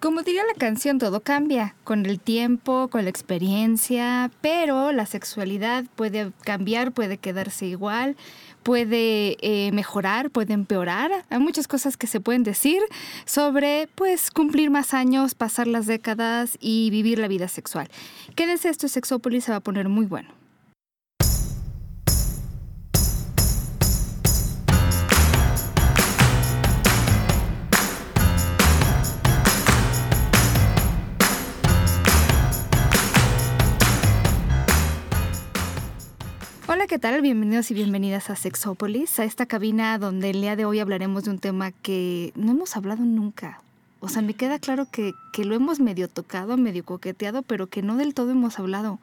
como 0.00 0.22
diría 0.22 0.42
la 0.46 0.54
canción, 0.54 0.98
todo 0.98 1.20
cambia 1.20 1.74
con 1.84 2.06
el 2.06 2.18
tiempo, 2.18 2.88
con 2.88 3.04
la 3.04 3.10
experiencia, 3.10 4.30
pero 4.40 4.92
la 4.92 5.04
sexualidad 5.04 5.84
puede 5.94 6.32
cambiar, 6.42 6.92
puede 6.92 7.18
quedarse 7.18 7.66
igual, 7.66 8.16
puede 8.62 9.36
eh, 9.40 9.70
mejorar, 9.72 10.30
puede 10.30 10.54
empeorar. 10.54 11.10
Hay 11.28 11.38
muchas 11.38 11.68
cosas 11.68 11.98
que 11.98 12.06
se 12.06 12.20
pueden 12.20 12.44
decir 12.44 12.80
sobre, 13.26 13.88
pues, 13.94 14.30
cumplir 14.30 14.70
más 14.70 14.94
años, 14.94 15.34
pasar 15.34 15.66
las 15.66 15.86
décadas 15.86 16.56
y 16.60 16.88
vivir 16.90 17.18
la 17.18 17.28
vida 17.28 17.48
sexual. 17.48 17.88
Quédense, 18.34 18.70
esto 18.70 18.86
es 18.86 18.92
Sexópolis, 18.92 19.44
se 19.44 19.50
va 19.50 19.58
a 19.58 19.60
poner 19.60 19.90
muy 19.90 20.06
bueno. 20.06 20.39
¿Qué 36.90 36.98
tal? 36.98 37.22
Bienvenidos 37.22 37.70
y 37.70 37.74
bienvenidas 37.74 38.30
a 38.30 38.34
Sexópolis, 38.34 39.20
a 39.20 39.24
esta 39.24 39.46
cabina 39.46 39.96
donde 39.96 40.30
el 40.30 40.40
día 40.40 40.56
de 40.56 40.64
hoy 40.64 40.80
hablaremos 40.80 41.22
de 41.22 41.30
un 41.30 41.38
tema 41.38 41.70
que 41.70 42.32
no 42.34 42.50
hemos 42.50 42.76
hablado 42.76 43.04
nunca. 43.04 43.62
O 44.00 44.08
sea, 44.08 44.22
me 44.22 44.34
queda 44.34 44.58
claro 44.58 44.88
que, 44.90 45.12
que 45.32 45.44
lo 45.44 45.54
hemos 45.54 45.78
medio 45.78 46.08
tocado, 46.08 46.56
medio 46.56 46.84
coqueteado, 46.84 47.42
pero 47.42 47.68
que 47.68 47.82
no 47.82 47.96
del 47.96 48.12
todo 48.12 48.32
hemos 48.32 48.58
hablado. 48.58 48.98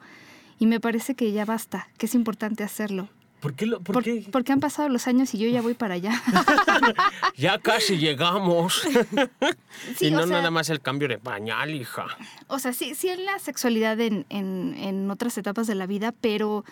Y 0.58 0.66
me 0.66 0.80
parece 0.80 1.14
que 1.14 1.32
ya 1.32 1.46
basta, 1.46 1.88
que 1.96 2.04
es 2.04 2.14
importante 2.14 2.62
hacerlo. 2.62 3.08
¿Por 3.40 3.54
qué? 3.54 3.64
Lo, 3.64 3.80
por, 3.80 4.04
qué? 4.04 4.26
Porque 4.30 4.52
han 4.52 4.60
pasado 4.60 4.90
los 4.90 5.06
años 5.06 5.32
y 5.32 5.38
yo 5.38 5.48
ya 5.48 5.62
voy 5.62 5.72
para 5.72 5.94
allá. 5.94 6.12
ya 7.38 7.58
casi 7.58 7.96
llegamos. 7.96 8.86
y 10.00 10.10
no 10.10 10.26
nada 10.26 10.50
más 10.50 10.68
el 10.68 10.82
cambio 10.82 11.08
de 11.08 11.16
pañal, 11.16 11.74
hija. 11.74 12.04
O 12.48 12.58
sea, 12.58 12.74
sí, 12.74 12.94
sí 12.94 13.08
en 13.08 13.24
la 13.24 13.38
sexualidad 13.38 13.98
en, 13.98 14.26
en, 14.28 14.74
en 14.76 15.10
otras 15.10 15.38
etapas 15.38 15.66
de 15.66 15.74
la 15.74 15.86
vida, 15.86 16.12
pero 16.20 16.66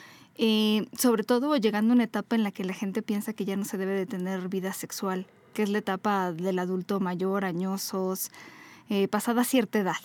sobre 0.99 1.25
todo 1.25 1.57
llegando 1.57 1.93
a 1.93 1.95
una 1.95 2.05
etapa 2.05 2.37
en 2.37 2.43
la 2.43 2.51
que 2.51 2.65
la 2.65 2.75
gente 2.75 3.03
piensa 3.03 3.33
que 3.33 3.45
ya 3.45 3.57
no 3.57 3.65
se 3.65 3.79
debe 3.79 3.93
de 3.93 4.07
tener 4.07 4.49
vida 4.49 4.73
sexual, 4.73 5.27
que 5.55 5.63
es 5.63 5.69
la 5.69 5.79
etapa 5.79 6.33
del 6.33 6.59
adulto 6.59 7.01
mayor, 7.01 7.45
añosos, 7.45 8.31
eh, 8.89 9.09
pasada 9.09 9.45
cierta 9.45 9.79
edad. 9.79 9.97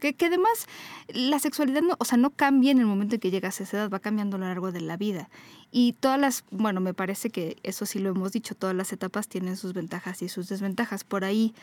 Que, 0.00 0.14
que, 0.14 0.26
además 0.26 0.66
la 1.08 1.38
sexualidad 1.38 1.80
no, 1.82 1.96
o 1.98 2.04
sea, 2.04 2.18
no 2.18 2.30
cambia 2.30 2.70
en 2.70 2.78
el 2.78 2.86
momento 2.86 3.14
en 3.14 3.20
que 3.20 3.30
llegas 3.30 3.60
a 3.60 3.64
esa 3.64 3.76
edad, 3.78 3.90
va 3.90 3.98
cambiando 3.98 4.36
a 4.36 4.40
lo 4.40 4.46
largo 4.46 4.72
de 4.72 4.80
la 4.80 4.96
vida. 4.96 5.28
Y 5.70 5.94
todas 5.94 6.20
las, 6.20 6.44
bueno, 6.50 6.80
me 6.80 6.94
parece 6.94 7.30
que 7.30 7.56
eso 7.62 7.86
sí 7.86 7.98
lo 7.98 8.10
hemos 8.10 8.32
dicho, 8.32 8.54
todas 8.54 8.76
las 8.76 8.92
etapas 8.92 9.28
tienen 9.28 9.56
sus 9.56 9.72
ventajas 9.72 10.22
y 10.22 10.28
sus 10.28 10.48
desventajas. 10.48 11.04
Por 11.04 11.24
ahí 11.24 11.54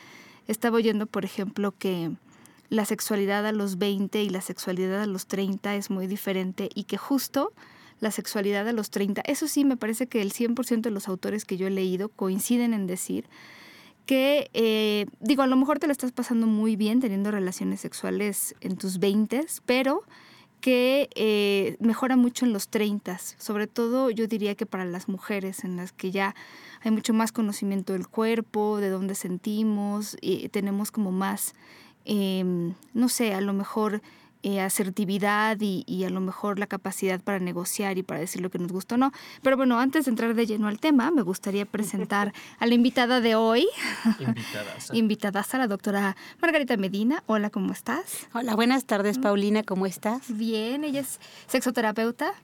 estaba 0.46 0.76
oyendo, 0.76 1.06
por 1.06 1.24
ejemplo, 1.24 1.74
que 1.76 2.12
la 2.70 2.84
sexualidad 2.84 3.46
a 3.46 3.52
los 3.52 3.78
20 3.78 4.22
y 4.22 4.30
la 4.30 4.40
sexualidad 4.40 5.02
a 5.02 5.06
los 5.06 5.26
30 5.26 5.74
es 5.76 5.90
muy 5.90 6.06
diferente 6.06 6.68
y 6.74 6.84
que 6.84 6.96
justo 6.96 7.52
la 8.00 8.10
sexualidad 8.10 8.68
a 8.68 8.72
los 8.72 8.90
30. 8.90 9.22
Eso 9.26 9.48
sí, 9.48 9.64
me 9.64 9.76
parece 9.76 10.06
que 10.06 10.22
el 10.22 10.32
100% 10.32 10.82
de 10.82 10.90
los 10.90 11.08
autores 11.08 11.44
que 11.44 11.56
yo 11.56 11.66
he 11.66 11.70
leído 11.70 12.08
coinciden 12.08 12.74
en 12.74 12.86
decir 12.86 13.26
que, 14.06 14.50
eh, 14.52 15.06
digo, 15.20 15.42
a 15.42 15.46
lo 15.46 15.56
mejor 15.56 15.78
te 15.78 15.86
lo 15.86 15.92
estás 15.92 16.12
pasando 16.12 16.46
muy 16.46 16.76
bien 16.76 17.00
teniendo 17.00 17.30
relaciones 17.30 17.80
sexuales 17.80 18.54
en 18.60 18.76
tus 18.76 18.98
20, 18.98 19.46
pero 19.64 20.02
que 20.60 21.10
eh, 21.14 21.76
mejora 21.80 22.16
mucho 22.16 22.46
en 22.46 22.54
los 22.54 22.68
30, 22.68 23.18
sobre 23.18 23.66
todo 23.66 24.10
yo 24.10 24.26
diría 24.26 24.54
que 24.54 24.64
para 24.64 24.86
las 24.86 25.08
mujeres, 25.08 25.62
en 25.62 25.76
las 25.76 25.92
que 25.92 26.10
ya 26.10 26.34
hay 26.80 26.90
mucho 26.90 27.12
más 27.12 27.32
conocimiento 27.32 27.92
del 27.92 28.08
cuerpo, 28.08 28.78
de 28.78 28.88
dónde 28.88 29.14
sentimos, 29.14 30.16
y 30.22 30.48
tenemos 30.48 30.90
como 30.90 31.12
más, 31.12 31.54
em, 32.06 32.74
no 32.94 33.10
sé, 33.10 33.34
a 33.34 33.42
lo 33.42 33.52
mejor 33.52 34.00
eh, 34.46 34.60
asertividad 34.60 35.56
y, 35.58 36.04
a 36.04 36.10
lo 36.10 36.20
mejor 36.20 36.58
la 36.58 36.66
capacidad 36.66 37.18
para 37.18 37.38
negociar 37.38 37.96
y 37.96 38.02
para 38.02 38.20
decir 38.20 38.42
lo 38.42 38.50
que 38.50 38.58
nos 38.58 38.70
gusta 38.70 38.96
o 38.96 38.98
no. 38.98 39.10
Pero 39.40 39.56
bueno, 39.56 39.80
antes 39.80 40.04
de 40.04 40.10
entrar 40.10 40.34
de 40.34 40.44
lleno 40.44 40.68
al 40.68 40.78
tema, 40.78 41.10
me 41.10 41.22
gustaría 41.22 41.64
presentar 41.64 42.34
a 42.58 42.66
la 42.66 42.74
invitada 42.74 43.22
de 43.22 43.36
hoy. 43.36 43.66
Invitada. 44.92 45.46
a 45.50 45.56
la 45.58 45.66
doctora 45.66 46.14
Margarita 46.42 46.76
Medina. 46.76 47.22
Hola, 47.24 47.48
¿cómo 47.48 47.72
estás? 47.72 48.26
Hola, 48.34 48.54
buenas 48.54 48.84
tardes, 48.84 49.18
Paulina, 49.18 49.62
¿cómo 49.62 49.86
estás? 49.86 50.20
Bien, 50.28 50.84
ella 50.84 51.00
es 51.00 51.20
sexoterapeuta, 51.46 52.34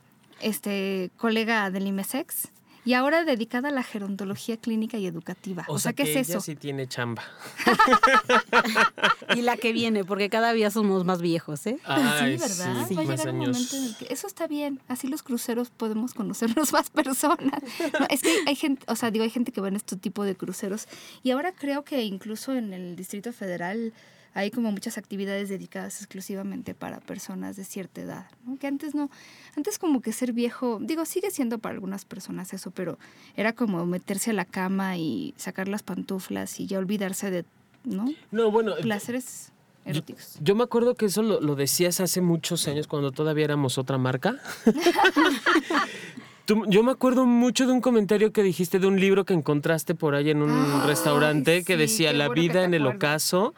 este, 0.41 1.11
colega 1.19 1.71
del 1.71 1.87
IMESEX 1.87 2.49
y 2.85 2.95
ahora 2.95 3.25
dedicada 3.25 3.69
a 3.69 3.73
la 3.73 3.83
gerontología 3.83 4.57
clínica 4.57 4.97
y 4.99 5.07
educativa. 5.07 5.65
O, 5.69 5.79
sea, 5.79 5.93
¿qué 5.93 6.03
es 6.03 6.29
eso? 6.29 6.41
sí 6.41 6.57
tiene 6.57 6.87
chamba. 6.87 7.23
y 9.37 9.43
la 9.43 9.57
que 9.57 9.73
viene, 9.73 10.05
porque 10.05 10.31
cada 10.31 10.53
día 10.53 10.71
somos 10.71 11.05
más 11.05 11.21
viejos, 11.21 11.67
¿eh? 11.67 11.79
sí, 11.79 12.37
¿verdad? 12.37 12.87
Va 12.97 13.01
a 13.01 13.05
llegar 13.05 13.29
un 13.31 13.39
momento 13.39 13.77
en 13.77 13.85
el 13.85 13.97
que 13.97 14.07
eso 14.11 14.27
está 14.27 14.47
bien. 14.47 14.81
Así 14.89 15.09
los 15.09 15.23
cruceros 15.23 15.71
podemos 15.71 16.15
conocernos 16.15 16.73
más 16.73 16.91
personas. 16.91 17.63
es 18.09 18.23
que 18.23 18.35
hay 18.47 18.57
gente, 18.57 18.85
o 18.89 18.97
sea, 18.97 19.11
digo, 19.11 19.25
hay 19.25 19.31
gente 19.31 19.53
que 19.53 19.61
va 19.61 19.69
en 19.69 19.77
este 19.77 19.97
tipo 19.97 20.25
de 20.25 20.37
cruceros 20.37 20.87
y 21.23 21.31
ahora 21.31 21.53
creo 21.53 21.85
que 21.85 22.03
incluso 22.03 22.55
en 22.55 22.73
el 22.73 22.97
Distrito 22.97 23.33
Federal 23.33 23.93
hay 24.35 24.51
como 24.51 24.71
muchas 24.71 24.99
actividades 24.99 25.49
dedicadas 25.49 25.99
exclusivamente 25.99 26.75
para 26.75 27.01
personas 27.01 27.57
de 27.57 27.65
cierta 27.65 28.01
edad, 28.01 28.27
¿no? 28.47 28.57
Que 28.59 28.67
antes 28.67 28.95
no, 28.95 29.11
antes 29.57 29.79
como 29.79 30.01
que 30.01 30.13
ser 30.13 30.33
viejo, 30.33 30.79
digo, 30.81 31.05
sigue 31.05 31.31
siendo 31.31 31.59
para 31.59 31.75
algunas 31.75 32.05
personas 32.05 32.53
eso, 32.53 32.71
pero 32.71 32.99
era 33.37 33.53
como 33.53 33.85
meterse 33.87 34.31
a 34.31 34.35
la 34.35 34.45
cama 34.45 34.97
y 34.97 35.35
sacar 35.37 35.69
las 35.69 35.83
pantuflas 35.83 36.61
y 36.61 36.67
ya 36.67 36.79
olvidarse 36.79 37.31
de, 37.31 37.45
¿no? 37.85 38.07
No, 38.31 38.51
bueno, 38.51 38.75
placeres 38.81 39.53
eróticos. 39.85 40.39
Yo, 40.41 40.55
me 40.55 40.63
acuerdo 40.63 40.95
que 40.95 41.07
eso 41.07 41.23
lo, 41.23 41.41
lo, 41.41 41.57
decías 41.57 42.01
hace 42.01 42.21
muchos 42.21 42.69
años 42.69 42.87
cuando 42.87 43.13
todavía 43.13 43.45
éramos 43.45 43.79
otra 43.79 43.99
marca. 43.99 44.37
yo 46.47 46.83
me 46.83 46.93
acuerdo 46.93 47.27
mucho 47.27 47.67
de 47.67 47.73
un 47.73 47.81
comentario 47.81 48.33
que 48.33 48.43
dijiste 48.43 48.79
de 48.79 48.87
un 48.87 48.99
libro 48.99 49.25
que 49.25 49.35
encontraste 49.35 49.95
por 49.95 50.15
ahí 50.15 50.31
en 50.31 50.43
un 50.43 50.87
restaurante 50.87 51.65
que 51.65 51.77
decía 51.77 52.13
La 52.13 52.29
vida 52.29 52.65
en 52.65 52.75
el 52.75 52.87
ocaso. 52.87 53.55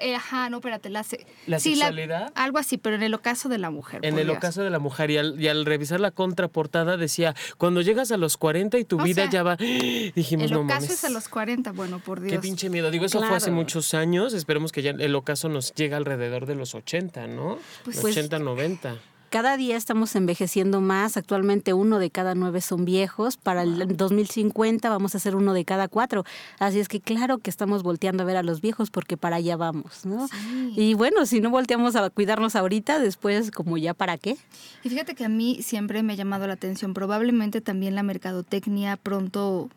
Eh, 0.00 0.14
ajá, 0.14 0.50
no, 0.50 0.58
espérate. 0.58 0.90
La, 0.90 1.04
¿La 1.46 1.58
sexualidad. 1.58 2.32
algo 2.34 2.58
así, 2.58 2.78
pero 2.78 2.96
en 2.96 3.02
el 3.02 3.14
ocaso 3.14 3.48
de 3.48 3.58
la 3.58 3.70
mujer. 3.70 4.04
En 4.04 4.18
el 4.18 4.30
ocaso 4.30 4.62
de 4.62 4.70
la 4.70 4.78
mujer. 4.78 5.10
Y 5.10 5.48
al, 5.48 5.64
revisar 5.64 6.00
la 6.00 6.10
contraportada 6.10 6.96
decía, 6.96 7.34
cuando 7.58 7.80
llegas 7.80 8.12
a 8.12 8.16
los 8.16 8.36
40 8.36 8.78
y 8.78 8.84
tu 8.84 9.00
vida 9.00 9.28
ya 9.30 9.42
va... 9.42 9.56
Dijimos, 10.14 10.46
el 10.46 10.52
no 10.52 10.60
ocaso 10.60 10.92
es 10.92 11.04
a 11.04 11.10
los 11.10 11.28
40, 11.28 11.72
bueno, 11.72 11.98
por 11.98 12.20
Dios. 12.20 12.32
Qué 12.32 12.38
pinche 12.38 12.70
miedo. 12.70 12.90
Digo, 12.90 13.06
eso 13.06 13.22
fue 13.22 13.36
hace 13.36 13.50
muchos 13.50 13.94
años. 13.94 14.34
Esperemos 14.34 14.72
que 14.72 14.82
ya 14.82 14.90
el 14.90 15.14
ocaso 15.14 15.48
nos 15.48 15.74
llegue 15.74 15.94
alrededor 15.94 16.46
de 16.46 16.54
los 16.54 16.74
80, 16.74 17.26
¿no? 17.26 17.58
Pues, 17.84 18.02
80, 18.04 18.38
90 18.38 18.96
cada 19.36 19.58
día 19.58 19.76
estamos 19.76 20.16
envejeciendo 20.16 20.80
más. 20.80 21.18
Actualmente 21.18 21.74
uno 21.74 21.98
de 21.98 22.08
cada 22.08 22.34
nueve 22.34 22.62
son 22.62 22.86
viejos. 22.86 23.36
Para 23.36 23.64
el 23.64 23.94
2050 23.94 24.88
vamos 24.88 25.14
a 25.14 25.18
ser 25.18 25.36
uno 25.36 25.52
de 25.52 25.66
cada 25.66 25.88
cuatro. 25.88 26.24
Así 26.58 26.80
es 26.80 26.88
que 26.88 27.02
claro 27.02 27.36
que 27.36 27.50
estamos 27.50 27.82
volteando 27.82 28.22
a 28.22 28.26
ver 28.26 28.38
a 28.38 28.42
los 28.42 28.62
viejos 28.62 28.88
porque 28.88 29.18
para 29.18 29.36
allá 29.36 29.58
vamos, 29.58 30.06
¿no? 30.06 30.26
Y 30.74 30.94
bueno, 30.94 31.26
si 31.26 31.42
no 31.42 31.50
volteamos 31.50 31.96
a 31.96 32.08
cuidarnos 32.08 32.56
ahorita, 32.56 32.98
después 32.98 33.50
como 33.50 33.76
ya 33.76 33.92
para 33.92 34.16
qué. 34.16 34.38
Y 34.82 34.88
fíjate 34.88 35.14
que 35.14 35.26
a 35.26 35.28
mí 35.28 35.58
siempre 35.62 36.02
me 36.02 36.14
ha 36.14 36.16
llamado 36.16 36.46
la 36.46 36.54
atención. 36.54 36.94
Probablemente 36.94 37.60
también 37.60 37.94
la 37.94 38.02
mercadotecnia 38.02 38.96
pronto 38.96 39.68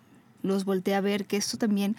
los 0.41 0.63
voltea 0.63 0.99
a 0.99 1.01
ver, 1.01 1.25
que 1.25 1.35
esto 1.35 1.57
también 1.57 1.97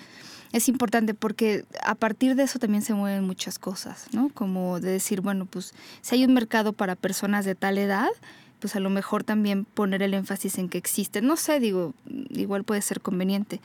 es 0.53 0.69
importante 0.69 1.15
porque 1.15 1.65
a 1.85 1.95
partir 1.95 2.35
de 2.35 2.43
eso 2.43 2.59
también 2.59 2.83
se 2.83 2.95
mueven 2.95 3.25
muchas 3.25 3.59
cosas, 3.59 4.07
¿no? 4.13 4.31
Como 4.31 4.81
de 4.81 4.91
decir, 4.91 5.21
bueno, 5.21 5.47
pues 5.47 5.75
si 6.01 6.17
hay 6.17 6.25
un 6.25 6.35
mercado 6.35 6.73
para 6.73 6.97
personas 6.97 7.45
de 7.45 7.55
tal 7.55 7.79
edad, 7.79 8.09
pues 8.59 8.77
a 8.77 8.81
lo 8.81 8.91
mejor 8.91 9.25
también 9.25 9.65
poner 9.65 10.03
el 10.03 10.15
énfasis 10.15 10.59
en 10.59 10.69
que 10.69 10.79
existe. 10.79 11.23
No 11.23 11.37
sé, 11.37 11.61
digo, 11.61 11.95
igual 12.31 12.65
puede 12.65 12.83
ser 12.83 13.01
conveniente. 13.01 13.61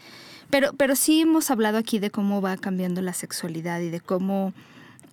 Pero, 0.50 0.74
pero 0.74 0.96
sí 0.96 1.22
hemos 1.22 1.50
hablado 1.52 1.78
aquí 1.78 2.00
de 2.00 2.12
cómo 2.12 2.42
va 2.42 2.56
cambiando 2.56 3.02
la 3.02 3.14
sexualidad 3.14 3.82
y 3.82 3.90
de 3.90 4.00
cómo 4.00 4.54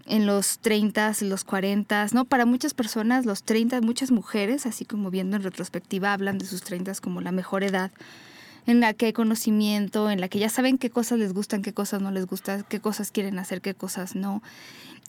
en 0.06 0.26
los 0.26 0.58
30, 0.58 1.12
los 1.22 1.44
40, 1.44 2.08
¿no? 2.12 2.24
Para 2.24 2.44
muchas 2.44 2.74
personas, 2.74 3.24
los 3.24 3.44
30, 3.44 3.80
muchas 3.80 4.10
mujeres, 4.10 4.66
así 4.66 4.84
como 4.84 5.10
viendo 5.10 5.36
en 5.36 5.42
retrospectiva, 5.42 6.12
hablan 6.12 6.38
de 6.38 6.46
sus 6.46 6.62
30 6.62 6.92
como 7.00 7.20
la 7.20 7.32
mejor 7.32 7.64
edad 7.64 7.92
en 8.66 8.80
la 8.80 8.94
que 8.94 9.06
hay 9.06 9.12
conocimiento, 9.12 10.10
en 10.10 10.20
la 10.20 10.28
que 10.28 10.38
ya 10.38 10.48
saben 10.48 10.78
qué 10.78 10.90
cosas 10.90 11.18
les 11.18 11.32
gustan, 11.32 11.62
qué 11.62 11.72
cosas 11.72 12.00
no 12.00 12.10
les 12.10 12.26
gustan, 12.26 12.64
qué 12.68 12.80
cosas 12.80 13.10
quieren 13.10 13.38
hacer, 13.38 13.60
qué 13.60 13.74
cosas 13.74 14.14
no. 14.14 14.42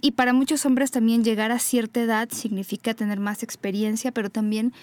Y 0.02 0.12
para 0.12 0.34
muchos 0.34 0.66
hombres 0.66 0.92
también 0.92 1.24
llegar 1.24 1.52
a 1.52 1.60
cierta 1.60 2.02
edad 2.02 2.30
significa 2.32 2.94
tener 2.94 3.20
más 3.20 3.44
experiencia, 3.44 4.12
pero 4.12 4.30
también 4.30 4.74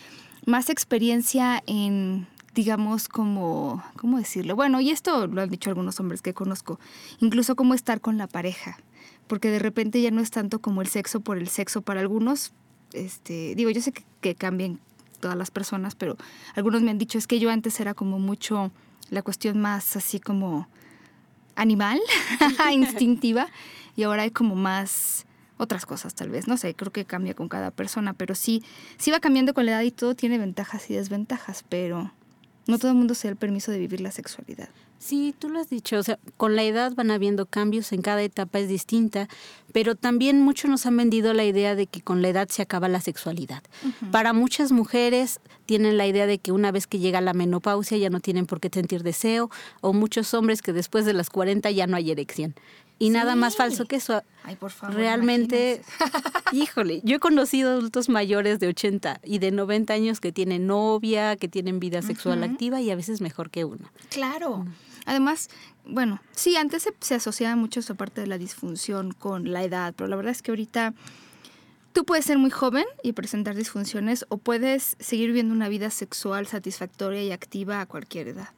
más 0.46 0.70
experiencia 0.70 1.62
en, 1.66 2.26
digamos, 2.54 3.08
como, 3.08 3.82
¿cómo 3.96 4.18
decirlo? 4.18 4.56
Bueno, 4.56 4.80
y 4.80 4.90
esto 4.90 5.26
lo 5.26 5.42
han 5.42 5.50
dicho 5.50 5.68
algunos 5.68 6.00
hombres 6.00 6.22
que 6.22 6.32
conozco, 6.32 6.80
incluso 7.20 7.56
cómo 7.56 7.74
estar 7.74 8.00
con 8.00 8.18
la 8.18 8.28
pareja, 8.28 8.78
porque 9.26 9.50
de 9.50 9.58
repente 9.58 10.00
ya 10.00 10.10
no 10.10 10.20
es 10.20 10.30
tanto 10.30 10.60
como 10.60 10.80
el 10.80 10.88
sexo 10.88 11.20
por 11.20 11.38
el 11.38 11.48
sexo 11.48 11.82
para 11.82 12.00
algunos. 12.00 12.52
Este, 12.92 13.54
digo, 13.54 13.70
yo 13.70 13.82
sé 13.82 13.92
que, 13.92 14.04
que 14.20 14.34
cambien 14.34 14.80
todas 15.20 15.36
las 15.36 15.50
personas, 15.50 15.94
pero 15.94 16.16
algunos 16.54 16.82
me 16.82 16.90
han 16.90 16.98
dicho 16.98 17.18
es 17.18 17.26
que 17.26 17.38
yo 17.38 17.50
antes 17.50 17.78
era 17.80 17.94
como 17.94 18.18
mucho 18.18 18.72
la 19.10 19.22
cuestión 19.22 19.60
más 19.60 19.96
así 19.96 20.20
como 20.20 20.68
animal, 21.56 22.00
instintiva, 22.72 23.48
y 23.96 24.04
ahora 24.04 24.22
hay 24.22 24.30
como 24.30 24.54
más 24.54 25.26
otras 25.56 25.84
cosas 25.84 26.14
tal 26.14 26.30
vez, 26.30 26.48
no 26.48 26.56
sé, 26.56 26.74
creo 26.74 26.90
que 26.90 27.04
cambia 27.04 27.34
con 27.34 27.48
cada 27.48 27.70
persona, 27.70 28.14
pero 28.14 28.34
sí, 28.34 28.64
sí 28.96 29.10
va 29.10 29.20
cambiando 29.20 29.52
con 29.52 29.66
la 29.66 29.72
edad 29.72 29.82
y 29.82 29.90
todo 29.90 30.14
tiene 30.14 30.38
ventajas 30.38 30.88
y 30.90 30.94
desventajas, 30.94 31.64
pero 31.68 32.12
no 32.66 32.78
todo 32.78 32.90
el 32.92 32.96
mundo 32.96 33.14
se 33.14 33.28
da 33.28 33.32
el 33.32 33.36
permiso 33.36 33.70
de 33.70 33.78
vivir 33.78 34.00
la 34.00 34.10
sexualidad. 34.10 34.70
Sí, 35.00 35.34
tú 35.38 35.48
lo 35.48 35.58
has 35.58 35.70
dicho, 35.70 35.96
o 35.96 36.02
sea, 36.02 36.18
con 36.36 36.56
la 36.56 36.62
edad 36.62 36.92
van 36.94 37.10
habiendo 37.10 37.46
cambios, 37.46 37.90
en 37.92 38.02
cada 38.02 38.22
etapa 38.22 38.58
es 38.58 38.68
distinta, 38.68 39.28
pero 39.72 39.94
también 39.94 40.42
muchos 40.42 40.70
nos 40.70 40.84
han 40.84 40.94
vendido 40.98 41.32
la 41.32 41.44
idea 41.44 41.74
de 41.74 41.86
que 41.86 42.02
con 42.02 42.20
la 42.20 42.28
edad 42.28 42.48
se 42.50 42.60
acaba 42.60 42.86
la 42.86 43.00
sexualidad. 43.00 43.62
Para 44.12 44.34
muchas 44.34 44.72
mujeres 44.72 45.40
tienen 45.64 45.96
la 45.96 46.06
idea 46.06 46.26
de 46.26 46.36
que 46.36 46.52
una 46.52 46.70
vez 46.70 46.86
que 46.86 46.98
llega 46.98 47.22
la 47.22 47.32
menopausia 47.32 47.96
ya 47.96 48.10
no 48.10 48.20
tienen 48.20 48.44
por 48.44 48.60
qué 48.60 48.68
sentir 48.70 49.02
deseo, 49.02 49.50
o 49.80 49.94
muchos 49.94 50.34
hombres 50.34 50.60
que 50.60 50.74
después 50.74 51.06
de 51.06 51.14
las 51.14 51.30
40 51.30 51.70
ya 51.70 51.86
no 51.86 51.96
hay 51.96 52.10
erección. 52.10 52.54
Y 52.98 53.08
nada 53.08 53.34
más 53.34 53.56
falso 53.56 53.86
que 53.86 53.96
eso. 53.96 54.22
Ay, 54.44 54.56
por 54.56 54.70
favor. 54.70 54.94
Realmente, 54.94 55.80
híjole, 56.52 57.00
yo 57.02 57.16
he 57.16 57.18
conocido 57.18 57.70
adultos 57.70 58.10
mayores 58.10 58.60
de 58.60 58.68
80 58.68 59.20
y 59.24 59.38
de 59.38 59.50
90 59.50 59.94
años 59.94 60.20
que 60.20 60.32
tienen 60.32 60.66
novia, 60.66 61.36
que 61.36 61.48
tienen 61.48 61.80
vida 61.80 62.02
sexual 62.02 62.42
activa 62.42 62.82
y 62.82 62.90
a 62.90 62.96
veces 62.96 63.22
mejor 63.22 63.48
que 63.48 63.64
uno. 63.64 63.90
Claro. 64.10 64.66
Además, 65.10 65.50
bueno, 65.84 66.20
sí, 66.36 66.54
antes 66.54 66.84
se, 66.84 66.94
se, 67.00 67.16
asociaba 67.16 67.56
mucho 67.56 67.80
esa 67.80 67.94
parte 67.94 68.20
de 68.20 68.28
la 68.28 68.38
disfunción 68.38 69.10
con 69.10 69.50
la 69.50 69.64
edad, 69.64 69.92
pero 69.96 70.06
la 70.06 70.14
verdad 70.14 70.30
es 70.30 70.40
que 70.40 70.52
ahorita 70.52 70.94
tú 71.92 72.04
puedes 72.04 72.24
ser 72.24 72.38
muy 72.38 72.50
joven 72.50 72.84
y 73.02 73.12
presentar 73.12 73.56
disfunciones 73.56 74.24
o 74.28 74.38
puedes 74.38 74.94
seguir 75.00 75.26
viviendo 75.26 75.52
una 75.52 75.68
vida 75.68 75.90
sexual 75.90 76.46
satisfactoria 76.46 77.24
y 77.24 77.32
activa 77.32 77.80
a 77.80 77.86
cualquier 77.86 78.28
edad. 78.28 78.50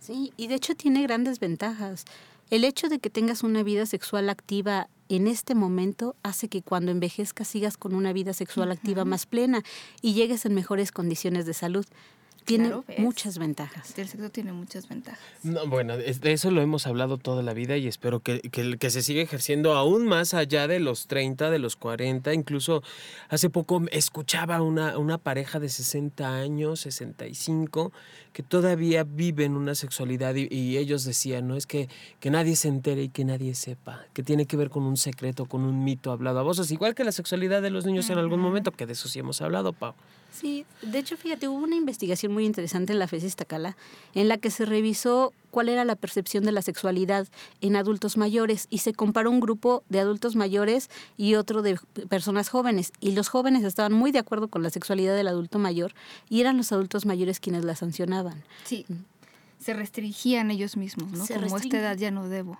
Sí, 0.00 0.32
y 0.38 0.46
de 0.46 0.54
hecho 0.54 0.74
tiene 0.74 1.02
grandes 1.02 1.40
ventajas. 1.40 2.06
El 2.48 2.64
hecho 2.64 2.88
de 2.88 3.00
que 3.00 3.10
tengas 3.10 3.42
una 3.42 3.62
vida 3.62 3.84
sexual 3.84 4.30
activa 4.30 4.88
en 5.10 5.26
este 5.26 5.54
momento 5.54 6.16
hace 6.22 6.48
que 6.48 6.62
cuando 6.62 6.90
envejezcas 6.90 7.48
sigas 7.48 7.76
con 7.76 7.94
una 7.94 8.14
vida 8.14 8.32
sexual 8.32 8.72
activa 8.72 9.04
más 9.04 9.26
plena 9.26 9.62
y 10.00 10.14
llegues 10.14 10.46
en 10.46 10.54
mejores 10.54 10.90
condiciones 10.90 11.44
de 11.44 11.52
salud 11.52 11.84
tiene 12.48 12.72
muchas 12.96 13.38
ventajas. 13.38 13.96
El 13.98 14.08
sexo 14.08 14.30
tiene 14.30 14.52
muchas 14.52 14.88
ventajas. 14.88 15.20
No, 15.42 15.66
bueno, 15.66 15.98
de 15.98 16.32
eso 16.32 16.50
lo 16.50 16.62
hemos 16.62 16.86
hablado 16.86 17.18
toda 17.18 17.42
la 17.42 17.52
vida 17.52 17.76
y 17.76 17.86
espero 17.86 18.20
que, 18.20 18.40
que, 18.40 18.78
que, 18.78 18.90
se 18.90 19.02
siga 19.02 19.20
ejerciendo 19.20 19.74
aún 19.74 20.06
más 20.06 20.32
allá 20.32 20.66
de 20.66 20.80
los 20.80 21.06
30, 21.08 21.50
de 21.50 21.58
los 21.58 21.76
40. 21.76 22.32
Incluso 22.32 22.82
hace 23.28 23.50
poco 23.50 23.82
escuchaba 23.92 24.62
una, 24.62 24.96
una 24.96 25.18
pareja 25.18 25.60
de 25.60 25.68
60 25.68 26.36
años, 26.36 26.80
65, 26.80 27.92
que 28.32 28.42
todavía 28.42 29.04
viven 29.04 29.54
una 29.54 29.74
sexualidad 29.74 30.34
y, 30.34 30.78
ellos 30.78 31.04
decían, 31.04 31.48
no 31.48 31.56
es 31.56 31.66
que, 31.66 31.88
que 32.18 32.30
nadie 32.30 32.56
se 32.56 32.68
entere 32.68 33.02
y 33.02 33.08
que 33.10 33.24
nadie 33.24 33.54
sepa, 33.54 34.06
que 34.14 34.22
tiene 34.22 34.46
que 34.46 34.56
ver 34.56 34.70
con 34.70 34.84
un 34.84 34.96
secreto, 34.96 35.44
con 35.44 35.64
un 35.64 35.84
mito 35.84 36.12
hablado 36.12 36.38
a 36.38 36.42
voces, 36.42 36.70
igual 36.70 36.94
que 36.94 37.04
la 37.04 37.12
sexualidad 37.12 37.60
de 37.60 37.70
los 37.70 37.84
niños 37.84 38.08
en 38.08 38.18
algún 38.18 38.40
momento, 38.40 38.72
que 38.72 38.86
de 38.86 38.94
eso 38.94 39.08
sí 39.08 39.18
hemos 39.18 39.42
hablado, 39.42 39.72
Pau. 39.74 39.94
Sí, 40.30 40.66
de 40.82 40.98
hecho, 40.98 41.16
fíjate, 41.16 41.48
hubo 41.48 41.64
una 41.64 41.76
investigación 41.76 42.32
muy 42.32 42.44
interesante 42.44 42.92
en 42.92 42.98
la 42.98 43.08
FES 43.08 43.24
Iztacala 43.24 43.76
en 44.14 44.28
la 44.28 44.38
que 44.38 44.50
se 44.50 44.64
revisó 44.64 45.32
cuál 45.50 45.68
era 45.68 45.84
la 45.84 45.96
percepción 45.96 46.44
de 46.44 46.52
la 46.52 46.62
sexualidad 46.62 47.26
en 47.60 47.76
adultos 47.76 48.16
mayores 48.16 48.66
y 48.70 48.78
se 48.78 48.92
comparó 48.92 49.30
un 49.30 49.40
grupo 49.40 49.82
de 49.88 50.00
adultos 50.00 50.36
mayores 50.36 50.90
y 51.16 51.34
otro 51.34 51.62
de 51.62 51.78
personas 52.08 52.50
jóvenes. 52.50 52.92
Y 53.00 53.12
los 53.12 53.28
jóvenes 53.28 53.64
estaban 53.64 53.92
muy 53.92 54.12
de 54.12 54.18
acuerdo 54.18 54.48
con 54.48 54.62
la 54.62 54.70
sexualidad 54.70 55.16
del 55.16 55.28
adulto 55.28 55.58
mayor 55.58 55.94
y 56.28 56.40
eran 56.40 56.56
los 56.56 56.72
adultos 56.72 57.06
mayores 57.06 57.40
quienes 57.40 57.64
la 57.64 57.74
sancionaban. 57.74 58.44
Sí, 58.64 58.84
se 59.58 59.72
restringían 59.72 60.50
ellos 60.50 60.76
mismos, 60.76 61.10
¿no? 61.10 61.26
Como 61.26 61.56
esta 61.56 61.78
edad 61.78 61.96
ya 61.96 62.10
no 62.10 62.28
debo. 62.28 62.58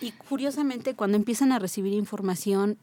Y 0.00 0.12
curiosamente, 0.12 0.94
cuando 0.94 1.16
empiezan 1.16 1.52
a 1.52 1.58
recibir 1.58 1.94
información 1.94 2.76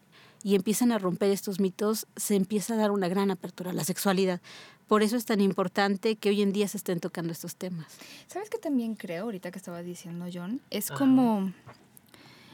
y 0.43 0.55
empiezan 0.55 0.91
a 0.91 0.99
romper 0.99 1.31
estos 1.31 1.59
mitos, 1.59 2.07
se 2.15 2.35
empieza 2.35 2.73
a 2.73 2.77
dar 2.77 2.91
una 2.91 3.07
gran 3.07 3.31
apertura 3.31 3.71
a 3.71 3.73
la 3.73 3.83
sexualidad. 3.83 4.41
Por 4.88 5.03
eso 5.03 5.15
es 5.15 5.25
tan 5.25 5.39
importante 5.39 6.15
que 6.17 6.29
hoy 6.29 6.41
en 6.41 6.51
día 6.51 6.67
se 6.67 6.77
estén 6.77 6.99
tocando 6.99 7.31
estos 7.31 7.55
temas. 7.55 7.88
¿Sabes 8.27 8.49
qué 8.49 8.57
también 8.57 8.95
creo, 8.95 9.23
ahorita 9.23 9.51
que 9.51 9.57
estaba 9.57 9.81
diciendo 9.81 10.25
John? 10.33 10.61
Es 10.69 10.91
como 10.91 11.53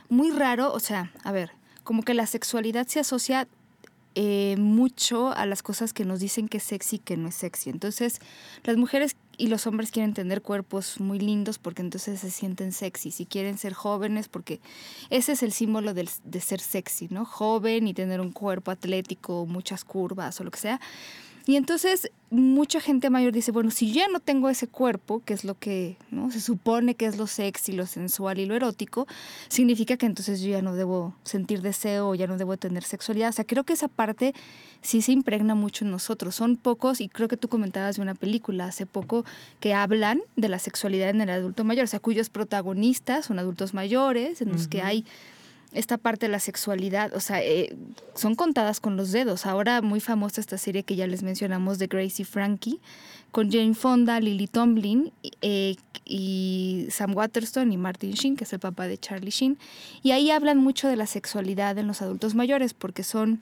muy 0.09 0.31
raro, 0.31 0.71
o 0.71 0.79
sea, 0.79 1.11
a 1.23 1.31
ver, 1.31 1.51
como 1.83 2.03
que 2.03 2.13
la 2.13 2.27
sexualidad 2.27 2.87
se 2.87 2.99
asocia 2.99 3.47
eh, 4.19 4.55
mucho 4.57 5.31
a 5.31 5.45
las 5.45 5.61
cosas 5.61 5.93
que 5.93 6.03
nos 6.03 6.19
dicen 6.19 6.47
que 6.47 6.57
es 6.57 6.63
sexy 6.63 6.95
y 6.95 6.99
que 6.99 7.17
no 7.17 7.29
es 7.29 7.35
sexy. 7.35 7.69
Entonces, 7.69 8.19
las 8.63 8.75
mujeres 8.75 9.15
y 9.37 9.45
los 9.45 9.67
hombres 9.67 9.91
quieren 9.91 10.15
tener 10.15 10.41
cuerpos 10.41 10.99
muy 10.99 11.19
lindos 11.19 11.59
porque 11.59 11.83
entonces 11.83 12.19
se 12.19 12.31
sienten 12.31 12.71
sexy. 12.71 13.11
Si 13.11 13.27
quieren 13.27 13.59
ser 13.59 13.73
jóvenes, 13.73 14.27
porque 14.27 14.59
ese 15.11 15.33
es 15.33 15.43
el 15.43 15.51
símbolo 15.51 15.93
de 15.93 16.41
ser 16.41 16.59
sexy, 16.61 17.09
¿no? 17.11 17.25
Joven 17.25 17.87
y 17.87 17.93
tener 17.93 18.19
un 18.19 18.31
cuerpo 18.31 18.71
atlético, 18.71 19.45
muchas 19.45 19.85
curvas 19.85 20.41
o 20.41 20.43
lo 20.43 20.49
que 20.49 20.61
sea. 20.61 20.81
Y 21.47 21.55
entonces 21.55 22.11
mucha 22.29 22.81
gente 22.81 23.09
mayor 23.09 23.31
dice, 23.31 23.53
bueno, 23.53 23.71
si 23.71 23.93
ya 23.93 24.09
no 24.09 24.19
tengo 24.19 24.49
ese 24.49 24.67
cuerpo, 24.67 25.21
que 25.23 25.33
es 25.33 25.45
lo 25.45 25.57
que 25.57 25.95
¿no? 26.11 26.29
se 26.29 26.41
supone 26.41 26.95
que 26.95 27.05
es 27.05 27.17
lo 27.17 27.25
sexy, 27.25 27.71
lo 27.71 27.85
sensual 27.85 28.37
y 28.39 28.45
lo 28.45 28.53
erótico, 28.53 29.07
significa 29.47 29.95
que 29.95 30.05
entonces 30.05 30.41
yo 30.41 30.49
ya 30.49 30.61
no 30.61 30.75
debo 30.75 31.15
sentir 31.23 31.61
deseo, 31.61 32.15
ya 32.15 32.27
no 32.27 32.37
debo 32.37 32.57
tener 32.57 32.83
sexualidad. 32.83 33.29
O 33.29 33.31
sea, 33.31 33.45
creo 33.45 33.63
que 33.63 33.71
esa 33.71 33.87
parte 33.87 34.33
sí 34.81 35.01
se 35.01 35.13
impregna 35.13 35.55
mucho 35.55 35.85
en 35.85 35.91
nosotros. 35.91 36.35
Son 36.35 36.57
pocos, 36.57 36.99
y 36.99 37.07
creo 37.07 37.29
que 37.29 37.37
tú 37.37 37.47
comentabas 37.47 37.95
de 37.95 38.01
una 38.01 38.13
película 38.13 38.65
hace 38.65 38.85
poco, 38.85 39.23
que 39.61 39.73
hablan 39.73 40.19
de 40.35 40.49
la 40.49 40.59
sexualidad 40.59 41.11
en 41.11 41.21
el 41.21 41.29
adulto 41.29 41.63
mayor, 41.63 41.85
o 41.85 41.87
sea, 41.87 42.01
cuyos 42.01 42.29
protagonistas 42.29 43.25
son 43.25 43.39
adultos 43.39 43.73
mayores, 43.73 44.41
en 44.41 44.51
los 44.51 44.67
que 44.67 44.81
hay 44.81 45.05
esta 45.73 45.97
parte 45.97 46.27
de 46.27 46.31
la 46.31 46.39
sexualidad, 46.39 47.13
o 47.13 47.19
sea, 47.19 47.43
eh, 47.43 47.75
son 48.15 48.35
contadas 48.35 48.79
con 48.79 48.95
los 48.97 49.11
dedos. 49.11 49.45
Ahora 49.45 49.81
muy 49.81 49.99
famosa 49.99 50.41
esta 50.41 50.57
serie 50.57 50.83
que 50.83 50.95
ya 50.95 51.07
les 51.07 51.23
mencionamos 51.23 51.77
de 51.77 51.87
Gracie 51.87 52.25
Frankie, 52.25 52.79
con 53.31 53.51
Jane 53.51 53.75
Fonda, 53.75 54.19
Lily 54.19 54.47
Tomlin 54.47 55.11
eh, 55.41 55.75
y 56.05 56.87
Sam 56.89 57.15
Waterston 57.15 57.71
y 57.71 57.77
Martin 57.77 58.11
Sheen, 58.11 58.35
que 58.35 58.45
es 58.45 58.53
el 58.53 58.59
papá 58.59 58.87
de 58.87 58.97
Charlie 58.97 59.31
Sheen. 59.31 59.57
Y 60.01 60.11
ahí 60.11 60.31
hablan 60.31 60.57
mucho 60.57 60.87
de 60.87 60.95
la 60.95 61.05
sexualidad 61.05 61.77
en 61.77 61.87
los 61.87 62.01
adultos 62.01 62.33
mayores, 62.33 62.73
porque 62.73 63.03
son 63.03 63.41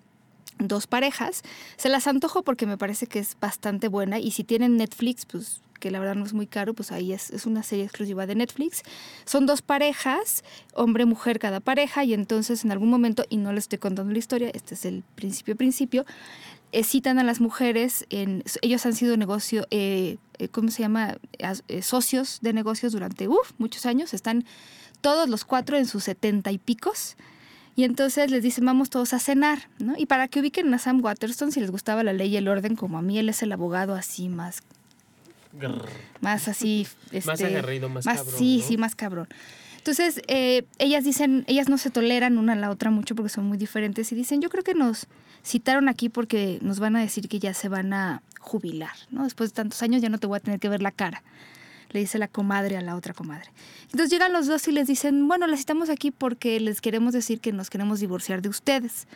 dos 0.58 0.88
parejas. 0.88 1.44
Se 1.78 1.90
las 1.90 2.08
antojo 2.08 2.44
porque 2.44 2.66
me 2.66 2.78
parece 2.78 3.08
que 3.08 3.20
es 3.20 3.38
bastante 3.40 3.88
buena 3.88 4.20
y 4.20 4.32
si 4.32 4.44
tienen 4.44 4.78
Netflix, 4.78 5.26
pues 5.26 5.62
que 5.86 5.92
la 5.92 6.00
verdad 6.00 6.16
no 6.16 6.26
es 6.26 6.34
muy 6.34 6.48
caro, 6.48 6.74
pues 6.74 6.92
ahí 6.92 7.14
es, 7.14 7.30
es 7.30 7.46
una 7.46 7.62
serie 7.62 7.86
exclusiva 7.86 8.26
de 8.26 8.34
Netflix. 8.34 8.82
Son 9.24 9.46
dos 9.46 9.62
parejas, 9.62 10.44
hombre-mujer 10.74 11.38
cada 11.38 11.60
pareja, 11.60 12.04
y 12.04 12.16
entonces 12.16 12.66
en 12.66 12.72
algún 12.72 12.90
momento, 12.90 13.24
y 13.30 13.38
no 13.38 13.54
les 13.54 13.66
estoy 13.66 13.78
contando 13.78 14.12
la 14.12 14.18
historia, 14.18 14.50
este 14.52 14.74
es 14.74 14.84
el 14.86 15.04
principio 15.14 15.56
principio, 15.56 16.04
eh, 16.72 16.84
citan 16.84 17.20
a 17.20 17.24
las 17.24 17.40
mujeres, 17.40 18.08
en, 18.10 18.44
ellos 18.64 18.84
han 18.88 18.96
sido 18.96 19.16
negocio, 19.16 19.68
eh, 19.70 20.18
eh, 20.40 20.48
¿cómo 20.48 20.72
se 20.72 20.82
llama? 20.82 21.18
socios 21.84 22.40
de 22.42 22.54
negocios 22.54 22.92
durante 22.92 23.30
muchos 23.60 23.86
años, 23.86 24.16
están 24.16 24.44
todos 25.02 25.30
los 25.30 25.46
cuatro 25.46 25.78
en 25.78 25.86
sus 25.86 26.04
setenta 26.06 26.52
y 26.52 26.58
picos. 26.58 27.16
Y 27.76 27.84
entonces 27.84 28.32
les 28.32 28.42
dicen, 28.42 28.66
vamos 28.66 28.90
todos 28.90 29.14
a 29.14 29.20
cenar, 29.20 29.70
¿no? 29.78 29.94
Y 30.00 30.08
para 30.08 30.30
que 30.30 30.40
ubiquen 30.40 30.74
a 30.74 30.80
Sam 30.80 31.04
Waterston, 31.04 31.52
si 31.52 31.60
les 31.60 31.70
gustaba 31.70 32.02
la 32.02 32.14
ley 32.14 32.30
y 32.30 32.38
el 32.38 32.48
orden, 32.48 32.76
como 32.76 32.98
a 32.98 33.04
mí, 33.04 33.20
él 33.20 33.30
es 33.30 33.44
el 33.44 33.52
abogado 33.52 33.94
así 33.94 34.30
más 34.30 34.64
más 36.22 36.48
así. 36.48 36.88
Este, 37.12 37.30
más 37.30 37.42
agarrido, 37.42 37.88
más, 37.88 38.06
cabrón. 38.06 38.36
Sí, 38.38 38.62
sí, 38.66 38.78
más 38.78 38.96
cabrón. 38.96 39.28
Entonces, 39.78 40.20
eh, 40.28 40.66
ellas 40.80 41.04
dicen, 41.04 41.46
ellas 41.48 41.70
no 41.70 41.78
se 41.78 41.92
toleran 41.92 42.40
una 42.40 42.54
a 42.54 42.56
la 42.56 42.72
otra 42.72 42.90
mucho 42.90 43.14
porque 43.14 43.30
son 43.30 43.46
muy 43.46 43.58
diferentes 43.58 44.12
y 44.12 44.16
dicen, 44.16 44.42
yo 44.42 44.50
creo 44.50 44.64
que 44.64 44.74
nos 44.74 45.06
citaron 45.46 45.88
aquí 45.88 46.10
porque 46.10 46.58
nos 46.62 46.80
van 46.80 46.96
a 46.96 47.02
decir 47.02 47.30
que 47.30 47.38
ya 47.38 47.54
se 47.54 47.70
van 47.70 47.94
a 47.94 48.24
jubilar, 48.40 48.96
¿no? 49.12 49.24
Después 49.24 49.52
de 49.52 49.56
tantos 49.56 49.84
años 49.84 50.02
ya 50.02 50.10
no 50.10 50.18
te 50.18 50.26
voy 50.26 50.38
a 50.38 50.40
tener 50.40 50.60
que 50.60 50.70
ver 50.70 50.82
la 50.82 50.92
cara, 50.92 51.24
le 51.92 52.00
dice 52.00 52.18
la 52.18 52.28
comadre 52.28 52.78
a 52.78 52.82
la 52.82 52.96
otra 52.96 53.14
comadre. 53.14 53.52
Entonces 53.84 54.10
llegan 54.10 54.34
los 54.34 54.48
dos 54.48 54.68
y 54.68 54.72
les 54.72 54.88
dicen, 54.88 55.28
bueno, 55.28 55.46
las 55.46 55.60
citamos 55.60 55.92
aquí 55.92 56.10
porque 56.10 56.60
les 56.60 56.82
queremos 56.82 57.14
decir 57.14 57.40
que 57.40 57.54
nos 57.54 57.70
queremos 57.70 58.00
divorciar 58.00 58.42
de 58.42 58.50
ustedes 58.50 59.08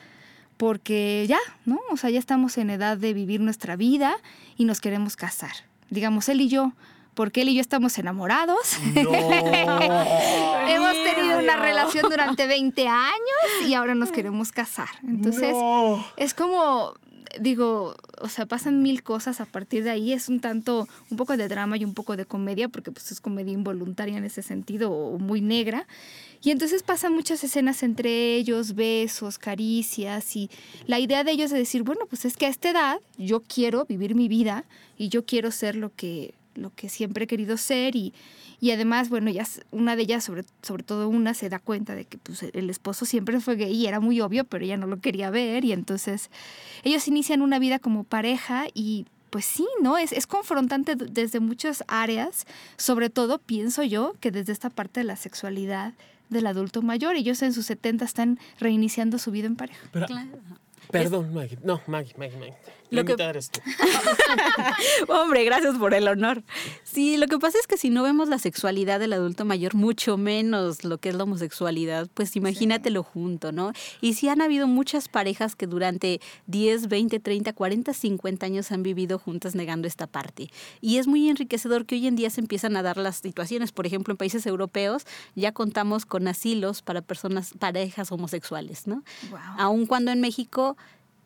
porque 0.55 1.25
ya, 1.27 1.39
¿no? 1.65 1.79
O 1.89 1.97
sea, 1.97 2.11
ya 2.11 2.19
estamos 2.19 2.59
en 2.59 2.69
edad 2.69 2.95
de 2.95 3.13
vivir 3.13 3.41
nuestra 3.41 3.75
vida 3.75 4.15
y 4.55 4.65
nos 4.65 4.81
queremos 4.81 5.15
casar 5.15 5.68
digamos, 5.89 6.29
él 6.29 6.41
y 6.41 6.49
yo, 6.49 6.73
porque 7.13 7.41
él 7.41 7.49
y 7.49 7.55
yo 7.55 7.61
estamos 7.61 7.97
enamorados. 7.97 8.77
Hemos 8.95 10.93
tenido 11.03 11.39
una 11.39 11.57
relación 11.57 12.09
durante 12.09 12.47
20 12.47 12.87
años 12.87 13.67
y 13.67 13.73
ahora 13.73 13.95
nos 13.95 14.11
queremos 14.11 14.51
casar. 14.51 14.89
Entonces, 15.03 15.55
es 16.17 16.33
como, 16.33 16.93
digo, 17.39 17.95
o 18.21 18.29
sea, 18.29 18.45
pasan 18.45 18.81
mil 18.81 19.03
cosas 19.03 19.41
a 19.41 19.45
partir 19.45 19.83
de 19.83 19.89
ahí. 19.89 20.13
Es 20.13 20.29
un 20.29 20.39
tanto, 20.39 20.87
un 21.09 21.17
poco 21.17 21.37
de 21.37 21.47
drama 21.47 21.77
y 21.77 21.85
un 21.85 21.93
poco 21.93 22.17
de 22.17 22.25
comedia, 22.25 22.69
porque 22.69 22.91
pues 22.91 23.11
es 23.11 23.21
comedia 23.21 23.53
involuntaria 23.53 24.17
en 24.17 24.23
ese 24.23 24.41
sentido, 24.41 24.91
o 24.91 25.17
muy 25.19 25.41
negra. 25.41 25.87
Y 26.41 26.51
entonces 26.51 26.83
pasan 26.83 27.13
muchas 27.13 27.43
escenas 27.43 27.83
entre 27.83 28.35
ellos, 28.35 28.75
besos, 28.75 29.37
caricias, 29.37 30.35
y 30.35 30.49
la 30.87 30.99
idea 30.99 31.23
de 31.23 31.31
ellos 31.31 31.51
es 31.51 31.57
decir, 31.57 31.83
bueno, 31.83 32.05
pues 32.09 32.25
es 32.25 32.37
que 32.37 32.45
a 32.45 32.49
esta 32.49 32.69
edad 32.69 32.99
yo 33.17 33.41
quiero 33.41 33.85
vivir 33.85 34.15
mi 34.15 34.27
vida 34.27 34.63
y 34.97 35.09
yo 35.09 35.25
quiero 35.25 35.51
ser 35.51 35.75
lo 35.75 35.93
que 35.93 36.33
lo 36.55 36.73
que 36.73 36.89
siempre 36.89 37.25
he 37.25 37.27
querido 37.27 37.57
ser 37.57 37.95
y, 37.95 38.13
y 38.59 38.71
además, 38.71 39.09
bueno, 39.09 39.29
ya 39.29 39.45
una 39.71 39.95
de 39.95 40.03
ellas, 40.03 40.23
sobre, 40.23 40.43
sobre 40.61 40.83
todo 40.83 41.07
una, 41.09 41.33
se 41.33 41.49
da 41.49 41.59
cuenta 41.59 41.95
de 41.95 42.05
que 42.05 42.17
pues, 42.17 42.43
el 42.43 42.69
esposo 42.69 43.05
siempre 43.05 43.39
fue 43.39 43.55
gay 43.55 43.73
y 43.73 43.87
era 43.87 43.99
muy 43.99 44.19
obvio, 44.21 44.43
pero 44.43 44.65
ella 44.65 44.77
no 44.77 44.87
lo 44.87 44.99
quería 44.99 45.29
ver 45.29 45.65
y 45.65 45.71
entonces 45.71 46.29
ellos 46.83 47.07
inician 47.07 47.41
una 47.41 47.59
vida 47.59 47.79
como 47.79 48.03
pareja 48.03 48.65
y 48.73 49.05
pues 49.29 49.45
sí, 49.45 49.67
¿no? 49.81 49.97
Es, 49.97 50.11
es 50.11 50.25
confrontante 50.25 50.95
desde 50.95 51.39
muchas 51.39 51.83
áreas, 51.87 52.45
sobre 52.77 53.09
todo 53.09 53.37
pienso 53.37 53.83
yo 53.83 54.15
que 54.19 54.31
desde 54.31 54.51
esta 54.51 54.69
parte 54.69 55.01
de 55.01 55.03
la 55.03 55.15
sexualidad 55.15 55.93
del 56.29 56.47
adulto 56.47 56.81
mayor. 56.81 57.15
Ellos 57.15 57.41
en 57.41 57.53
sus 57.53 57.65
70 57.65 58.05
están 58.05 58.39
reiniciando 58.59 59.17
su 59.17 59.31
vida 59.31 59.47
en 59.47 59.55
pareja. 59.55 59.79
Perdón, 60.91 61.33
Maggie. 61.33 61.59
No, 61.63 61.81
Maggie, 61.85 62.15
Maggie, 62.17 62.37
Maggie. 62.37 62.55
Lo 62.89 63.05
que... 63.05 63.13
eres 63.21 63.51
tú. 63.51 63.59
Hombre, 65.07 65.43
gracias 65.43 65.77
por 65.77 65.93
el 65.93 66.07
honor. 66.07 66.41
Sí, 66.83 67.17
lo 67.17 67.27
que 67.27 67.37
pasa 67.37 67.59
es 67.59 67.67
que 67.67 67.77
si 67.77 67.91
no 67.91 68.01
vemos 68.01 68.29
la 68.29 68.39
sexualidad 68.39 68.99
del 68.99 69.13
adulto 69.13 69.45
mayor, 69.45 69.75
mucho 69.75 70.17
menos 70.17 70.83
lo 70.83 70.97
que 70.97 71.09
es 71.09 71.15
la 71.15 71.25
homosexualidad, 71.25 72.09
pues 72.15 72.35
imagínatelo 72.35 73.03
junto, 73.03 73.51
¿no? 73.51 73.73
Y 74.01 74.15
sí 74.15 74.27
han 74.29 74.41
habido 74.41 74.67
muchas 74.67 75.07
parejas 75.07 75.55
que 75.55 75.67
durante 75.67 76.19
10, 76.47 76.87
20, 76.87 77.19
30, 77.19 77.53
40, 77.53 77.93
50 77.93 78.45
años 78.47 78.71
han 78.71 78.81
vivido 78.81 79.19
juntas 79.19 79.53
negando 79.53 79.87
esta 79.87 80.07
parte. 80.07 80.49
Y 80.81 80.97
es 80.97 81.05
muy 81.05 81.29
enriquecedor 81.29 81.85
que 81.85 81.95
hoy 81.95 82.07
en 82.07 82.15
día 82.15 82.31
se 82.31 82.41
empiezan 82.41 82.75
a 82.75 82.81
dar 82.81 82.97
las 82.97 83.17
situaciones. 83.17 83.71
Por 83.71 83.85
ejemplo, 83.85 84.13
en 84.13 84.17
países 84.17 84.47
europeos 84.47 85.05
ya 85.35 85.51
contamos 85.51 86.07
con 86.07 86.27
asilos 86.27 86.81
para 86.81 87.03
personas, 87.03 87.53
parejas 87.59 88.11
homosexuales, 88.11 88.87
¿no? 88.87 89.03
Wow. 89.29 89.39
Aun 89.59 89.85
cuando 89.85 90.09
en 90.09 90.21
México 90.21 90.75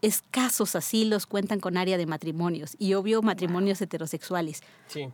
escasos 0.03 0.75
asilos 0.75 1.25
cuentan 1.25 1.59
con 1.59 1.77
área 1.77 1.97
de 1.97 2.05
matrimonios 2.05 2.75
y 2.77 2.93
obvio 2.93 3.21
matrimonios 3.21 3.81
heterosexuales. 3.81 4.61
Sí. 4.87 5.07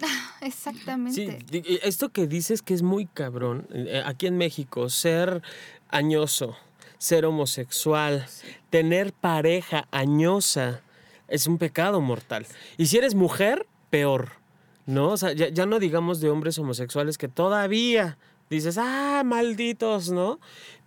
Exactamente. 0.40 1.38
Sí, 1.50 1.78
esto 1.82 2.08
que 2.10 2.26
dices 2.26 2.60
que 2.60 2.74
es 2.74 2.82
muy 2.82 3.06
cabrón, 3.06 3.68
eh, 3.72 4.02
aquí 4.04 4.26
en 4.26 4.36
México, 4.36 4.90
ser 4.90 5.42
añoso, 5.88 6.56
ser 6.98 7.24
homosexual, 7.24 8.26
tener 8.68 9.12
pareja 9.12 9.86
añosa, 9.92 10.82
es 11.28 11.46
un 11.46 11.58
pecado 11.58 12.00
mortal. 12.00 12.46
Y 12.76 12.86
si 12.86 12.98
eres 12.98 13.14
mujer, 13.14 13.66
peor, 13.90 14.32
¿no? 14.86 15.10
O 15.10 15.16
sea, 15.16 15.32
ya, 15.32 15.48
ya 15.50 15.66
no 15.66 15.78
digamos 15.78 16.20
de 16.20 16.30
hombres 16.30 16.58
homosexuales 16.58 17.16
que 17.16 17.28
todavía 17.28 18.18
dices, 18.48 18.76
ah, 18.76 19.22
malditos, 19.24 20.10
¿no? 20.10 20.40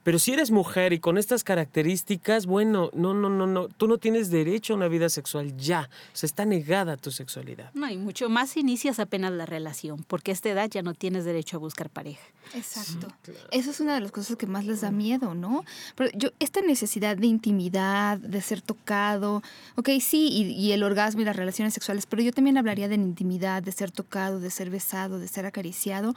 Pero 0.04 0.20
si 0.20 0.34
eres 0.34 0.52
mujer 0.52 0.92
y 0.94 1.00
con 1.00 1.18
estas 1.18 1.44
características, 1.44 2.46
bueno, 2.46 2.90
no, 2.94 3.14
no, 3.14 3.30
no, 3.30 3.48
no, 3.48 3.70
tú 3.70 3.88
no 3.88 3.98
tienes 3.98 4.30
derecho 4.30 4.74
a 4.74 4.76
una 4.76 4.90
vida 4.90 5.08
sexual 5.10 5.56
ya. 5.58 5.90
O 6.14 6.16
sea, 6.16 6.28
está 6.28 6.46
negada 6.46 6.98
tu 6.98 7.10
sexualidad. 7.10 7.72
No, 7.74 7.90
y 7.90 7.98
mucho 7.98 8.30
más 8.30 8.58
inicias 8.58 9.00
apenas 9.00 9.32
la 9.32 9.46
relación, 9.46 10.04
porque 10.08 10.32
a 10.32 10.34
esta 10.34 10.50
edad 10.50 10.70
ya 10.70 10.82
no 10.82 10.94
tienes 10.94 11.24
derecho 11.24 11.58
a 11.58 11.60
buscar 11.60 11.90
pareja. 11.90 12.24
Exacto. 12.54 13.08
Eso 13.52 13.72
es 13.72 13.80
una 13.80 13.96
de 13.96 14.02
las 14.02 14.12
cosas 14.12 14.36
que 14.36 14.46
más 14.46 14.66
les 14.66 14.82
da 14.82 14.92
miedo, 14.92 15.34
¿no? 15.34 15.64
Pero 15.96 16.10
yo, 16.14 16.30
esta 16.40 16.62
necesidad 16.62 17.16
de 17.16 17.28
intimidad, 17.28 18.18
de 18.18 18.42
ser 18.42 18.62
tocado, 18.62 19.42
ok, 19.76 19.90
sí, 20.02 20.28
y, 20.30 20.52
y 20.52 20.74
el 20.74 20.84
orgasmo 20.84 21.22
y 21.22 21.26
las 21.26 21.36
relaciones 21.36 21.74
sexuales, 21.74 22.06
pero 22.06 22.22
yo 22.22 22.34
también 22.34 22.58
hablaría 22.58 22.90
de 22.90 22.98
la 22.98 23.04
intimidad, 23.04 23.64
de 23.64 23.72
ser 23.72 23.92
tocado, 23.92 24.42
de 24.42 24.52
ser 24.52 24.70
besado, 24.70 25.20
de 25.20 25.28
ser 25.30 25.46
acariciado 25.46 26.14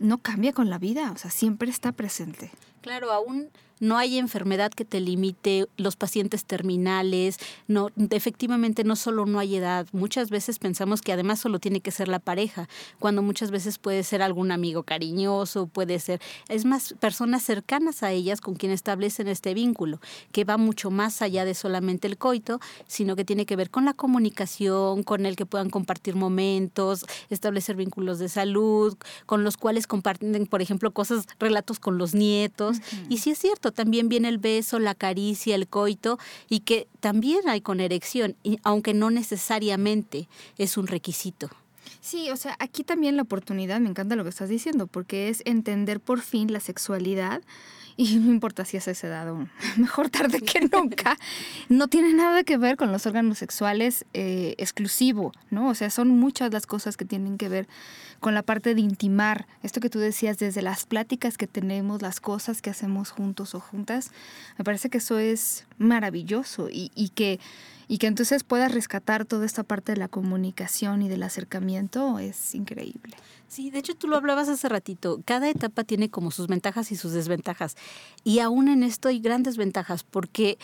no 0.00 0.18
cambia 0.18 0.52
con 0.52 0.70
la 0.70 0.78
vida, 0.78 1.12
o 1.12 1.18
sea, 1.18 1.30
siempre 1.30 1.70
está 1.70 1.92
presente. 1.92 2.50
Claro, 2.80 3.12
aún 3.12 3.50
no 3.80 3.96
hay 3.96 4.18
enfermedad 4.18 4.70
que 4.70 4.84
te 4.84 5.00
limite, 5.00 5.66
los 5.78 5.96
pacientes 5.96 6.44
terminales, 6.44 7.38
no, 7.66 7.88
efectivamente 8.10 8.84
no 8.84 8.94
solo 8.94 9.24
no 9.24 9.38
hay 9.38 9.56
edad, 9.56 9.86
muchas 9.92 10.28
veces 10.28 10.58
pensamos 10.58 11.00
que 11.00 11.12
además 11.12 11.40
solo 11.40 11.58
tiene 11.58 11.80
que 11.80 11.90
ser 11.90 12.08
la 12.08 12.18
pareja, 12.18 12.68
cuando 12.98 13.22
muchas 13.22 13.50
veces 13.50 13.78
puede 13.78 14.02
ser 14.02 14.20
algún 14.20 14.52
amigo 14.52 14.82
cariñoso, 14.82 15.66
puede 15.66 15.98
ser, 15.98 16.20
es 16.48 16.66
más, 16.66 16.94
personas 17.00 17.42
cercanas 17.42 18.02
a 18.02 18.12
ellas 18.12 18.42
con 18.42 18.54
quien 18.54 18.70
establecen 18.70 19.28
este 19.28 19.54
vínculo, 19.54 19.98
que 20.30 20.44
va 20.44 20.58
mucho 20.58 20.90
más 20.90 21.22
allá 21.22 21.46
de 21.46 21.54
solamente 21.54 22.06
el 22.06 22.18
coito, 22.18 22.60
sino 22.86 23.16
que 23.16 23.24
tiene 23.24 23.46
que 23.46 23.56
ver 23.56 23.70
con 23.70 23.86
la 23.86 23.94
comunicación, 23.94 25.04
con 25.04 25.24
el 25.24 25.36
que 25.36 25.46
puedan 25.46 25.70
compartir 25.70 26.16
momentos, 26.16 27.06
establecer 27.30 27.76
vínculos 27.76 28.18
de 28.18 28.28
salud, 28.28 28.98
con 29.24 29.42
los 29.42 29.56
cuales 29.56 29.86
comparten, 29.86 30.46
por 30.46 30.60
ejemplo, 30.60 30.90
cosas, 30.90 31.26
relatos 31.38 31.78
con 31.78 31.96
los 31.96 32.14
nietos, 32.14 32.69
y 33.08 33.18
sí 33.18 33.30
es 33.30 33.38
cierto, 33.38 33.72
también 33.72 34.08
viene 34.08 34.28
el 34.28 34.38
beso, 34.38 34.78
la 34.78 34.94
caricia, 34.94 35.54
el 35.54 35.68
coito 35.68 36.18
y 36.48 36.60
que 36.60 36.88
también 37.00 37.48
hay 37.48 37.60
con 37.60 37.80
erección, 37.80 38.36
aunque 38.62 38.94
no 38.94 39.10
necesariamente 39.10 40.28
es 40.58 40.76
un 40.76 40.86
requisito. 40.86 41.50
Sí, 42.00 42.30
o 42.30 42.36
sea, 42.36 42.56
aquí 42.58 42.82
también 42.82 43.16
la 43.16 43.22
oportunidad, 43.22 43.80
me 43.80 43.90
encanta 43.90 44.16
lo 44.16 44.22
que 44.22 44.30
estás 44.30 44.48
diciendo, 44.48 44.86
porque 44.86 45.28
es 45.28 45.42
entender 45.44 46.00
por 46.00 46.20
fin 46.20 46.52
la 46.52 46.60
sexualidad 46.60 47.42
y 47.96 48.16
no 48.16 48.30
importa 48.30 48.64
si 48.64 48.78
es 48.78 48.88
esa 48.88 49.06
edad 49.08 49.30
o 49.30 49.46
mejor 49.76 50.08
tarde 50.08 50.40
que 50.40 50.60
nunca, 50.72 51.18
no 51.68 51.88
tiene 51.88 52.14
nada 52.14 52.44
que 52.44 52.56
ver 52.56 52.76
con 52.78 52.92
los 52.92 53.04
órganos 53.06 53.36
sexuales 53.36 54.06
eh, 54.14 54.54
exclusivo, 54.56 55.32
¿no? 55.50 55.68
O 55.68 55.74
sea, 55.74 55.90
son 55.90 56.08
muchas 56.08 56.50
las 56.52 56.66
cosas 56.66 56.96
que 56.96 57.04
tienen 57.04 57.36
que 57.36 57.50
ver 57.50 57.68
con 58.20 58.34
la 58.34 58.42
parte 58.42 58.74
de 58.74 58.80
intimar, 58.80 59.46
esto 59.62 59.80
que 59.80 59.90
tú 59.90 59.98
decías, 59.98 60.38
desde 60.38 60.62
las 60.62 60.84
pláticas 60.84 61.38
que 61.38 61.46
tenemos, 61.46 62.02
las 62.02 62.20
cosas 62.20 62.62
que 62.62 62.70
hacemos 62.70 63.10
juntos 63.10 63.54
o 63.54 63.60
juntas, 63.60 64.10
me 64.58 64.64
parece 64.64 64.90
que 64.90 64.98
eso 64.98 65.18
es 65.18 65.66
maravilloso 65.78 66.68
y, 66.70 66.92
y 66.94 67.08
que 67.08 67.40
y 67.88 67.98
que 67.98 68.06
entonces 68.06 68.44
puedas 68.44 68.70
rescatar 68.70 69.24
toda 69.24 69.44
esta 69.44 69.64
parte 69.64 69.90
de 69.90 69.98
la 69.98 70.06
comunicación 70.06 71.02
y 71.02 71.08
del 71.08 71.24
acercamiento 71.24 72.20
es 72.20 72.54
increíble. 72.54 73.16
Sí, 73.48 73.72
de 73.72 73.80
hecho 73.80 73.96
tú 73.96 74.06
lo 74.06 74.14
hablabas 74.14 74.48
hace 74.48 74.68
ratito, 74.68 75.20
cada 75.24 75.50
etapa 75.50 75.82
tiene 75.82 76.08
como 76.08 76.30
sus 76.30 76.46
ventajas 76.46 76.92
y 76.92 76.96
sus 76.96 77.10
desventajas 77.10 77.76
y 78.22 78.38
aún 78.38 78.68
en 78.68 78.84
esto 78.84 79.08
hay 79.08 79.18
grandes 79.18 79.56
ventajas 79.56 80.04
porque 80.04 80.56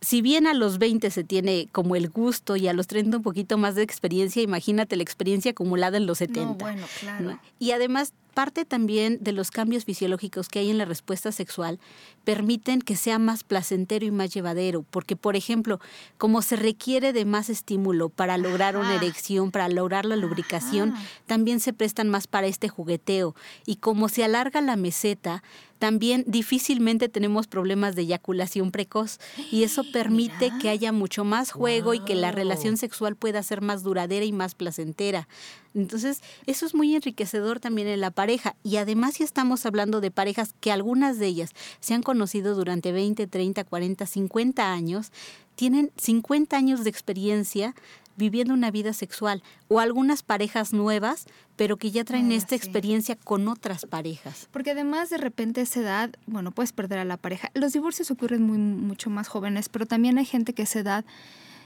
si 0.00 0.22
bien 0.22 0.46
a 0.46 0.54
los 0.54 0.78
20 0.78 1.10
se 1.10 1.24
tiene 1.24 1.68
como 1.72 1.96
el 1.96 2.08
gusto 2.08 2.56
y 2.56 2.68
a 2.68 2.72
los 2.72 2.86
30 2.86 3.18
un 3.18 3.22
poquito 3.22 3.58
más 3.58 3.74
de 3.74 3.82
experiencia, 3.82 4.42
imagínate 4.42 4.96
la 4.96 5.02
experiencia 5.02 5.50
acumulada 5.50 5.96
en 5.96 6.06
los 6.06 6.18
70. 6.18 6.64
bueno, 6.64 6.86
claro. 7.00 7.38
Y 7.58 7.72
además 7.72 8.14
parte 8.30 8.64
también 8.64 9.18
de 9.20 9.32
los 9.32 9.50
cambios 9.50 9.84
fisiológicos 9.84 10.48
que 10.48 10.60
hay 10.60 10.70
en 10.70 10.78
la 10.78 10.84
respuesta 10.84 11.32
sexual 11.32 11.78
permiten 12.24 12.80
que 12.80 12.96
sea 12.96 13.18
más 13.18 13.44
placentero 13.44 14.06
y 14.06 14.10
más 14.10 14.32
llevadero, 14.32 14.84
porque 14.90 15.16
por 15.16 15.36
ejemplo, 15.36 15.80
como 16.18 16.42
se 16.42 16.56
requiere 16.56 17.12
de 17.12 17.24
más 17.24 17.50
estímulo 17.50 18.08
para 18.08 18.38
lograr 18.38 18.76
una 18.76 18.94
erección, 18.94 19.50
para 19.50 19.68
lograr 19.68 20.04
la 20.04 20.16
lubricación, 20.16 20.94
también 21.26 21.60
se 21.60 21.72
prestan 21.72 22.08
más 22.08 22.26
para 22.26 22.46
este 22.46 22.68
jugueteo. 22.68 23.34
Y 23.66 23.76
como 23.76 24.08
se 24.08 24.24
alarga 24.24 24.60
la 24.60 24.76
meseta, 24.76 25.42
también 25.80 26.24
difícilmente 26.26 27.08
tenemos 27.08 27.46
problemas 27.46 27.96
de 27.96 28.02
eyaculación 28.02 28.70
precoz 28.70 29.18
y 29.50 29.64
eso 29.64 29.82
permite 29.92 30.52
que 30.60 30.68
haya 30.68 30.92
mucho 30.92 31.24
más 31.24 31.50
juego 31.50 31.94
y 31.94 32.00
que 32.00 32.14
la 32.14 32.30
relación 32.30 32.76
sexual 32.76 33.16
pueda 33.16 33.42
ser 33.42 33.62
más 33.62 33.82
duradera 33.82 34.26
y 34.26 34.32
más 34.32 34.54
placentera. 34.54 35.26
Entonces, 35.74 36.22
eso 36.46 36.66
es 36.66 36.74
muy 36.74 36.94
enriquecedor 36.94 37.60
también 37.60 37.88
en 37.88 38.00
la 38.00 38.10
pareja. 38.10 38.56
Y 38.62 38.76
además, 38.76 39.14
si 39.14 39.22
estamos 39.22 39.66
hablando 39.66 40.00
de 40.00 40.10
parejas 40.10 40.54
que 40.60 40.72
algunas 40.72 41.18
de 41.18 41.26
ellas 41.26 41.50
se 41.80 41.94
han 41.94 42.02
conocido 42.02 42.54
durante 42.54 42.92
20, 42.92 43.26
30, 43.26 43.64
40, 43.64 44.06
50 44.06 44.72
años, 44.72 45.12
tienen 45.54 45.90
50 45.96 46.56
años 46.56 46.84
de 46.84 46.90
experiencia 46.90 47.74
viviendo 48.16 48.52
una 48.54 48.70
vida 48.70 48.92
sexual 48.92 49.42
o 49.68 49.80
algunas 49.80 50.22
parejas 50.22 50.72
nuevas, 50.72 51.26
pero 51.56 51.76
que 51.78 51.90
ya 51.90 52.04
traen 52.04 52.30
ah, 52.30 52.34
esta 52.34 52.54
experiencia 52.54 53.16
con 53.16 53.48
otras 53.48 53.86
parejas. 53.86 54.48
Porque 54.52 54.72
además 54.72 55.10
de 55.10 55.18
repente 55.18 55.60
a 55.60 55.64
esa 55.64 55.80
edad, 55.80 56.10
bueno, 56.26 56.52
puedes 56.52 56.72
perder 56.72 56.98
a 56.98 57.04
la 57.04 57.16
pareja. 57.16 57.50
Los 57.54 57.72
divorcios 57.72 58.10
ocurren 58.10 58.42
muy 58.42 58.58
mucho 58.58 59.10
más 59.10 59.28
jóvenes, 59.28 59.68
pero 59.68 59.86
también 59.86 60.18
hay 60.18 60.26
gente 60.26 60.52
que 60.52 60.62
a 60.62 60.64
esa 60.64 60.80
edad 60.80 61.04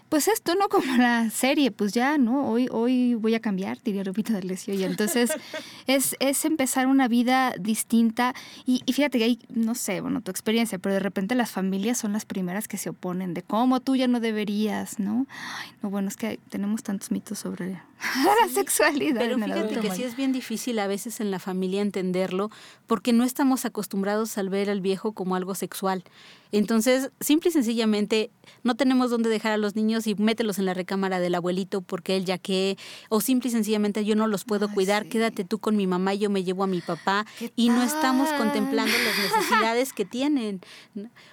pues 0.09 0.29
esto, 0.29 0.55
¿no? 0.55 0.69
Como 0.69 0.97
la 0.97 1.31
serie, 1.31 1.71
pues 1.71 1.93
ya, 1.93 2.19
¿no? 2.19 2.49
Hoy, 2.49 2.69
hoy 2.71 3.15
voy 3.15 3.35
a 3.35 3.41
cambiar, 3.41 3.83
diría 3.83 4.05
Lupita 4.05 4.33
D'Alessio. 4.33 4.75
Y 4.75 4.85
entonces 4.85 5.31
es, 5.87 6.17
es 6.21 6.45
empezar 6.45 6.87
una 6.87 7.09
vida 7.09 7.55
distinta. 7.59 8.35
Y, 8.67 8.83
fíjate 8.93 9.19
que 9.19 9.25
hay, 9.25 9.39
no 9.49 9.75
sé, 9.75 10.01
bueno, 10.01 10.21
tu 10.21 10.31
experiencia, 10.31 10.79
pero 10.79 10.95
de 10.95 11.01
repente 11.01 11.35
las 11.35 11.51
familias 11.51 11.99
son 11.99 12.13
las 12.13 12.25
primeras 12.25 12.69
que 12.69 12.77
se 12.77 12.91
oponen 12.91 13.35
de 13.35 13.43
cómo 13.43 13.81
tú 13.81 13.97
ya 13.97 14.07
no 14.07 14.21
deberías, 14.21 14.99
¿no? 14.99 15.27
Ay, 15.29 15.71
no, 15.83 15.91
bueno, 15.91 16.09
es 16.09 16.17
que 16.17 16.39
tenemos 16.49 16.83
tantos 16.83 17.11
mitos 17.11 17.39
sobre 17.39 17.81
la 18.25 18.49
sexualidad. 18.53 19.21
Pero 19.21 19.39
fíjate 19.39 19.81
que 19.81 19.91
sí 19.91 20.05
es 20.05 20.17
bien 20.17 20.33
difícil 20.33 20.79
a 20.79 20.87
veces 20.87 21.21
en 21.21 21.31
la 21.31 21.39
familia 21.39 21.83
entenderlo 21.83 22.51
porque 22.87 23.13
no 23.13 23.25
estamos 23.25 23.65
acostumbrados 23.65 24.39
al 24.39 24.49
ver 24.49 24.71
al 24.71 24.81
viejo 24.81 25.13
como 25.13 25.37
algo 25.37 25.55
sexual 25.55 26.05
Entonces, 26.53 27.11
simple 27.21 27.51
y 27.51 27.53
sencillamente, 27.53 28.31
no 28.63 28.75
tenemos 28.77 29.11
dónde 29.11 29.29
dejar 29.29 29.53
a 29.53 29.57
los 29.57 29.75
niños 29.75 30.07
y 30.07 30.15
mételos 30.15 30.59
en 30.59 30.67
la 30.67 30.75
recámara 30.75 31.21
del 31.21 31.35
abuelito 31.35 31.81
porque 31.81 32.17
él 32.17 32.25
ya 32.25 32.39
que, 32.39 32.77
o 33.09 33.21
simple 33.21 33.49
y 33.49 33.53
sencillamente 33.53 34.05
yo 34.05 34.15
no 34.17 34.27
los 34.27 34.45
puedo 34.45 34.71
cuidar, 34.71 35.07
quédate 35.07 35.45
tú 35.45 35.59
con 35.59 35.77
mi 35.77 35.87
mamá 35.87 36.15
y 36.15 36.19
yo 36.19 36.31
me 36.31 36.45
llevo 36.45 36.65
a 36.65 36.67
mi 36.67 36.81
papá 36.81 37.27
y 37.57 37.69
no 37.69 37.83
estamos 37.83 38.31
contemplando 38.33 38.93
las 38.93 39.19
necesidades 39.39 39.93
que 39.93 40.05
tienen. 40.05 40.61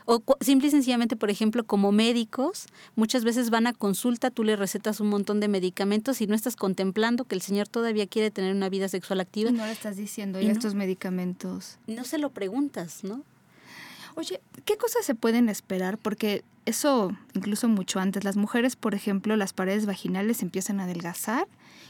O 0.05 0.23
simple 0.41 0.67
y 0.67 0.71
sencillamente, 0.71 1.15
por 1.15 1.29
ejemplo, 1.29 1.65
como 1.65 1.91
médicos, 1.91 2.65
muchas 2.95 3.23
veces 3.23 3.49
van 3.49 3.67
a 3.67 3.73
consulta, 3.73 4.31
tú 4.31 4.43
le 4.43 4.55
recetas 4.55 4.99
un 4.99 5.09
montón 5.09 5.39
de 5.39 5.47
medicamentos 5.47 6.21
y 6.21 6.27
no 6.27 6.35
estás 6.35 6.55
contemplando 6.55 7.25
que 7.25 7.35
el 7.35 7.41
señor 7.41 7.67
todavía 7.67 8.07
quiere 8.07 8.31
tener 8.31 8.55
una 8.55 8.69
vida 8.69 8.87
sexual 8.87 9.19
activa. 9.19 9.51
no 9.51 9.65
le 9.65 9.71
estás 9.71 9.97
diciendo, 9.97 10.41
y, 10.41 10.47
estos 10.47 10.75
medicamentos. 10.75 11.77
No 11.87 12.03
se 12.03 12.17
lo 12.17 12.29
preguntas, 12.31 13.03
¿no? 13.03 13.23
Oye, 14.15 14.41
¿qué 14.65 14.77
cosas 14.77 15.05
se 15.05 15.15
pueden 15.15 15.49
esperar? 15.49 15.97
Porque 15.97 16.43
eso, 16.65 17.15
incluso 17.33 17.67
mucho 17.67 17.99
antes, 17.99 18.23
las 18.23 18.35
mujeres, 18.35 18.75
por 18.75 18.93
ejemplo, 18.93 19.35
las 19.35 19.53
paredes 19.53 19.85
vaginales 19.85 20.41
empiezan 20.41 20.79
a 20.79 20.83
adelgazar 20.83 21.47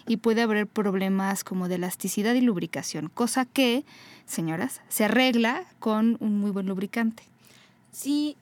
y 0.08 0.18
puede 0.18 0.42
haber 0.42 0.68
problemas 0.68 1.44
como 1.44 1.68
de 1.68 1.76
elasticidad 1.76 2.34
y 2.34 2.42
lubricación, 2.42 3.10
cosa 3.14 3.46
que, 3.46 3.84
señoras, 4.26 4.82
se 4.90 5.06
arregla 5.06 5.66
con 5.80 6.18
un 6.20 6.40
muy 6.40 6.52
buen 6.52 6.68
lubricante. 6.68 7.24
Sí, 7.92 8.38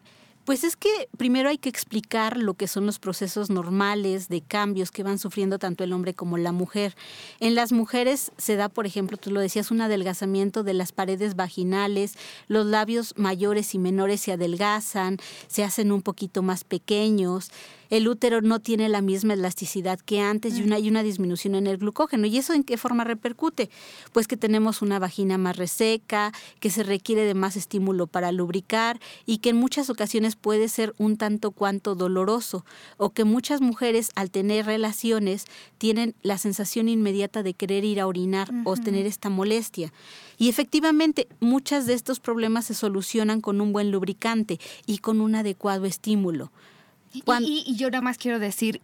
pues 0.50 0.64
es 0.64 0.76
que 0.76 1.10
primero 1.16 1.48
hay 1.48 1.60
que 1.60 1.70
explicar 1.70 2.36
lo 2.38 2.56
que 2.56 2.68
son 2.68 2.88
los 2.88 2.98
procesos 2.98 3.52
normales 3.52 4.30
de 4.30 4.42
cambios 4.42 4.90
que 4.90 5.04
van 5.04 5.20
sufriendo 5.20 5.60
tanto 5.60 5.84
el 5.84 5.94
hombre 5.94 6.16
como 6.16 6.40
la 6.40 6.52
mujer. 6.52 6.96
En 7.40 7.54
las 7.54 7.72
mujeres 7.72 8.32
se 8.40 8.56
da, 8.56 8.68
por 8.68 8.88
ejemplo, 8.88 9.16
tú 9.18 9.30
lo 9.30 9.42
decías, 9.42 9.70
un 9.70 9.82
adelgazamiento 9.82 10.64
de 10.64 10.74
las 10.74 10.92
paredes 10.92 11.36
vaginales, 11.36 12.16
los 12.48 12.66
labios 12.66 13.14
mayores 13.16 13.76
y 13.76 13.78
menores 13.78 14.22
se 14.22 14.32
adelgazan, 14.32 15.18
se 15.46 15.64
hacen 15.64 15.92
un 15.92 16.02
poquito 16.02 16.42
más 16.42 16.64
pequeños, 16.64 17.52
el 17.90 18.08
útero 18.08 18.42
no 18.42 18.60
tiene 18.60 18.90
la 18.90 19.02
misma 19.02 19.34
elasticidad 19.34 20.00
que 20.00 20.22
antes 20.22 20.58
y 20.58 20.64
una, 20.64 20.76
hay 20.76 20.90
una 20.90 21.04
disminución 21.04 21.56
en 21.56 21.68
el 21.68 21.78
glucógeno. 21.78 22.28
¿Y 22.28 22.38
eso 22.38 22.54
en 22.54 22.64
qué 22.64 22.78
forma 22.78 23.04
repercute? 23.04 23.70
Pues 24.12 24.28
que 24.28 24.38
tenemos 24.38 24.82
una 24.82 25.00
vagina 25.00 25.38
más 25.38 25.58
reseca, 25.58 26.32
que 26.60 26.70
se 26.70 26.84
requiere 26.84 27.24
de 27.24 27.34
más 27.34 27.56
estímulo 27.56 28.08
para 28.08 28.32
lubricar 28.32 29.00
y 29.26 29.40
que 29.40 29.50
en 29.50 29.58
muchas 29.58 29.90
ocasiones 29.90 30.36
puede 30.36 30.68
ser 30.70 30.94
un 30.98 31.18
tanto 31.18 31.52
cuanto 31.52 31.96
doloroso 31.96 32.66
o 32.98 33.10
que 33.12 33.24
muchas 33.24 33.62
mujeres 33.62 34.12
al 34.16 34.32
tener 34.32 34.66
relaciones 34.66 35.46
tienen 35.78 36.16
la 36.22 36.38
sensación 36.38 36.90
inmediata 36.90 37.44
de 37.44 37.54
querer 37.54 37.86
ir 37.86 38.00
a 38.00 38.08
orinar 38.08 38.52
o 38.66 38.76
tener 38.76 39.06
esta 39.06 39.30
molestia. 39.30 39.92
Y 40.38 40.48
efectivamente, 40.48 41.28
muchos 41.40 41.86
de 41.86 41.94
estos 41.94 42.20
problemas 42.20 42.66
se 42.66 42.74
solucionan 42.74 43.42
con 43.42 43.60
un 43.62 43.74
buen 43.74 43.92
lubricante 43.92 44.60
y 44.86 45.00
con 45.00 45.22
un 45.22 45.36
adecuado 45.36 45.86
estímulo. 45.86 46.52
Y, 47.14 47.76
yo 47.76 47.90
nada 47.90 48.02
más 48.02 48.18
quiero 48.18 48.40
decir, 48.40 48.82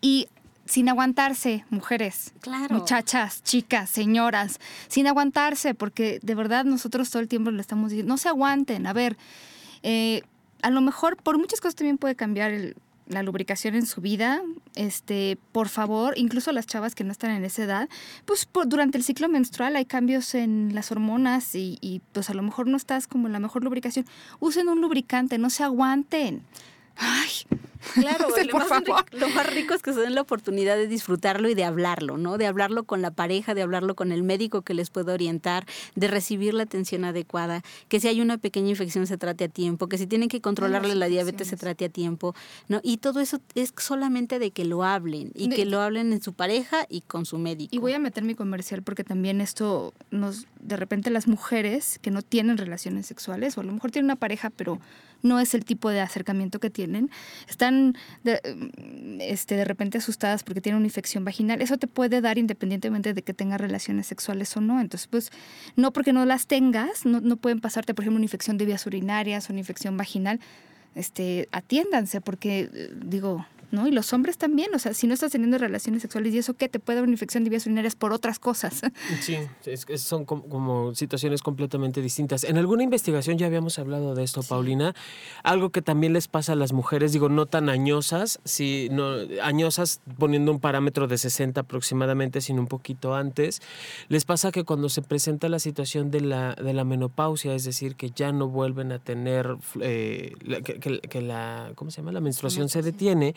y 0.00 0.28
sin 0.66 0.88
aguantarse, 0.88 1.64
mujeres, 1.70 2.32
muchachas, 2.70 3.42
chicas, 3.42 3.90
señoras, 3.90 4.60
sin 4.88 5.06
aguantarse, 5.06 5.74
porque 5.74 6.20
de 6.22 6.34
verdad 6.34 6.64
nosotros 6.64 7.10
todo 7.10 7.20
el 7.20 7.28
tiempo 7.28 7.50
le 7.50 7.60
estamos 7.60 7.90
diciendo, 7.90 8.12
no 8.12 8.18
se 8.18 8.28
aguanten, 8.28 8.86
a 8.86 8.92
ver, 8.92 9.16
eh, 9.82 10.22
a 10.62 10.70
lo 10.70 10.80
mejor 10.80 11.16
por 11.16 11.38
muchas 11.38 11.60
cosas 11.60 11.74
también 11.74 11.98
puede 11.98 12.16
cambiar 12.16 12.74
la 13.06 13.22
lubricación 13.22 13.74
en 13.74 13.84
su 13.84 14.00
vida, 14.00 14.40
este, 14.74 15.36
por 15.52 15.68
favor, 15.68 16.14
incluso 16.16 16.52
las 16.52 16.66
chavas 16.66 16.94
que 16.94 17.04
no 17.04 17.12
están 17.12 17.32
en 17.32 17.44
esa 17.44 17.64
edad, 17.64 17.88
pues 18.24 18.48
durante 18.66 18.96
el 18.96 19.04
ciclo 19.04 19.28
menstrual 19.28 19.76
hay 19.76 19.84
cambios 19.84 20.34
en 20.34 20.74
las 20.74 20.90
hormonas 20.90 21.54
y, 21.54 21.76
y, 21.82 22.00
pues 22.12 22.30
a 22.30 22.34
lo 22.34 22.42
mejor 22.42 22.66
no 22.66 22.78
estás 22.78 23.06
como 23.06 23.26
en 23.26 23.34
la 23.34 23.40
mejor 23.40 23.62
lubricación. 23.62 24.06
Usen 24.40 24.68
un 24.68 24.80
lubricante, 24.80 25.36
no 25.36 25.50
se 25.50 25.64
aguanten. 25.64 26.42
Ay, 26.96 27.30
Claro, 27.92 28.28
lo, 28.46 28.58
más 28.58 28.70
rico, 28.80 28.96
lo, 29.12 29.28
más 29.30 29.52
rico, 29.52 29.74
es 29.74 29.82
que 29.82 29.92
se 29.92 30.00
den 30.00 30.14
la 30.14 30.22
oportunidad 30.22 30.76
de 30.76 30.86
disfrutarlo 30.86 31.48
y 31.48 31.54
de 31.54 31.64
hablarlo, 31.64 32.16
¿no? 32.16 32.38
De 32.38 32.46
hablarlo 32.46 32.84
con 32.84 33.02
la 33.02 33.10
pareja, 33.10 33.54
de 33.54 33.62
hablarlo 33.62 33.94
con 33.94 34.12
el 34.12 34.22
médico 34.22 34.62
que 34.62 34.74
les 34.74 34.90
pueda 34.90 35.12
orientar, 35.12 35.66
de 35.94 36.08
recibir 36.08 36.54
la 36.54 36.64
atención 36.64 37.04
adecuada, 37.04 37.62
que 37.88 38.00
si 38.00 38.08
hay 38.08 38.20
una 38.20 38.38
pequeña 38.38 38.70
infección 38.70 39.06
se 39.06 39.18
trate 39.18 39.44
a 39.44 39.48
tiempo, 39.48 39.88
que 39.88 39.98
si 39.98 40.06
tienen 40.06 40.28
que 40.28 40.40
controlarle 40.40 40.94
la 40.94 41.06
diabetes 41.06 41.48
se 41.48 41.56
trate 41.56 41.84
a 41.86 41.88
tiempo, 41.88 42.34
¿no? 42.68 42.80
Y 42.82 42.98
todo 42.98 43.20
eso 43.20 43.40
es 43.54 43.72
solamente 43.76 44.38
de 44.38 44.50
que 44.50 44.64
lo 44.64 44.84
hablen 44.84 45.30
y 45.34 45.48
que 45.50 45.64
lo 45.64 45.80
hablen 45.80 46.12
en 46.12 46.22
su 46.22 46.32
pareja 46.32 46.86
y 46.88 47.02
con 47.02 47.26
su 47.26 47.38
médico. 47.38 47.74
Y 47.74 47.78
voy 47.78 47.92
a 47.92 47.98
meter 47.98 48.24
mi 48.24 48.34
comercial 48.34 48.82
porque 48.82 49.04
también 49.04 49.40
esto 49.40 49.92
nos 50.10 50.46
de 50.60 50.76
repente 50.76 51.10
las 51.10 51.28
mujeres 51.28 51.98
que 52.00 52.10
no 52.10 52.22
tienen 52.22 52.56
relaciones 52.56 53.06
sexuales 53.06 53.58
o 53.58 53.60
a 53.60 53.64
lo 53.64 53.72
mejor 53.72 53.90
tienen 53.90 54.06
una 54.06 54.16
pareja 54.16 54.50
pero 54.50 54.80
no 55.24 55.40
es 55.40 55.54
el 55.54 55.64
tipo 55.64 55.90
de 55.90 56.00
acercamiento 56.00 56.60
que 56.60 56.70
tienen, 56.70 57.10
están 57.48 57.73
de, 58.22 58.40
este, 59.20 59.56
de 59.56 59.64
repente 59.64 59.98
asustadas 59.98 60.42
porque 60.42 60.60
tienen 60.60 60.78
una 60.78 60.86
infección 60.86 61.24
vaginal, 61.24 61.62
eso 61.62 61.76
te 61.78 61.86
puede 61.86 62.20
dar 62.20 62.38
independientemente 62.38 63.14
de 63.14 63.22
que 63.22 63.34
tengas 63.34 63.60
relaciones 63.60 64.06
sexuales 64.06 64.56
o 64.56 64.60
no. 64.60 64.80
Entonces, 64.80 65.06
pues, 65.08 65.30
no 65.76 65.92
porque 65.92 66.12
no 66.12 66.24
las 66.24 66.46
tengas, 66.46 67.06
no, 67.06 67.20
no 67.20 67.36
pueden 67.36 67.60
pasarte, 67.60 67.94
por 67.94 68.04
ejemplo, 68.04 68.16
una 68.16 68.24
infección 68.24 68.58
de 68.58 68.66
vías 68.66 68.86
urinarias 68.86 69.48
o 69.48 69.52
una 69.52 69.60
infección 69.60 69.96
vaginal. 69.96 70.40
Este, 70.94 71.48
atiéndanse, 71.50 72.20
porque, 72.20 72.70
eh, 72.72 72.90
digo, 72.94 73.44
¿no? 73.74 73.86
Y 73.86 73.90
los 73.90 74.12
hombres 74.12 74.38
también, 74.38 74.74
o 74.74 74.78
sea, 74.78 74.94
si 74.94 75.06
no 75.06 75.14
estás 75.14 75.32
teniendo 75.32 75.58
relaciones 75.58 76.02
sexuales 76.02 76.32
y 76.32 76.38
eso, 76.38 76.54
¿qué? 76.54 76.68
Te 76.68 76.78
puede 76.78 76.96
dar 76.96 77.04
una 77.04 77.12
infección 77.12 77.44
de 77.44 77.50
vías 77.50 77.66
urinarias 77.66 77.96
por 77.96 78.12
otras 78.12 78.38
cosas. 78.38 78.82
Sí, 79.20 79.36
son 79.96 80.24
como, 80.24 80.94
situaciones 80.94 81.42
completamente 81.42 82.00
distintas. 82.00 82.44
En 82.44 82.58
alguna 82.58 82.82
investigación 82.82 83.38
ya 83.38 83.46
habíamos 83.46 83.78
hablado 83.78 84.14
de 84.14 84.22
esto, 84.22 84.42
Paulina, 84.42 84.94
algo 85.42 85.70
que 85.70 85.82
también 85.82 86.12
les 86.12 86.28
pasa 86.28 86.52
a 86.52 86.56
las 86.56 86.72
mujeres, 86.72 87.12
digo, 87.12 87.28
no 87.28 87.46
tan 87.46 87.68
añosas, 87.68 88.40
si, 88.44 88.88
no, 88.90 89.14
añosas 89.42 90.00
poniendo 90.18 90.52
un 90.52 90.60
parámetro 90.60 91.06
de 91.06 91.16
60 91.16 91.60
aproximadamente, 91.60 92.40
sino 92.40 92.60
un 92.60 92.66
poquito 92.66 93.14
antes, 93.14 93.62
les 94.08 94.24
pasa 94.24 94.52
que 94.52 94.64
cuando 94.64 94.88
se 94.88 95.02
presenta 95.02 95.48
la 95.48 95.58
situación 95.58 96.10
de 96.10 96.20
la, 96.20 96.54
de 96.54 96.72
la 96.74 96.84
menopausia, 96.84 97.54
es 97.54 97.64
decir, 97.64 97.96
que 97.96 98.10
ya 98.10 98.32
no 98.32 98.48
vuelven 98.48 98.92
a 98.92 98.98
tener, 98.98 99.56
eh, 99.80 100.34
que, 100.64 101.00
que, 101.00 101.22
la, 101.22 101.72
¿cómo 101.74 101.90
se 101.90 101.98
llama? 101.98 102.12
La 102.12 102.20
menstruación 102.20 102.68
se 102.68 102.82
detiene, 102.82 103.34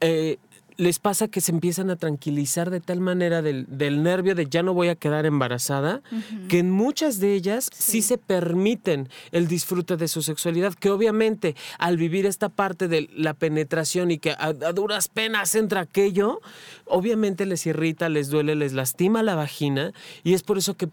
eh, 0.00 0.38
les 0.80 0.98
pasa 0.98 1.28
que 1.28 1.42
se 1.42 1.52
empiezan 1.52 1.90
a 1.90 1.96
tranquilizar 1.96 2.70
de 2.70 2.80
tal 2.80 3.00
manera 3.00 3.42
del, 3.42 3.66
nervio 4.02 4.34
de 4.34 4.46
ya 4.48 4.62
no 4.62 4.72
voy 4.72 4.88
a 4.88 4.94
quedar 4.94 5.26
embarazada, 5.26 6.00
que 6.48 6.60
en 6.60 6.70
muchas 6.70 7.20
de 7.20 7.34
ellas 7.34 7.68
sí. 7.70 8.00
se 8.00 8.16
permiten 8.16 9.10
el 9.30 9.46
disfrute 9.46 9.98
de 9.98 10.08
su 10.08 10.22
sexualidad, 10.22 10.72
que 10.72 10.88
obviamente 10.88 11.54
al 11.78 11.98
vivir 11.98 12.24
esta 12.24 12.48
parte 12.48 12.88
de 12.88 13.10
la 13.14 13.34
penetración 13.34 14.10
y 14.10 14.16
que 14.16 14.30
a, 14.30 14.54
duras 14.72 15.08
penas 15.08 15.54
entra 15.54 15.82
aquello, 15.82 16.40
obviamente 16.86 17.44
les 17.44 17.66
irrita, 17.66 18.08
les 18.08 18.30
duele, 18.30 18.54
les 18.54 18.72
lastima 18.72 19.22
la 19.22 19.34
vagina 19.34 19.92
y 20.24 20.32
es 20.32 20.42
por 20.42 20.56
eso 20.56 20.78
que, 20.78 20.88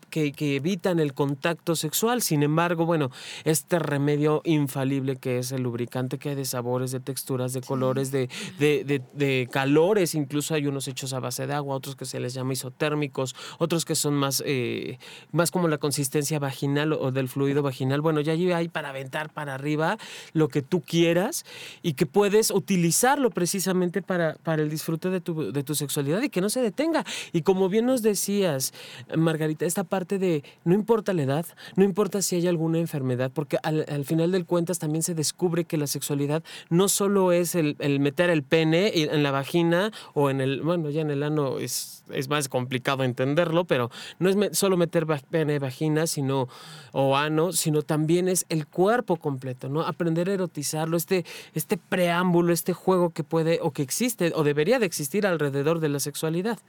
evitan 0.57 0.99
el 0.99 1.13
contacto 1.13 1.77
sexual. 1.77 2.21
Sin 2.21 2.43
embargo, 2.43 2.85
bueno, 2.85 3.09
este 3.45 3.79
remedio 3.79 4.41
infalible 4.43 5.15
que 5.15 5.39
es 5.39 5.53
el 5.53 5.63
lubricante 5.63 6.17
que 6.17 6.29
hay 6.29 6.35
de 6.35 6.43
sabores, 6.43 6.91
de 6.91 6.99
texturas, 6.99 7.53
de 7.53 7.61
colores, 7.61 8.11
de, 8.11 8.27
de, 8.59 9.01
de 9.13 9.47
calor, 9.49 9.76
incluso 10.13 10.53
hay 10.53 10.67
unos 10.67 10.87
hechos 10.87 11.13
a 11.13 11.19
base 11.19 11.47
de 11.47 11.53
agua, 11.53 11.75
otros 11.75 11.95
que 11.95 12.05
se 12.05 12.19
les 12.19 12.33
llama 12.33 12.53
isotérmicos, 12.53 13.35
otros 13.59 13.85
que 13.85 13.95
son 13.95 14.13
más, 14.13 14.43
eh, 14.45 14.97
más 15.31 15.51
como 15.51 15.67
la 15.67 15.77
consistencia 15.77 16.39
vaginal 16.39 16.93
o 16.93 17.11
del 17.11 17.29
fluido 17.29 17.61
vaginal. 17.61 18.01
Bueno, 18.01 18.21
ya 18.21 18.33
hay 18.33 18.67
para 18.69 18.89
aventar 18.89 19.31
para 19.31 19.55
arriba 19.55 19.97
lo 20.33 20.47
que 20.47 20.61
tú 20.61 20.81
quieras 20.81 21.45
y 21.81 21.93
que 21.93 22.05
puedes 22.05 22.51
utilizarlo 22.51 23.29
precisamente 23.29 24.01
para, 24.01 24.35
para 24.43 24.61
el 24.61 24.69
disfrute 24.69 25.09
de 25.09 25.21
tu, 25.21 25.51
de 25.51 25.63
tu 25.63 25.75
sexualidad 25.75 26.21
y 26.21 26.29
que 26.29 26.41
no 26.41 26.49
se 26.49 26.61
detenga. 26.61 27.05
Y 27.33 27.41
como 27.41 27.69
bien 27.69 27.85
nos 27.85 28.01
decías, 28.01 28.73
Margarita, 29.15 29.65
esta 29.65 29.83
parte 29.83 30.17
de 30.17 30.43
no 30.65 30.73
importa 30.73 31.13
la 31.13 31.23
edad, 31.23 31.45
no 31.75 31.83
importa 31.83 32.21
si 32.21 32.35
hay 32.35 32.47
alguna 32.47 32.79
enfermedad, 32.79 33.31
porque 33.33 33.57
al, 33.63 34.05
final 34.05 34.31
del 34.31 34.45
cuentas 34.45 34.79
también 34.79 35.03
se 35.03 35.13
descubre 35.13 35.65
que 35.65 35.77
la 35.77 35.87
sexualidad 35.87 36.43
no 36.69 36.87
solo 36.87 37.31
es 37.31 37.55
el, 37.55 37.75
el 37.79 37.99
meter 37.99 38.29
el 38.29 38.43
pene 38.43 38.91
en 38.93 39.23
la 39.23 39.31
vagina, 39.31 39.56
o 40.13 40.29
en 40.29 40.41
el, 40.41 40.61
bueno, 40.61 40.89
ya 40.89 41.01
en 41.01 41.11
el 41.11 41.23
ano 41.23 41.59
es, 41.59 42.03
es 42.09 42.29
más 42.29 42.49
complicado 42.49 43.03
entenderlo, 43.03 43.65
pero 43.65 43.89
no 44.19 44.29
es 44.29 44.57
solo 44.57 44.77
meter 44.77 45.05
pene, 45.29 45.59
vagina, 45.59 46.07
sino, 46.07 46.47
o 46.91 47.17
ano, 47.17 47.51
sino 47.51 47.81
también 47.81 48.27
es 48.27 48.45
el 48.49 48.67
cuerpo 48.67 49.17
completo, 49.17 49.69
¿no? 49.69 49.81
Aprender 49.81 50.29
a 50.29 50.33
erotizarlo, 50.33 50.97
este, 50.97 51.25
este 51.53 51.77
preámbulo, 51.77 52.53
este 52.53 52.73
juego 52.73 53.09
que 53.11 53.23
puede 53.23 53.59
o 53.61 53.71
que 53.71 53.81
existe 53.81 54.31
o 54.35 54.43
debería 54.43 54.79
de 54.79 54.85
existir 54.85 55.25
alrededor 55.25 55.79
de 55.79 55.89
la 55.89 55.99
sexualidad. 55.99 56.59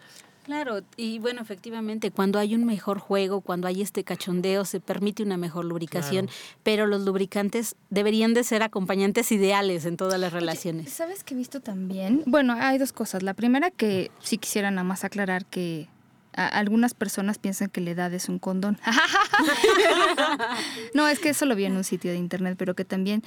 Claro, 0.49 0.81
y 0.97 1.19
bueno, 1.19 1.43
efectivamente, 1.43 2.11
cuando 2.11 2.39
hay 2.39 2.55
un 2.55 2.65
mejor 2.65 3.01
juego, 3.01 3.43
cuando 3.43 3.69
hay 3.69 3.83
este 3.83 4.03
cachondeo, 4.03 4.65
se 4.65 4.81
permite 4.81 5.23
una 5.23 5.37
mejor 5.37 5.67
lubricación, 5.67 6.31
pero 6.63 6.87
los 6.87 7.03
lubricantes 7.03 7.77
deberían 7.91 8.33
de 8.33 8.43
ser 8.45 8.63
acompañantes 8.63 9.31
ideales 9.31 9.85
en 9.85 9.99
todas 9.99 10.19
las 10.19 10.33
relaciones. 10.33 10.91
¿Sabes 10.91 11.23
qué 11.23 11.35
he 11.35 11.37
visto 11.37 11.61
también? 11.61 12.23
Bueno, 12.25 12.57
hay 12.59 12.79
dos 12.79 12.95
cosas. 12.95 13.23
La 13.23 13.35
primera 13.35 13.71
que 13.71 14.11
sí 14.21 14.39
quisiera 14.39 14.71
nada 14.71 14.85
más 14.85 15.05
aclarar 15.05 15.45
que 15.45 15.91
algunas 16.33 16.95
personas 16.95 17.37
piensan 17.37 17.69
que 17.69 17.83
la 17.83 17.91
edad 17.91 18.15
es 18.15 18.31
un 18.31 18.39
condón. 18.39 18.79
no, 20.95 21.09
es 21.09 21.19
que 21.19 21.29
eso 21.29 21.45
lo 21.45 21.57
vi 21.57 21.67
en 21.67 21.77
un 21.77 21.85
sitio 21.85 22.11
de 22.11 22.17
internet, 22.17 22.55
pero 22.57 22.75
que 22.75 22.87
también, 22.87 23.23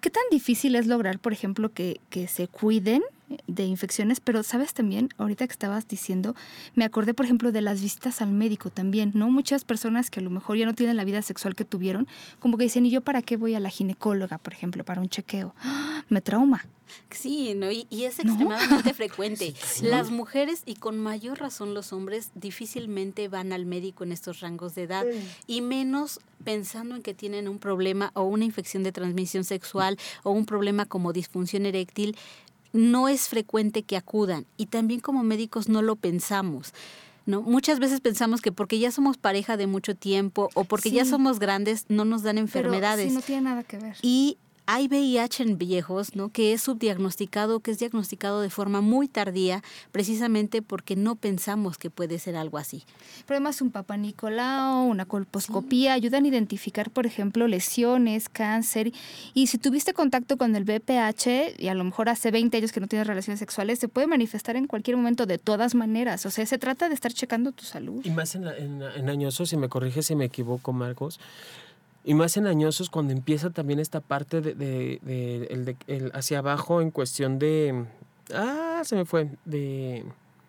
¿qué 0.00 0.10
tan 0.10 0.24
difícil 0.28 0.74
es 0.74 0.88
lograr, 0.88 1.20
por 1.20 1.32
ejemplo, 1.32 1.72
que, 1.72 2.00
que 2.10 2.26
se 2.26 2.48
cuiden 2.48 3.04
de 3.46 3.64
infecciones, 3.64 4.20
pero 4.20 4.42
sabes 4.42 4.74
también, 4.74 5.08
ahorita 5.18 5.46
que 5.46 5.52
estabas 5.52 5.88
diciendo, 5.88 6.34
me 6.74 6.84
acordé, 6.84 7.14
por 7.14 7.24
ejemplo, 7.24 7.52
de 7.52 7.62
las 7.62 7.80
visitas 7.80 8.20
al 8.20 8.32
médico 8.32 8.70
también, 8.70 9.12
¿no? 9.14 9.30
Muchas 9.30 9.64
personas 9.64 10.10
que 10.10 10.20
a 10.20 10.22
lo 10.22 10.30
mejor 10.30 10.56
ya 10.56 10.66
no 10.66 10.74
tienen 10.74 10.96
la 10.96 11.04
vida 11.04 11.22
sexual 11.22 11.54
que 11.54 11.64
tuvieron, 11.64 12.06
como 12.38 12.58
que 12.58 12.64
dicen, 12.64 12.86
¿y 12.86 12.90
yo 12.90 13.00
para 13.00 13.22
qué 13.22 13.36
voy 13.36 13.54
a 13.54 13.60
la 13.60 13.70
ginecóloga, 13.70 14.38
por 14.38 14.52
ejemplo, 14.52 14.84
para 14.84 15.00
un 15.00 15.08
chequeo? 15.08 15.54
Me 16.08 16.20
trauma. 16.20 16.64
Sí, 17.10 17.54
¿no? 17.54 17.70
y, 17.70 17.86
es 17.90 18.18
extremadamente 18.18 18.92
frecuente. 18.94 19.54
Las 19.82 20.10
mujeres 20.10 20.62
y 20.66 20.74
con 20.74 20.98
mayor 20.98 21.40
razón 21.40 21.74
los 21.74 21.92
hombres 21.92 22.30
difícilmente 22.34 23.28
van 23.28 23.52
al 23.52 23.66
médico 23.66 24.04
en 24.04 24.12
estos 24.12 24.40
rangos 24.40 24.74
de 24.74 24.82
edad 24.82 25.04
y 25.46 25.60
menos 25.60 26.20
pensando 26.44 26.94
en 26.94 27.02
que 27.02 27.14
tienen 27.14 27.48
un 27.48 27.58
problema 27.58 28.10
o 28.14 28.24
una 28.24 28.44
infección 28.44 28.82
de 28.82 28.92
transmisión 28.92 29.44
sexual 29.44 29.98
o 30.22 30.30
un 30.30 30.44
problema 30.44 30.86
como 30.86 31.12
disfunción 31.12 31.66
eréctil 31.66 32.16
no 32.74 33.08
es 33.08 33.28
frecuente 33.28 33.84
que 33.84 33.96
acudan 33.96 34.44
y 34.58 34.66
también 34.66 35.00
como 35.00 35.22
médicos 35.22 35.70
no 35.70 35.80
lo 35.80 35.96
pensamos. 35.96 36.74
¿No? 37.26 37.40
Muchas 37.40 37.78
veces 37.78 38.02
pensamos 38.02 38.42
que 38.42 38.52
porque 38.52 38.78
ya 38.78 38.90
somos 38.90 39.16
pareja 39.16 39.56
de 39.56 39.66
mucho 39.66 39.94
tiempo 39.94 40.50
o 40.52 40.64
porque 40.64 40.90
ya 40.90 41.06
somos 41.06 41.38
grandes 41.38 41.86
no 41.88 42.04
nos 42.04 42.22
dan 42.22 42.36
enfermedades. 42.36 43.06
Pero 43.06 43.14
no 43.14 43.22
tiene 43.22 43.40
nada 43.40 43.62
que 43.62 43.78
ver. 43.78 43.96
Y 44.02 44.36
hay 44.66 44.88
VIH 44.88 45.42
en 45.42 45.58
viejos, 45.58 46.16
¿no? 46.16 46.30
Que 46.30 46.52
es 46.52 46.62
subdiagnosticado, 46.62 47.60
que 47.60 47.70
es 47.70 47.78
diagnosticado 47.78 48.40
de 48.40 48.50
forma 48.50 48.80
muy 48.80 49.08
tardía, 49.08 49.62
precisamente 49.92 50.62
porque 50.62 50.96
no 50.96 51.16
pensamos 51.16 51.78
que 51.78 51.90
puede 51.90 52.18
ser 52.18 52.36
algo 52.36 52.58
así. 52.58 52.84
Pero 53.26 53.36
además 53.36 53.60
un 53.60 53.70
papá 53.70 53.96
Nicolau, 53.96 54.84
una 54.84 55.04
colposcopía, 55.04 55.92
ayudan 55.92 56.24
a 56.24 56.28
identificar, 56.28 56.90
por 56.90 57.06
ejemplo, 57.06 57.46
lesiones, 57.48 58.28
cáncer. 58.28 58.92
Y 59.34 59.48
si 59.48 59.58
tuviste 59.58 59.92
contacto 59.92 60.36
con 60.36 60.56
el 60.56 60.64
BPH, 60.64 61.58
y 61.58 61.68
a 61.68 61.74
lo 61.74 61.84
mejor 61.84 62.08
hace 62.08 62.30
20 62.30 62.56
años 62.56 62.72
que 62.72 62.80
no 62.80 62.86
tienes 62.86 63.06
relaciones 63.06 63.38
sexuales, 63.38 63.78
se 63.78 63.88
puede 63.88 64.06
manifestar 64.06 64.56
en 64.56 64.66
cualquier 64.66 64.96
momento 64.96 65.26
de 65.26 65.38
todas 65.38 65.74
maneras. 65.74 66.24
O 66.26 66.30
sea, 66.30 66.46
se 66.46 66.58
trata 66.58 66.88
de 66.88 66.94
estar 66.94 67.12
checando 67.12 67.52
tu 67.52 67.64
salud. 67.64 68.00
Y 68.04 68.10
más 68.10 68.34
en, 68.34 68.46
en, 68.46 68.82
en 68.82 69.08
añosos, 69.08 69.50
si 69.50 69.56
me 69.56 69.68
corrige 69.68 70.02
si 70.02 70.14
me 70.14 70.24
equivoco, 70.24 70.72
Marcos, 70.72 71.18
y 72.04 72.14
más 72.14 72.36
en 72.36 72.46
añosos 72.46 72.90
cuando 72.90 73.12
empieza 73.12 73.50
también 73.50 73.80
esta 73.80 74.00
parte 74.00 74.40
de, 74.40 74.54
de, 74.54 75.44
el, 75.50 75.76
el, 75.86 76.12
hacia 76.14 76.38
abajo 76.38 76.80
en 76.80 76.90
cuestión 76.90 77.38
de... 77.38 77.86
Ah, 78.34 78.82
se 78.84 78.96
me 78.96 79.04
fue. 79.04 79.30
De 79.44 80.04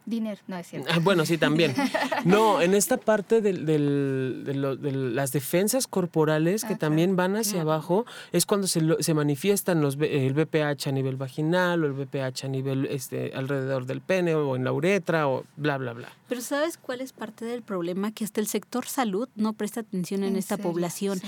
Dinero, 0.05 0.39
no 0.47 0.57
es 0.57 0.67
cierto. 0.67 0.89
Ah, 0.91 0.99
bueno, 1.01 1.25
sí, 1.25 1.37
también. 1.37 1.75
No, 2.25 2.59
en 2.59 2.73
esta 2.73 2.97
parte 2.97 3.39
de, 3.39 3.53
las 3.53 5.31
defensas 5.31 5.85
corporales 5.85 6.65
que 6.65 6.75
también 6.75 7.15
van 7.15 7.35
hacia 7.35 7.61
abajo, 7.61 8.05
es 8.31 8.45
cuando 8.45 8.67
se, 8.67 8.81
se 8.99 9.13
manifiestan 9.13 9.81
los, 9.81 9.97
el 9.99 10.33
BPH 10.33 10.87
a 10.87 10.91
nivel 10.91 11.17
vaginal 11.17 11.83
o 11.83 11.87
el 11.87 11.93
BPH 11.93 12.45
a 12.45 12.47
nivel 12.47 12.87
este, 12.87 13.33
alrededor 13.35 13.85
del 13.85 14.01
pene 14.01 14.33
o 14.33 14.55
en 14.55 14.63
la 14.63 14.73
uretra 14.73 15.27
o 15.27 15.45
bla, 15.55 15.77
bla, 15.77 15.93
bla. 15.93 16.09
Pero 16.27 16.41
¿sabes 16.41 16.77
cuál 16.77 17.01
es 17.01 17.13
parte 17.13 17.45
del 17.45 17.61
problema? 17.61 18.11
Que 18.11 18.23
hasta 18.23 18.41
el 18.41 18.47
sector 18.47 18.87
salud 18.87 19.29
no 19.35 19.53
presta 19.53 19.81
atención 19.81 20.23
en, 20.23 20.35
esta 20.35 20.57
población. 20.57 21.21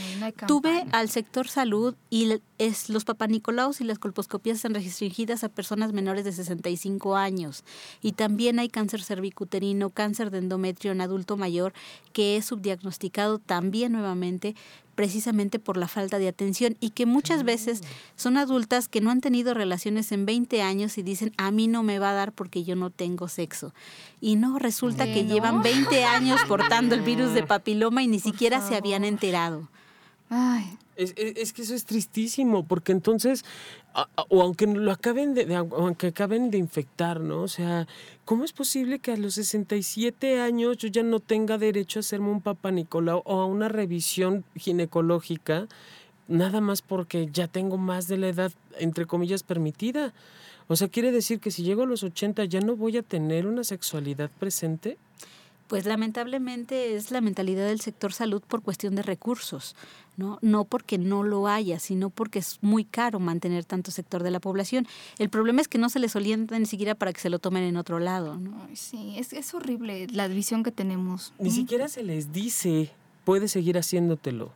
Tuve 0.48 0.86
al 0.92 1.10
sector 1.10 1.48
salud 1.48 1.96
y 2.10 2.42
es, 2.58 2.90
los 2.90 3.06
papanicolaos 3.06 3.82
y 3.82 3.84
las 3.84 4.00
colposcopías 4.00 4.58
están 4.58 4.74
restringidas 4.74 5.44
a 5.44 5.50
personas 5.50 5.94
menores 5.94 6.26
de 6.26 6.32
65 6.32 7.16
años. 7.16 7.64
Y 8.02 8.14
también 8.14 8.60
hay 8.60 8.70
cáncer 8.70 9.04
cervicuterino, 9.04 9.90
cáncer 9.90 10.32
de 10.32 10.40
endometrio 10.40 10.92
en 10.92 11.02
adulto 11.02 11.38
mayor, 11.38 11.74
que 12.14 12.38
es 12.38 12.46
subdiagnosticado 12.46 13.40
también 13.40 13.92
nuevamente 13.92 14.56
precisamente 14.98 15.60
por 15.60 15.78
la 15.78 15.88
falta 15.88 16.18
de 16.18 16.28
atención 16.28 16.76
y 16.80 16.90
que 16.90 17.06
muchas 17.06 17.44
veces 17.44 17.82
son 18.16 18.36
adultas 18.36 18.88
que 18.88 19.00
no 19.00 19.12
han 19.12 19.22
tenido 19.22 19.54
relaciones 19.54 20.12
en 20.12 20.26
20 20.26 20.64
años 20.64 20.98
y 20.98 21.04
dicen, 21.04 21.34
a 21.38 21.52
mí 21.52 21.68
no 21.68 21.84
me 21.84 22.00
va 22.00 22.10
a 22.10 22.14
dar 22.14 22.32
porque 22.32 22.64
yo 22.64 22.76
no 22.76 22.90
tengo 22.90 23.28
sexo. 23.28 23.76
Y 24.22 24.38
no, 24.38 24.58
resulta 24.58 25.06
que 25.06 25.26
llevan 25.26 25.62
20 25.62 26.04
años 26.04 26.42
portando 26.48 26.96
el 26.96 27.02
virus 27.02 27.36
de 27.36 27.44
papiloma 27.48 28.02
y 28.02 28.08
ni 28.08 28.20
siquiera 28.20 28.60
se 28.68 28.76
habían 28.76 29.04
enterado. 29.04 29.70
Ay, 30.32 30.80
es, 30.98 31.14
es, 31.18 31.54
que 31.54 31.62
eso 31.62 31.76
es 31.76 31.86
tristísimo, 31.86 32.66
porque 32.66 32.92
entonces, 32.92 33.46
o 34.30 34.42
aunque 34.42 34.68
lo 34.68 34.92
acaben 34.92 35.34
de, 35.34 35.56
aunque 35.56 36.08
acaben 36.08 36.52
de 36.52 36.58
infectar, 36.58 37.20
¿no? 37.22 37.42
O 37.44 37.48
sea, 37.48 37.88
¿cómo 38.26 38.44
es 38.44 38.54
posible 38.54 39.00
que 39.00 39.12
a 39.12 39.18
los 39.18 39.36
67 39.36 40.42
años 40.42 40.78
yo 40.78 40.88
ya 40.90 41.04
no 41.04 41.20
tenga 41.20 41.58
derecho 41.58 42.00
a 42.00 42.02
hacerme 42.02 42.30
un 42.30 42.42
papá 42.42 42.72
Nicolau 42.72 43.22
o 43.26 43.42
a 43.42 43.46
una 43.46 43.70
revisión 43.70 44.44
ginecológica, 44.56 45.68
nada 46.28 46.60
más 46.60 46.82
porque 46.82 47.30
ya 47.32 47.48
tengo 47.48 47.78
más 47.78 48.08
de 48.08 48.18
la 48.18 48.30
edad, 48.30 48.52
entre 48.80 49.06
comillas, 49.06 49.44
permitida? 49.44 50.14
O 50.68 50.76
sea, 50.76 50.90
quiere 50.90 51.12
decir 51.12 51.40
que 51.40 51.52
si 51.52 51.64
llego 51.64 51.84
a 51.84 51.88
los 51.88 52.04
80 52.04 52.44
ya 52.46 52.60
no 52.60 52.76
voy 52.76 52.98
a 52.98 53.04
tener 53.04 53.48
una 53.48 53.64
sexualidad 53.64 54.30
presente. 54.38 54.98
Pues 55.68 55.86
lamentablemente 55.86 56.96
es 56.96 57.12
la 57.12 57.22
mentalidad 57.22 57.68
del 57.68 57.82
sector 57.82 58.14
salud 58.14 58.42
por 58.42 58.62
cuestión 58.62 58.96
de 58.96 59.02
recursos, 59.02 59.76
¿no? 60.16 60.40
No 60.42 60.64
porque 60.64 60.98
no 60.98 61.24
lo 61.24 61.48
haya, 61.48 61.80
sino 61.80 62.10
porque 62.10 62.40
es 62.40 62.60
muy 62.62 62.86
caro 62.86 63.20
mantener 63.20 63.66
tanto 63.66 63.92
sector 63.92 64.24
de 64.24 64.32
la 64.32 64.40
población. 64.40 64.88
El 65.20 65.30
problema 65.30 65.60
es 65.60 65.68
que 65.68 65.78
no 65.78 65.90
se 65.90 66.00
les 66.00 66.16
orienta 66.16 66.58
ni 66.58 66.66
siquiera 66.66 66.96
para 66.96 67.12
que 67.12 67.20
se 67.20 67.30
lo 67.30 67.40
tomen 67.40 67.64
en 67.64 67.76
otro 67.78 68.00
lado, 68.00 68.38
¿no? 68.38 68.68
sí, 68.74 69.16
es, 69.18 69.34
es 69.34 69.54
horrible 69.54 70.08
la 70.12 70.28
visión 70.28 70.64
que 70.64 70.72
tenemos. 70.72 71.34
Ni 71.40 71.52
siquiera 71.52 71.88
se 71.90 72.04
les 72.04 72.32
dice, 72.32 72.92
puede 73.26 73.48
seguir 73.48 73.78
haciéndotelo. 73.78 74.52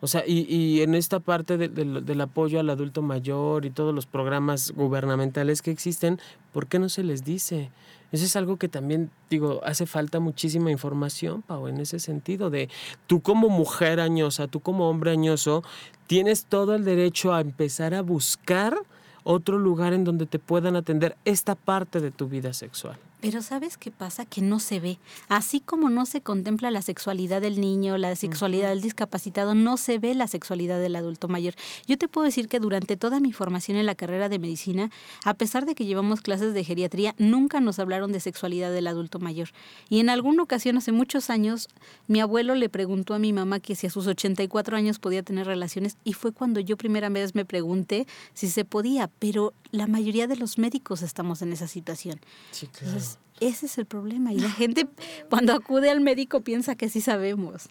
O 0.00 0.06
sea, 0.06 0.22
y, 0.26 0.46
y 0.48 0.82
en 0.82 0.94
esta 0.94 1.18
parte 1.18 1.58
del 1.58 2.20
apoyo 2.20 2.60
al 2.60 2.70
adulto 2.70 3.02
mayor 3.02 3.64
y 3.64 3.70
todos 3.70 3.92
los 3.92 4.06
programas 4.06 4.70
gubernamentales 4.70 5.60
que 5.60 5.72
existen, 5.72 6.20
¿por 6.52 6.68
qué 6.68 6.78
no 6.78 6.88
se 6.88 7.02
les 7.02 7.24
dice? 7.24 7.70
Eso 8.10 8.24
es 8.24 8.36
algo 8.36 8.56
que 8.56 8.68
también, 8.68 9.10
digo, 9.28 9.60
hace 9.64 9.84
falta 9.84 10.18
muchísima 10.18 10.70
información, 10.70 11.42
Pau, 11.42 11.68
en 11.68 11.78
ese 11.78 11.98
sentido, 11.98 12.48
de 12.48 12.70
tú 13.06 13.20
como 13.20 13.48
mujer 13.48 14.00
añosa, 14.00 14.48
tú 14.48 14.60
como 14.60 14.88
hombre 14.88 15.10
añoso, 15.10 15.62
tienes 16.06 16.46
todo 16.46 16.74
el 16.74 16.84
derecho 16.84 17.34
a 17.34 17.40
empezar 17.40 17.94
a 17.94 18.02
buscar 18.02 18.76
otro 19.24 19.58
lugar 19.58 19.92
en 19.92 20.04
donde 20.04 20.24
te 20.24 20.38
puedan 20.38 20.74
atender 20.74 21.16
esta 21.26 21.54
parte 21.54 22.00
de 22.00 22.10
tu 22.10 22.28
vida 22.28 22.54
sexual. 22.54 22.96
Pero 23.20 23.42
¿sabes 23.42 23.76
qué 23.76 23.90
pasa? 23.90 24.24
Que 24.24 24.40
no 24.40 24.60
se 24.60 24.78
ve. 24.78 24.98
Así 25.28 25.60
como 25.60 25.90
no 25.90 26.06
se 26.06 26.20
contempla 26.20 26.70
la 26.70 26.82
sexualidad 26.82 27.40
del 27.40 27.60
niño, 27.60 27.98
la 27.98 28.14
sexualidad 28.14 28.68
del 28.68 28.80
discapacitado, 28.80 29.56
no 29.56 29.76
se 29.76 29.98
ve 29.98 30.14
la 30.14 30.28
sexualidad 30.28 30.78
del 30.78 30.94
adulto 30.94 31.26
mayor. 31.26 31.54
Yo 31.88 31.98
te 31.98 32.06
puedo 32.06 32.26
decir 32.26 32.46
que 32.46 32.60
durante 32.60 32.96
toda 32.96 33.18
mi 33.18 33.32
formación 33.32 33.76
en 33.76 33.86
la 33.86 33.96
carrera 33.96 34.28
de 34.28 34.38
medicina, 34.38 34.90
a 35.24 35.34
pesar 35.34 35.66
de 35.66 35.74
que 35.74 35.84
llevamos 35.84 36.20
clases 36.20 36.54
de 36.54 36.62
geriatría, 36.62 37.16
nunca 37.18 37.60
nos 37.60 37.80
hablaron 37.80 38.12
de 38.12 38.20
sexualidad 38.20 38.72
del 38.72 38.86
adulto 38.86 39.18
mayor. 39.18 39.48
Y 39.88 39.98
en 39.98 40.10
alguna 40.10 40.44
ocasión, 40.44 40.76
hace 40.76 40.92
muchos 40.92 41.28
años, 41.28 41.68
mi 42.06 42.20
abuelo 42.20 42.54
le 42.54 42.68
preguntó 42.68 43.14
a 43.14 43.18
mi 43.18 43.32
mamá 43.32 43.58
que 43.58 43.74
si 43.74 43.88
a 43.88 43.90
sus 43.90 44.06
84 44.06 44.76
años 44.76 45.00
podía 45.00 45.24
tener 45.24 45.46
relaciones 45.46 45.96
y 46.04 46.12
fue 46.12 46.30
cuando 46.30 46.60
yo 46.60 46.76
primera 46.76 47.08
vez 47.08 47.34
me 47.34 47.44
pregunté 47.44 48.06
si 48.32 48.48
se 48.48 48.64
podía, 48.64 49.10
pero 49.18 49.54
la 49.72 49.88
mayoría 49.88 50.28
de 50.28 50.36
los 50.36 50.56
médicos 50.56 51.02
estamos 51.02 51.42
en 51.42 51.52
esa 51.52 51.66
situación. 51.66 52.20
Sí, 52.52 52.68
claro. 52.68 53.07
Ese 53.40 53.66
es 53.66 53.78
el 53.78 53.86
problema. 53.86 54.32
Y 54.32 54.40
la 54.40 54.50
gente 54.50 54.88
cuando 55.30 55.54
acude 55.54 55.90
al 55.90 56.00
médico 56.00 56.40
piensa 56.40 56.74
que 56.74 56.88
sí 56.88 57.00
sabemos. 57.00 57.68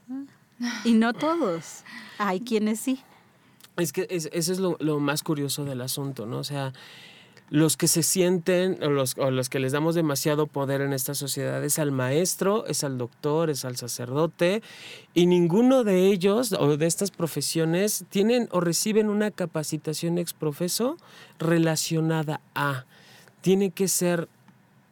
Y 0.83 0.93
no 0.93 1.13
todos. 1.13 1.83
Hay 2.17 2.41
quienes 2.41 2.79
sí. 2.79 2.99
Es 3.75 3.93
que 3.93 4.07
eso 4.09 4.51
es 4.51 4.59
lo, 4.59 4.99
más 4.99 5.21
curioso 5.21 5.63
del 5.65 5.81
asunto, 5.81 6.25
¿no? 6.25 6.39
O 6.39 6.43
sea, 6.43 6.73
los 7.49 7.77
que 7.77 7.87
se 7.87 8.01
sienten 8.01 8.83
o 8.83 8.89
los, 8.89 9.15
o 9.17 9.29
los 9.29 9.49
que 9.49 9.59
les 9.59 9.71
damos 9.71 9.93
demasiado 9.93 10.47
poder 10.47 10.81
en 10.81 10.93
esta 10.93 11.13
sociedad 11.13 11.63
es 11.63 11.77
al 11.77 11.91
maestro, 11.91 12.65
es 12.65 12.83
al 12.83 12.97
doctor, 12.97 13.51
es 13.51 13.65
al 13.65 13.77
sacerdote 13.77 14.63
y 15.13 15.27
ninguno 15.27 15.83
de 15.83 16.07
ellos 16.07 16.53
o 16.53 16.75
de 16.75 16.87
estas 16.87 17.11
profesiones 17.11 18.05
tienen 18.09 18.49
o 18.51 18.59
reciben 18.61 19.09
una 19.09 19.29
capacitación 19.31 20.17
exprofeso 20.17 20.97
relacionada 21.37 22.41
a. 22.55 22.85
Tiene 23.41 23.69
que 23.69 23.87
ser 23.87 24.27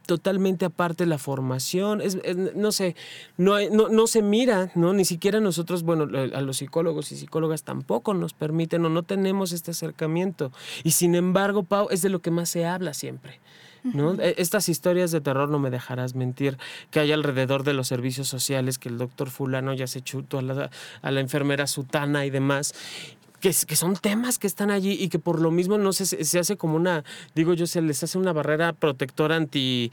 totalmente 0.06 0.66
aparte 0.66 1.06
la 1.06 1.18
formación, 1.18 2.02
es, 2.02 2.18
no 2.56 2.72
sé, 2.72 2.96
no, 3.38 3.58
no, 3.70 3.90
no, 3.90 4.08
se 4.08 4.22
mira, 4.22 4.72
¿no? 4.76 4.94
Ni 4.94 5.06
siquiera 5.06 5.40
nosotros, 5.40 5.84
bueno, 5.84 6.08
a 6.18 6.42
los 6.42 6.58
psicólogos 6.58 7.12
y 7.12 7.18
psicólogas 7.18 7.64
tampoco 7.64 8.14
nos 8.14 8.34
permiten 8.34 8.86
o 8.86 8.90
no 8.90 9.04
tenemos 9.04 9.52
este 9.52 9.72
acercamiento. 9.72 10.52
Y 10.84 10.92
sin 10.92 11.16
embargo, 11.16 11.64
Pau, 11.64 11.88
es 11.92 12.02
de 12.02 12.10
lo 12.10 12.20
que 12.20 12.32
más 12.32 12.50
se 12.50 12.66
habla 12.66 12.94
siempre. 12.94 13.40
¿no? 13.94 14.14
E, 14.20 14.36
estas 14.38 14.68
historias 14.70 15.12
de 15.12 15.22
terror 15.22 15.50
no 15.50 15.60
me 15.60 15.70
dejarás 15.70 16.16
mentir 16.16 16.58
que 16.90 17.00
hay 17.00 17.12
alrededor 17.12 17.64
de 17.64 17.74
los 17.74 17.88
servicios 17.88 18.28
sociales 18.28 18.80
que 18.80 18.90
el 18.90 18.98
doctor 18.98 19.30
fulano 19.30 19.74
ya 19.74 19.88
se 19.88 20.02
chutó 20.02 20.40
a 20.40 20.42
la, 20.42 20.70
a 21.02 21.12
la 21.12 21.20
enfermera 21.20 21.68
sutana 21.68 22.26
y 22.26 22.30
demás 22.30 22.74
que, 23.46 23.54
que 23.68 23.76
son 23.76 23.96
temas 23.96 24.40
que 24.40 24.48
están 24.48 24.72
allí 24.72 24.94
y 25.00 25.10
que 25.10 25.20
por 25.20 25.40
lo 25.40 25.52
mismo 25.52 25.78
no 25.78 25.94
se, 25.94 26.06
se 26.06 26.40
hace 26.40 26.58
como 26.58 26.78
una, 26.78 27.04
digo 27.36 27.54
yo, 27.54 27.68
se 27.68 27.80
les 27.80 28.02
hace 28.02 28.18
una 28.18 28.34
barrera 28.34 28.74
protectora 28.74 29.36
anti 29.36 29.92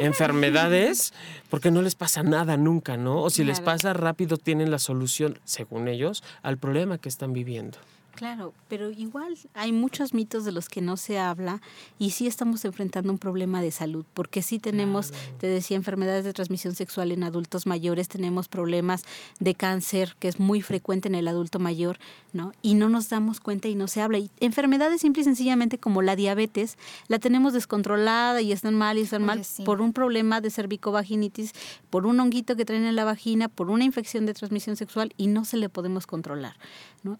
enfermedades 0.00 1.14
porque 1.48 1.70
no 1.70 1.80
les 1.80 1.94
pasa 1.94 2.22
nada 2.22 2.58
nunca, 2.58 2.98
¿no? 2.98 3.22
O 3.22 3.30
si 3.30 3.42
les 3.42 3.60
pasa 3.60 3.94
rápido 3.94 4.36
tienen 4.36 4.70
la 4.70 4.78
solución, 4.78 5.38
según 5.44 5.88
ellos, 5.88 6.22
al 6.42 6.58
problema 6.58 6.98
que 6.98 7.08
están 7.08 7.32
viviendo. 7.32 7.78
Claro, 8.14 8.52
pero 8.68 8.90
igual 8.90 9.36
hay 9.54 9.72
muchos 9.72 10.14
mitos 10.14 10.44
de 10.44 10.52
los 10.52 10.68
que 10.68 10.80
no 10.80 10.96
se 10.96 11.18
habla 11.18 11.60
y 11.98 12.10
sí 12.10 12.26
estamos 12.26 12.64
enfrentando 12.64 13.12
un 13.12 13.18
problema 13.18 13.62
de 13.62 13.70
salud, 13.70 14.04
porque 14.14 14.42
sí 14.42 14.58
tenemos, 14.58 15.12
te 15.38 15.46
decía, 15.46 15.76
enfermedades 15.76 16.24
de 16.24 16.32
transmisión 16.32 16.74
sexual 16.74 17.12
en 17.12 17.22
adultos 17.22 17.66
mayores, 17.66 18.08
tenemos 18.08 18.48
problemas 18.48 19.04
de 19.38 19.54
cáncer, 19.54 20.16
que 20.18 20.28
es 20.28 20.38
muy 20.38 20.60
frecuente 20.60 21.08
en 21.08 21.14
el 21.14 21.28
adulto 21.28 21.58
mayor, 21.58 21.98
¿no? 22.32 22.52
Y 22.62 22.74
no 22.74 22.88
nos 22.88 23.08
damos 23.08 23.40
cuenta 23.40 23.68
y 23.68 23.74
no 23.74 23.88
se 23.88 24.02
habla. 24.02 24.18
Y 24.18 24.30
enfermedades 24.40 25.00
simple 25.00 25.22
y 25.22 25.24
sencillamente 25.24 25.78
como 25.78 26.02
la 26.02 26.16
diabetes, 26.16 26.76
la 27.08 27.18
tenemos 27.18 27.52
descontrolada 27.52 28.40
y 28.42 28.52
están 28.52 28.74
mal 28.74 28.98
y 28.98 29.02
están 29.02 29.22
Oye, 29.22 29.26
mal 29.26 29.44
sí. 29.44 29.62
por 29.62 29.80
un 29.80 29.92
problema 29.92 30.40
de 30.40 30.50
cervicovaginitis, 30.50 31.52
por 31.88 32.06
un 32.06 32.20
honguito 32.20 32.56
que 32.56 32.64
traen 32.64 32.84
en 32.84 32.96
la 32.96 33.04
vagina, 33.04 33.48
por 33.48 33.70
una 33.70 33.84
infección 33.84 34.26
de 34.26 34.34
transmisión 34.34 34.76
sexual 34.76 35.14
y 35.16 35.28
no 35.28 35.44
se 35.44 35.56
le 35.56 35.68
podemos 35.68 36.06
controlar, 36.06 36.56
¿no? 37.02 37.18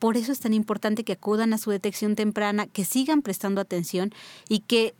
Por 0.00 0.16
eso 0.16 0.32
es 0.32 0.40
tan 0.40 0.52
importante 0.52 1.04
que 1.04 1.12
acudan 1.12 1.52
a 1.52 1.58
su 1.58 1.70
detección 1.70 2.16
temprana, 2.16 2.66
que 2.66 2.84
sigan 2.84 3.22
prestando 3.22 3.60
atención 3.60 4.12
y 4.48 4.60
que 4.60 4.94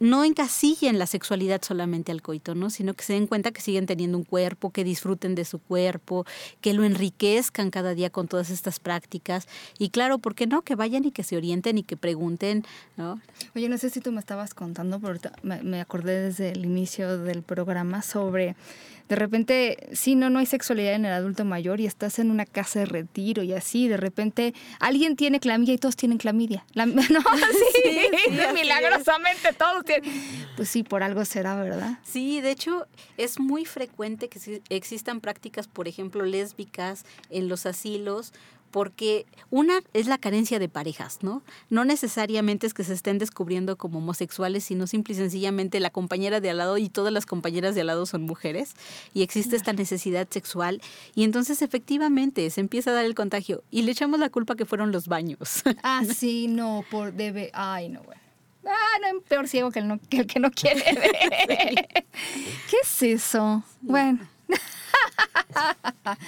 no 0.00 0.24
encasillen 0.24 0.98
la 0.98 1.06
sexualidad 1.06 1.60
solamente 1.62 2.10
al 2.10 2.22
coito, 2.22 2.54
¿no? 2.54 2.70
Sino 2.70 2.94
que 2.94 3.04
se 3.04 3.12
den 3.12 3.26
cuenta 3.26 3.52
que 3.52 3.60
siguen 3.60 3.84
teniendo 3.84 4.16
un 4.16 4.24
cuerpo, 4.24 4.70
que 4.70 4.82
disfruten 4.82 5.34
de 5.34 5.44
su 5.44 5.58
cuerpo, 5.58 6.24
que 6.62 6.72
lo 6.72 6.84
enriquezcan 6.84 7.70
cada 7.70 7.94
día 7.94 8.08
con 8.08 8.26
todas 8.26 8.48
estas 8.48 8.80
prácticas. 8.80 9.46
Y 9.78 9.90
claro, 9.90 10.18
¿por 10.18 10.34
qué 10.34 10.46
no? 10.46 10.62
Que 10.62 10.74
vayan 10.74 11.04
y 11.04 11.10
que 11.10 11.22
se 11.22 11.36
orienten 11.36 11.76
y 11.76 11.82
que 11.82 11.98
pregunten, 11.98 12.64
¿no? 12.96 13.20
Oye, 13.54 13.68
no 13.68 13.76
sé 13.76 13.90
si 13.90 14.00
tú 14.00 14.10
me 14.10 14.20
estabas 14.20 14.54
contando, 14.54 15.00
pero 15.00 15.20
me 15.42 15.82
acordé 15.82 16.18
desde 16.18 16.52
el 16.52 16.64
inicio 16.64 17.18
del 17.18 17.42
programa 17.42 18.00
sobre, 18.00 18.56
de 19.10 19.16
repente, 19.16 19.88
sí, 19.92 20.14
no, 20.14 20.30
no 20.30 20.38
hay 20.38 20.46
sexualidad 20.46 20.94
en 20.94 21.04
el 21.04 21.12
adulto 21.12 21.44
mayor 21.44 21.80
y 21.80 21.86
estás 21.86 22.20
en 22.20 22.30
una 22.30 22.46
casa 22.46 22.78
de 22.78 22.86
retiro 22.86 23.42
y 23.42 23.52
así, 23.52 23.88
de 23.88 23.96
repente 23.96 24.54
alguien 24.78 25.16
tiene 25.16 25.40
clamidia 25.40 25.74
y 25.74 25.78
todos 25.78 25.96
tienen 25.96 26.16
clamidia. 26.16 26.64
La- 26.74 26.86
no, 26.86 26.94
sí, 27.02 27.82
sí, 27.82 28.30
milagrosamente 28.54 29.52
todos 29.52 29.84
tienen. 29.84 30.08
Pues 30.56 30.68
sí, 30.68 30.84
por 30.84 31.02
algo 31.02 31.24
será, 31.24 31.56
¿verdad? 31.56 31.98
Sí, 32.04 32.40
de 32.40 32.52
hecho 32.52 32.86
es 33.16 33.40
muy 33.40 33.64
frecuente 33.64 34.28
que 34.28 34.62
existan 34.68 35.20
prácticas, 35.20 35.66
por 35.66 35.88
ejemplo, 35.88 36.24
lésbicas 36.24 37.04
en 37.30 37.48
los 37.48 37.66
asilos, 37.66 38.32
porque 38.70 39.26
una 39.50 39.80
es 39.94 40.06
la 40.06 40.18
carencia 40.18 40.58
de 40.58 40.68
parejas, 40.68 41.18
¿no? 41.22 41.42
No 41.70 41.84
necesariamente 41.84 42.66
es 42.66 42.74
que 42.74 42.84
se 42.84 42.92
estén 42.94 43.18
descubriendo 43.18 43.76
como 43.76 43.98
homosexuales, 43.98 44.64
sino 44.64 44.86
simple 44.86 45.14
y 45.14 45.16
sencillamente 45.16 45.80
la 45.80 45.90
compañera 45.90 46.40
de 46.40 46.50
al 46.50 46.58
lado 46.58 46.78
y 46.78 46.88
todas 46.88 47.12
las 47.12 47.26
compañeras 47.26 47.74
de 47.74 47.80
al 47.82 47.88
lado 47.88 48.06
son 48.06 48.22
mujeres 48.22 48.74
y 49.14 49.22
existe 49.22 49.56
esta 49.56 49.72
necesidad 49.72 50.28
sexual 50.30 50.80
y 51.14 51.24
entonces 51.24 51.62
efectivamente 51.62 52.48
se 52.50 52.60
empieza 52.60 52.90
a 52.90 52.94
dar 52.94 53.04
el 53.04 53.14
contagio 53.14 53.62
y 53.70 53.82
le 53.82 53.92
echamos 53.92 54.20
la 54.20 54.28
culpa 54.30 54.54
que 54.54 54.64
fueron 54.66 54.92
los 54.92 55.08
baños. 55.08 55.62
Ah, 55.82 56.02
sí, 56.16 56.46
no, 56.48 56.84
por 56.90 57.12
debe. 57.12 57.50
Ay, 57.52 57.88
no, 57.88 58.02
bueno. 58.02 58.20
Ah, 58.66 58.98
no, 59.12 59.20
peor 59.22 59.48
ciego 59.48 59.70
que 59.70 59.78
el, 59.80 59.88
no- 59.88 59.98
que, 60.10 60.18
el 60.18 60.26
que 60.26 60.38
no 60.38 60.50
quiere 60.50 60.92
ver. 60.92 61.88
¿Qué 62.70 62.76
es 62.82 63.02
eso? 63.02 63.62
Bueno. 63.80 64.20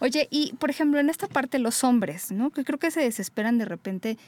Oye, 0.00 0.28
y 0.30 0.54
por 0.54 0.70
ejemplo, 0.70 1.00
en 1.00 1.10
esta 1.10 1.28
parte 1.28 1.58
los 1.58 1.84
hombres, 1.84 2.32
¿no? 2.32 2.50
Que 2.50 2.64
creo 2.64 2.78
que 2.78 2.90
se 2.90 3.00
desesperan 3.00 3.58
de 3.58 3.64
repente 3.64 4.18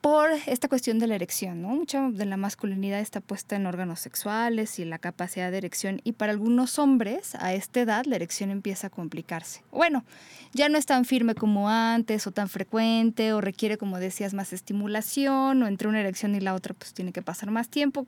por 0.00 0.30
esta 0.46 0.68
cuestión 0.68 0.98
de 0.98 1.06
la 1.06 1.14
erección, 1.14 1.60
¿no? 1.60 1.68
Mucha 1.68 2.08
de 2.10 2.24
la 2.24 2.38
masculinidad 2.38 3.00
está 3.00 3.20
puesta 3.20 3.56
en 3.56 3.66
órganos 3.66 4.00
sexuales 4.00 4.78
y 4.78 4.84
la 4.86 4.98
capacidad 4.98 5.50
de 5.50 5.58
erección 5.58 6.00
y 6.04 6.12
para 6.12 6.32
algunos 6.32 6.78
hombres 6.78 7.34
a 7.34 7.52
esta 7.52 7.80
edad 7.80 8.06
la 8.06 8.16
erección 8.16 8.50
empieza 8.50 8.86
a 8.86 8.90
complicarse. 8.90 9.62
Bueno, 9.70 10.04
ya 10.54 10.68
no 10.70 10.78
es 10.78 10.86
tan 10.86 11.04
firme 11.04 11.34
como 11.34 11.68
antes 11.68 12.26
o 12.26 12.30
tan 12.30 12.48
frecuente 12.48 13.34
o 13.34 13.40
requiere, 13.42 13.76
como 13.76 13.98
decías, 13.98 14.32
más 14.32 14.54
estimulación 14.54 15.62
o 15.62 15.66
entre 15.66 15.88
una 15.88 16.00
erección 16.00 16.34
y 16.34 16.40
la 16.40 16.54
otra 16.54 16.72
pues 16.72 16.94
tiene 16.94 17.12
que 17.12 17.20
pasar 17.20 17.50
más 17.50 17.68
tiempo. 17.68 18.06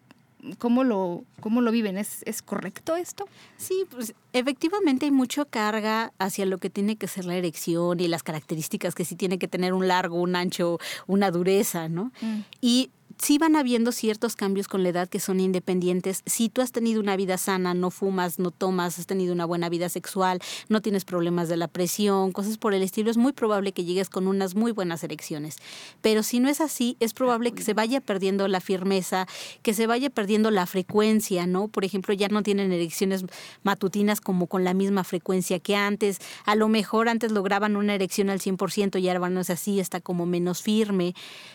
¿Cómo 0.59 0.83
lo, 0.83 1.25
cómo 1.41 1.61
lo 1.61 1.71
viven? 1.71 1.97
¿Es, 1.97 2.23
¿Es 2.27 2.43
correcto 2.43 2.97
esto? 2.97 3.27
Sí, 3.57 3.85
pues 3.91 4.15
efectivamente 4.33 5.07
hay 5.07 5.13
mucha 5.13 5.45
carga 5.45 6.13
hacia 6.19 6.47
lo 6.47 6.59
que 6.59 6.69
tiene 6.69 6.97
que 6.97 7.07
ser 7.07 7.25
la 7.25 7.37
erección 7.37 8.01
y 8.01 8.09
las 8.09 8.23
características 8.23 8.95
que 8.95 9.05
sí 9.05 9.15
tiene 9.15 9.39
que 9.39 9.47
tener 9.47 9.73
un 9.73 9.87
largo, 9.87 10.21
un 10.21 10.35
ancho, 10.35 10.79
una 11.07 11.31
dureza, 11.31 11.89
¿no? 11.89 12.13
Y 12.61 12.91
sí 13.19 13.39
van 13.39 13.57
habiendo 13.57 13.93
ciertos 13.93 14.37
cambios 14.37 14.69
con 14.69 14.83
la 14.83 14.91
edad 14.91 15.09
que 15.09 15.21
son 15.21 15.41
independientes. 15.41 16.23
Si 16.27 16.49
tú 16.49 16.61
has 16.61 16.73
tenido 16.73 17.01
una 17.01 17.17
vida 17.17 17.39
sana, 17.39 17.75
no 17.75 17.91
fumas, 17.91 18.39
no 18.39 18.51
tomas, 18.51 18.99
has 18.99 19.07
tenido 19.07 19.33
una 19.33 19.45
buena 19.45 19.69
vida 19.69 19.89
sexual, 19.89 20.41
no 20.69 20.81
tienes 20.81 21.05
problemas 21.05 21.49
de 21.49 21.57
la 21.57 21.69
presión, 21.69 22.33
cosas 22.33 22.59
por 22.59 22.75
el 22.75 22.83
estilo, 22.83 23.11
es 23.11 23.17
muy 23.17 23.33
probable 23.33 23.73
que 23.73 23.85
llegues 23.85 24.09
con 24.09 24.27
unas 24.27 24.55
muy 24.55 24.73
buenas 24.73 25.05
erecciones. 25.05 25.59
Pero 26.01 26.23
si 26.23 26.41
no 26.41 26.49
es 26.49 26.61
así, 26.61 26.97
es 27.01 27.15
probable 27.15 27.53
que 27.53 27.63
se 27.63 27.75
vaya 27.75 28.01
perdiendo 28.01 28.49
la 28.49 28.61
firmeza, 28.61 29.27
que 29.63 29.75
se 29.75 29.87
vaya 29.87 30.11
perdiendo 30.11 30.51
la 30.51 30.67
frecuencia, 30.67 31.47
¿no? 31.47 31.69
Por 31.69 31.85
ejemplo, 31.85 32.15
ya 32.15 32.29
no 32.29 32.43
tienen 32.43 32.73
erecciones 32.73 33.25
matutinas 33.63 34.21
como 34.21 34.47
con 34.47 34.65
la 34.65 34.75
misma 34.75 35.05
frecuencia 35.05 35.59
que 35.59 35.77
antes. 35.77 36.19
A 36.45 36.55
lo 36.55 36.69
mejor 36.69 37.09
antes 37.09 37.33
lograban 37.33 37.77
una 37.77 37.95
erección 37.95 38.31
al 38.31 38.41
100% 38.41 39.01
y 39.01 39.09
ahora 39.09 39.29
no 39.29 39.41
es 39.41 39.51
así, 39.51 39.81
está 39.81 40.01
como 40.01 40.27
menos 40.27 40.63
firme. 40.63 41.15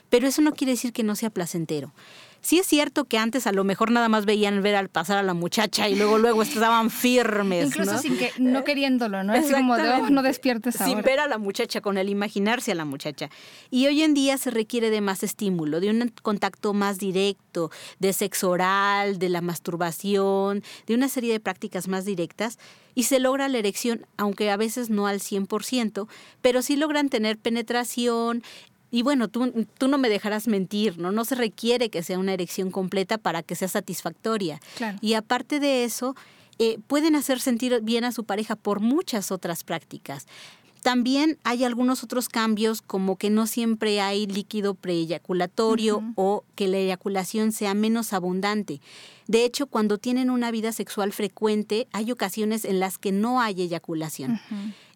Pero 0.09 0.27
eso 0.27 0.41
no 0.41 0.53
quiere 0.53 0.73
decir 0.73 0.93
que 0.93 1.03
no 1.03 1.15
sea 1.15 1.29
placentero. 1.29 1.46
Sí 2.41 2.59
es 2.59 2.67
cierto 2.67 3.05
que 3.05 3.17
antes 3.17 3.45
a 3.45 3.51
lo 3.51 3.63
mejor 3.63 3.91
nada 3.91 4.07
más 4.07 4.25
veían 4.25 4.61
ver 4.61 4.75
al 4.75 4.87
pasar 4.87 5.17
a 5.17 5.23
la 5.23 5.33
muchacha 5.33 5.89
y 5.89 5.95
luego 5.95 6.17
luego 6.17 6.43
estaban 6.43 6.89
firmes, 6.89 7.65
Incluso 7.65 7.93
¿no? 7.93 7.99
sin 7.99 8.17
que, 8.17 8.31
no 8.37 8.63
queriéndolo, 8.63 9.23
¿no? 9.23 9.33
Así 9.33 9.51
como 9.51 9.75
de, 9.75 9.89
oh, 9.89 10.09
no 10.09 10.21
despiertes 10.21 10.75
Sin 10.75 10.87
ahora. 10.87 11.01
ver 11.01 11.19
a 11.19 11.27
la 11.27 11.39
muchacha, 11.39 11.81
con 11.81 11.97
el 11.97 12.07
imaginarse 12.07 12.71
a 12.71 12.75
la 12.75 12.85
muchacha. 12.85 13.29
Y 13.69 13.87
hoy 13.87 14.01
en 14.01 14.13
día 14.13 14.37
se 14.37 14.51
requiere 14.51 14.89
de 14.89 15.01
más 15.01 15.23
estímulo, 15.23 15.79
de 15.79 15.89
un 15.89 16.13
contacto 16.21 16.73
más 16.73 16.99
directo, 16.99 17.69
de 17.99 18.13
sexo 18.13 18.51
oral, 18.51 19.19
de 19.19 19.29
la 19.29 19.41
masturbación, 19.41 20.63
de 20.85 20.95
una 20.95 21.09
serie 21.09 21.33
de 21.33 21.39
prácticas 21.39 21.87
más 21.87 22.05
directas. 22.05 22.59
Y 22.95 23.03
se 23.03 23.19
logra 23.19 23.49
la 23.49 23.57
erección, 23.57 24.05
aunque 24.15 24.49
a 24.51 24.57
veces 24.57 24.89
no 24.89 25.05
al 25.05 25.19
100%, 25.19 26.07
pero 26.41 26.61
sí 26.61 26.77
logran 26.77 27.09
tener 27.09 27.37
penetración. 27.37 28.41
Y 28.91 29.01
bueno, 29.01 29.27
tú, 29.27 29.67
tú 29.77 29.87
no 29.87 29.97
me 29.97 30.09
dejarás 30.09 30.47
mentir, 30.47 30.97
¿no? 30.97 31.11
No 31.11 31.25
se 31.25 31.35
requiere 31.35 31.89
que 31.89 32.03
sea 32.03 32.19
una 32.19 32.33
erección 32.33 32.71
completa 32.71 33.17
para 33.17 33.43
que 33.43 33.55
sea 33.55 33.67
satisfactoria. 33.67 34.59
Claro. 34.77 34.97
Y 35.01 35.13
aparte 35.13 35.59
de 35.59 35.83
eso, 35.83 36.15
eh, 36.59 36.79
pueden 36.87 37.15
hacer 37.15 37.39
sentir 37.39 37.79
bien 37.83 38.03
a 38.03 38.11
su 38.11 38.23
pareja 38.23 38.55
por 38.55 38.79
muchas 38.79 39.31
otras 39.31 39.63
prácticas. 39.63 40.25
También 40.81 41.37
hay 41.43 41.65
algunos 41.65 42.03
otros 42.03 42.29
cambios 42.29 42.81
como 42.81 43.17
que 43.17 43.29
no 43.29 43.45
siempre 43.45 43.99
hay 43.99 44.25
líquido 44.25 44.73
preeyaculatorio 44.73 46.01
o 46.15 46.45
que 46.55 46.67
la 46.67 46.77
eyaculación 46.77 47.51
sea 47.51 47.73
menos 47.73 48.13
abundante. 48.13 48.79
De 49.27 49.43
hecho, 49.43 49.67
cuando 49.67 49.97
tienen 49.97 50.29
una 50.29 50.49
vida 50.49 50.71
sexual 50.71 51.11
frecuente, 51.11 51.87
hay 51.91 52.11
ocasiones 52.11 52.63
en 52.63 52.79
las 52.79 52.97
que 52.97 53.11
no 53.11 53.41
hay 53.41 53.61
eyaculación. 53.63 54.39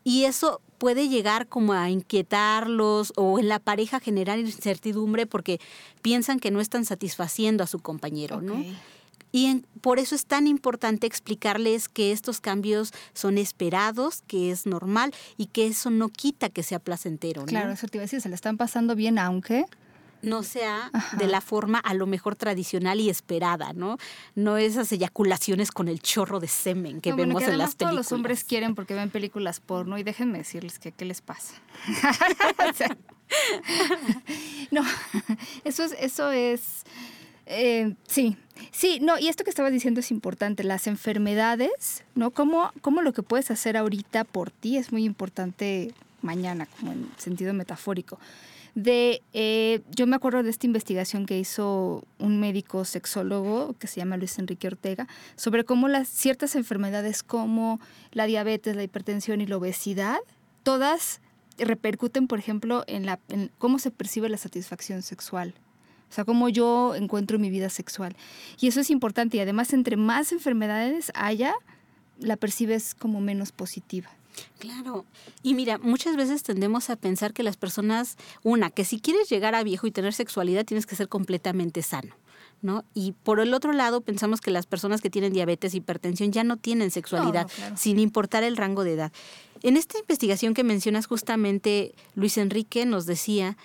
Y 0.04 0.26
eso 0.26 0.62
puede 0.78 1.10
llegar 1.10 1.48
como 1.48 1.74
a 1.74 1.90
inquietarlos 1.90 3.14
o 3.16 3.40
en 3.40 3.48
la 3.48 3.60
pareja 3.60 4.00
generar 4.00 4.40
incertidumbre 4.40 5.26
porque 5.28 5.60
piensan 6.02 6.40
que 6.40 6.52
no 6.52 6.60
están 6.62 6.86
satisfaciendo 6.86 7.64
a 7.64 7.68
su 7.68 7.80
compañero, 7.80 8.42
¿no? 8.42 8.56
Y 9.34 9.46
en- 9.46 9.66
por 9.80 9.98
eso 10.00 10.14
es 10.16 10.26
tan 10.26 10.46
importante 10.48 11.08
explicarles 11.08 11.88
que 11.88 12.12
estos 12.12 12.42
cambios 12.42 12.92
son 13.14 13.38
esperados, 13.38 14.24
que 14.28 14.52
es 14.52 14.66
normal 14.66 15.14
y 15.38 15.46
que 15.46 15.68
eso 15.68 15.90
no 15.90 16.10
quita 16.10 16.50
que 16.50 16.64
sea 16.64 16.80
placentero, 16.80 17.42
¿no? 17.42 17.48
Claro, 17.48 17.72
eso 17.72 17.88
te 17.88 17.98
iba 17.98 18.02
a 18.04 18.06
decir, 18.06 18.20
se 18.22 18.28
le 18.30 18.36
están 18.36 18.58
pasando 18.58 18.96
bien, 18.96 19.18
aunque... 19.20 19.66
No 20.22 20.44
sea 20.44 20.90
Ajá. 20.94 21.18
de 21.18 21.28
la 21.28 21.42
forma 21.42 21.80
a 21.80 21.94
lo 21.94 22.06
mejor 22.08 22.36
tradicional 22.36 23.00
y 23.00 23.10
esperada, 23.10 23.74
¿no? 23.74 23.98
No 24.36 24.58
esas 24.58 24.92
eyaculaciones 24.92 25.72
con 25.72 25.88
el 25.88 26.02
chorro 26.02 26.40
de 26.40 26.48
semen 26.48 27.02
que 27.02 27.10
No, 27.12 27.16
bueno, 27.18 27.30
vemos 27.30 27.44
que 27.44 27.52
en 27.52 27.58
las 27.58 27.70
además 27.70 27.76
todos 27.78 27.90
películas. 27.90 28.06
los 28.06 28.12
hombres 28.12 28.44
quieren 28.44 28.76
porque 28.76 28.94
ven 28.94 29.10
películas 29.10 29.60
porno 29.60 29.98
y 29.98 30.04
déjenme 30.04 30.38
decirles 30.40 30.80
que 30.80 30.92
qué 30.92 31.06
les 31.06 31.22
pasa. 31.22 31.56
No, 34.72 34.84
eso 35.64 35.84
es, 35.84 35.96
eso 36.00 36.32
es, 36.32 36.84
eh, 37.46 37.94
sí, 38.08 38.38
sí, 38.72 39.00
no, 39.02 39.18
y 39.20 39.28
esto 39.28 39.44
que 39.44 39.50
estabas 39.50 39.72
diciendo 39.74 40.00
es 40.00 40.12
importante, 40.12 40.64
las 40.64 40.88
enfermedades, 40.88 42.04
¿no? 42.16 42.32
¿Cómo, 42.32 42.72
cómo 42.82 43.02
lo 43.02 43.12
que 43.14 43.24
puedes 43.24 43.52
hacer 43.52 43.76
ahorita 43.76 44.24
por 44.24 44.50
ti 44.52 44.78
es 44.78 44.92
muy 44.94 45.04
importante 45.04 45.94
mañana, 46.22 46.68
como 46.80 46.92
en 46.92 47.10
sentido 47.18 47.54
metafórico. 47.54 48.20
De, 48.74 49.22
eh, 49.34 49.82
yo 49.90 50.08
me 50.08 50.16
acuerdo 50.16 50.44
de 50.44 50.50
esta 50.50 50.66
investigación 50.66 51.26
que 51.26 51.38
hizo 51.38 52.06
un 52.20 52.40
médico 52.40 52.86
sexólogo 52.86 53.76
que 53.78 53.88
se 53.88 54.00
llama 54.00 54.16
Luis 54.16 54.40
Enrique 54.40 54.68
Ortega 54.68 55.08
sobre 55.36 55.66
cómo 55.66 55.90
las 55.90 56.08
ciertas 56.08 56.56
enfermedades 56.56 57.22
como 57.22 57.82
la 58.12 58.28
diabetes, 58.28 58.78
la 58.78 58.84
hipertensión 58.84 59.42
y 59.42 59.46
la 59.46 59.58
obesidad, 59.58 60.20
todas 60.64 61.20
repercuten, 61.58 62.28
por 62.28 62.40
ejemplo, 62.40 62.86
en, 62.88 63.06
la, 63.06 63.20
en 63.28 63.52
cómo 63.58 63.78
se 63.78 63.92
percibe 63.92 64.30
la 64.30 64.38
satisfacción 64.38 65.02
sexual. 65.02 65.54
O 66.10 66.14
sea, 66.14 66.26
cómo 66.26 66.50
yo 66.50 66.96
encuentro 66.96 67.40
mi 67.40 67.50
vida 67.50 67.70
sexual. 67.70 68.16
Y 68.60 68.68
eso 68.68 68.82
es 68.82 68.90
importante. 68.90 69.38
Y 69.38 69.40
además, 69.40 69.72
entre 69.74 69.96
más 69.96 70.32
enfermedades 70.34 71.12
haya, 71.16 71.54
la 72.20 72.36
percibes 72.36 72.96
como 72.96 73.22
menos 73.22 73.52
positiva. 73.52 74.10
Claro. 74.60 75.06
Y 75.44 75.54
mira, 75.54 75.78
muchas 75.78 76.15
veces 76.15 76.44
tendemos 76.44 76.89
a 76.89 76.96
pensar 76.96 77.34
que 77.34 77.44
las 77.44 77.58
personas, 77.58 78.17
una, 78.44 78.70
que 78.70 78.86
si 78.86 79.00
quieres 79.00 79.30
llegar 79.30 79.56
a 79.56 79.63
viejo 79.63 79.88
y 79.88 79.91
tener 79.91 80.13
sexualidad, 80.13 80.65
tienes 80.65 80.86
que 80.86 80.96
ser 80.96 81.08
completamente 81.08 81.82
sano. 81.82 82.15
¿No? 82.62 82.86
Y 82.94 83.13
por 83.13 83.39
el 83.39 83.56
otro 83.56 83.74
lado, 83.74 84.02
pensamos 84.02 84.39
que 84.39 84.52
las 84.52 84.67
personas 84.67 85.02
que 85.02 85.10
tienen 85.10 85.34
diabetes, 85.34 85.74
hipertensión, 85.74 86.32
ya 86.32 86.44
no 86.44 86.58
tienen 86.58 86.91
sexualidad, 86.91 87.48
sin 87.76 87.98
importar 87.98 88.44
el 88.44 88.56
rango 88.56 88.84
de 88.84 88.94
edad. 88.94 89.12
En 89.63 89.78
esta 89.78 89.98
investigación 89.98 90.54
que 90.54 90.63
mencionas 90.63 91.08
justamente, 91.08 91.96
Luis 92.13 92.38
Enrique 92.38 92.86
nos 92.86 93.08
decía 93.08 93.58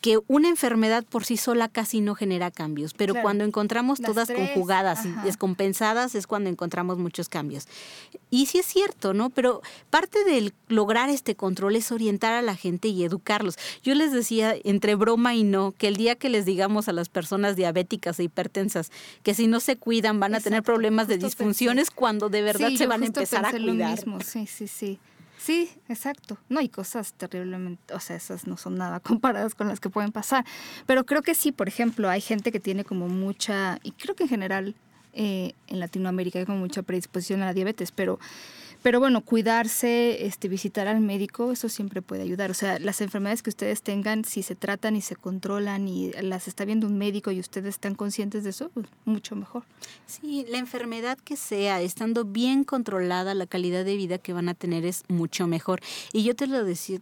que 0.00 0.18
una 0.28 0.48
enfermedad 0.48 1.04
por 1.04 1.24
sí 1.24 1.36
sola 1.36 1.68
casi 1.68 2.00
no 2.00 2.14
genera 2.14 2.50
cambios, 2.50 2.94
pero 2.94 3.14
cuando 3.20 3.44
encontramos 3.44 4.00
todas 4.00 4.30
conjugadas 4.30 5.04
y 5.04 5.10
descompensadas 5.24 6.14
es 6.14 6.26
cuando 6.26 6.48
encontramos 6.48 6.98
muchos 6.98 7.28
cambios. 7.28 7.68
Y 8.30 8.46
sí 8.46 8.58
es 8.58 8.66
cierto, 8.66 9.12
¿no? 9.12 9.28
Pero 9.30 9.60
parte 9.90 10.24
del 10.24 10.54
lograr 10.68 11.10
este 11.10 11.34
control 11.34 11.76
es 11.76 11.92
orientar 11.92 12.32
a 12.32 12.42
la 12.42 12.56
gente 12.56 12.88
y 12.88 13.04
educarlos. 13.04 13.56
Yo 13.82 13.94
les 13.94 14.12
decía, 14.12 14.54
entre 14.64 14.94
broma 14.94 15.34
y 15.34 15.44
no, 15.44 15.72
que 15.72 15.88
el 15.88 15.96
día 15.96 16.14
que 16.14 16.30
les 16.30 16.46
digamos 16.46 16.88
a 16.88 16.92
las 16.92 17.08
personas 17.08 17.56
diabéticas 17.56 18.18
e 18.20 18.24
hipertensas 18.24 18.90
que 19.22 19.34
si 19.34 19.48
no 19.48 19.60
se 19.60 19.76
cuidan 19.76 20.18
van 20.18 20.34
a 20.34 20.40
tener 20.40 20.62
problemas 20.62 21.08
de 21.08 21.18
disfunciones 21.18 21.90
cuando 21.90 22.30
de 22.30 22.42
verdad 22.42 22.70
se 22.76 22.86
van 22.86 23.02
a 23.02 23.06
empezar 23.06 23.44
a 23.44 23.50
cuidar. 23.50 23.90
mismo. 23.90 24.20
Sí, 24.20 24.46
sí, 24.46 24.66
sí. 24.66 24.98
Sí, 25.40 25.70
exacto. 25.88 26.36
No 26.50 26.60
hay 26.60 26.68
cosas 26.68 27.14
terriblemente, 27.14 27.94
o 27.94 28.00
sea, 28.00 28.16
esas 28.16 28.46
no 28.46 28.58
son 28.58 28.76
nada 28.76 29.00
comparadas 29.00 29.54
con 29.54 29.68
las 29.68 29.80
que 29.80 29.88
pueden 29.88 30.12
pasar. 30.12 30.44
Pero 30.86 31.06
creo 31.06 31.22
que 31.22 31.34
sí, 31.34 31.50
por 31.50 31.66
ejemplo, 31.66 32.10
hay 32.10 32.20
gente 32.20 32.52
que 32.52 32.60
tiene 32.60 32.84
como 32.84 33.08
mucha, 33.08 33.78
y 33.82 33.92
creo 33.92 34.14
que 34.14 34.24
en 34.24 34.28
general 34.28 34.74
eh, 35.14 35.54
en 35.68 35.80
Latinoamérica 35.80 36.38
hay 36.38 36.44
como 36.44 36.58
mucha 36.58 36.82
predisposición 36.82 37.42
a 37.42 37.46
la 37.46 37.54
diabetes, 37.54 37.90
pero 37.90 38.18
pero 38.82 39.00
bueno, 39.00 39.20
cuidarse, 39.20 40.26
este, 40.26 40.48
visitar 40.48 40.88
al 40.88 41.00
médico, 41.00 41.52
eso 41.52 41.68
siempre 41.68 42.02
puede 42.02 42.22
ayudar. 42.22 42.50
O 42.50 42.54
sea, 42.54 42.78
las 42.78 43.00
enfermedades 43.00 43.42
que 43.42 43.50
ustedes 43.50 43.82
tengan, 43.82 44.24
si 44.24 44.42
se 44.42 44.54
tratan 44.54 44.96
y 44.96 45.00
se 45.02 45.16
controlan 45.16 45.88
y 45.88 46.12
las 46.22 46.48
está 46.48 46.64
viendo 46.64 46.86
un 46.86 46.96
médico 46.96 47.30
y 47.30 47.40
ustedes 47.40 47.74
están 47.74 47.94
conscientes 47.94 48.44
de 48.44 48.50
eso, 48.50 48.70
pues 48.72 48.86
mucho 49.04 49.36
mejor. 49.36 49.64
Sí, 50.06 50.46
la 50.48 50.58
enfermedad 50.58 51.18
que 51.18 51.36
sea, 51.36 51.80
estando 51.80 52.24
bien 52.24 52.64
controlada, 52.64 53.34
la 53.34 53.46
calidad 53.46 53.84
de 53.84 53.96
vida 53.96 54.18
que 54.18 54.32
van 54.32 54.48
a 54.48 54.54
tener 54.54 54.86
es 54.86 55.02
mucho 55.08 55.46
mejor. 55.46 55.80
Y 56.12 56.24
yo 56.24 56.34
te 56.34 56.46
lo 56.46 56.64
decía, 56.64 57.00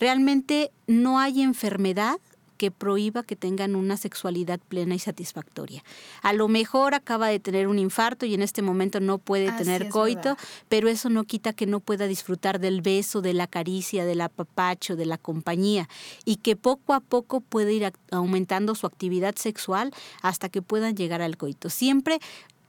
realmente 0.00 0.70
no 0.86 1.18
hay 1.18 1.42
enfermedad 1.42 2.18
que 2.58 2.70
prohíba 2.70 3.22
que 3.22 3.36
tengan 3.36 3.76
una 3.76 3.96
sexualidad 3.96 4.60
plena 4.68 4.94
y 4.94 4.98
satisfactoria. 4.98 5.82
A 6.22 6.32
lo 6.32 6.48
mejor 6.48 6.94
acaba 6.94 7.28
de 7.28 7.40
tener 7.40 7.68
un 7.68 7.78
infarto 7.78 8.26
y 8.26 8.34
en 8.34 8.42
este 8.42 8.60
momento 8.60 9.00
no 9.00 9.18
puede 9.18 9.50
tener 9.52 9.88
coito, 9.88 10.36
pero 10.68 10.88
eso 10.88 11.08
no 11.08 11.24
quita 11.24 11.52
que 11.54 11.66
no 11.66 11.80
pueda 11.80 12.06
disfrutar 12.06 12.58
del 12.58 12.82
beso, 12.82 13.22
de 13.22 13.32
la 13.32 13.46
caricia, 13.46 14.04
del 14.04 14.20
apapacho, 14.20 14.96
de 14.96 15.06
la 15.06 15.16
compañía 15.16 15.88
y 16.24 16.36
que 16.36 16.56
poco 16.56 16.92
a 16.92 17.00
poco 17.00 17.40
puede 17.40 17.72
ir 17.72 17.92
aumentando 18.10 18.74
su 18.74 18.86
actividad 18.86 19.36
sexual 19.36 19.94
hasta 20.20 20.48
que 20.48 20.60
puedan 20.60 20.96
llegar 20.96 21.22
al 21.22 21.36
coito. 21.36 21.70
Siempre 21.70 22.18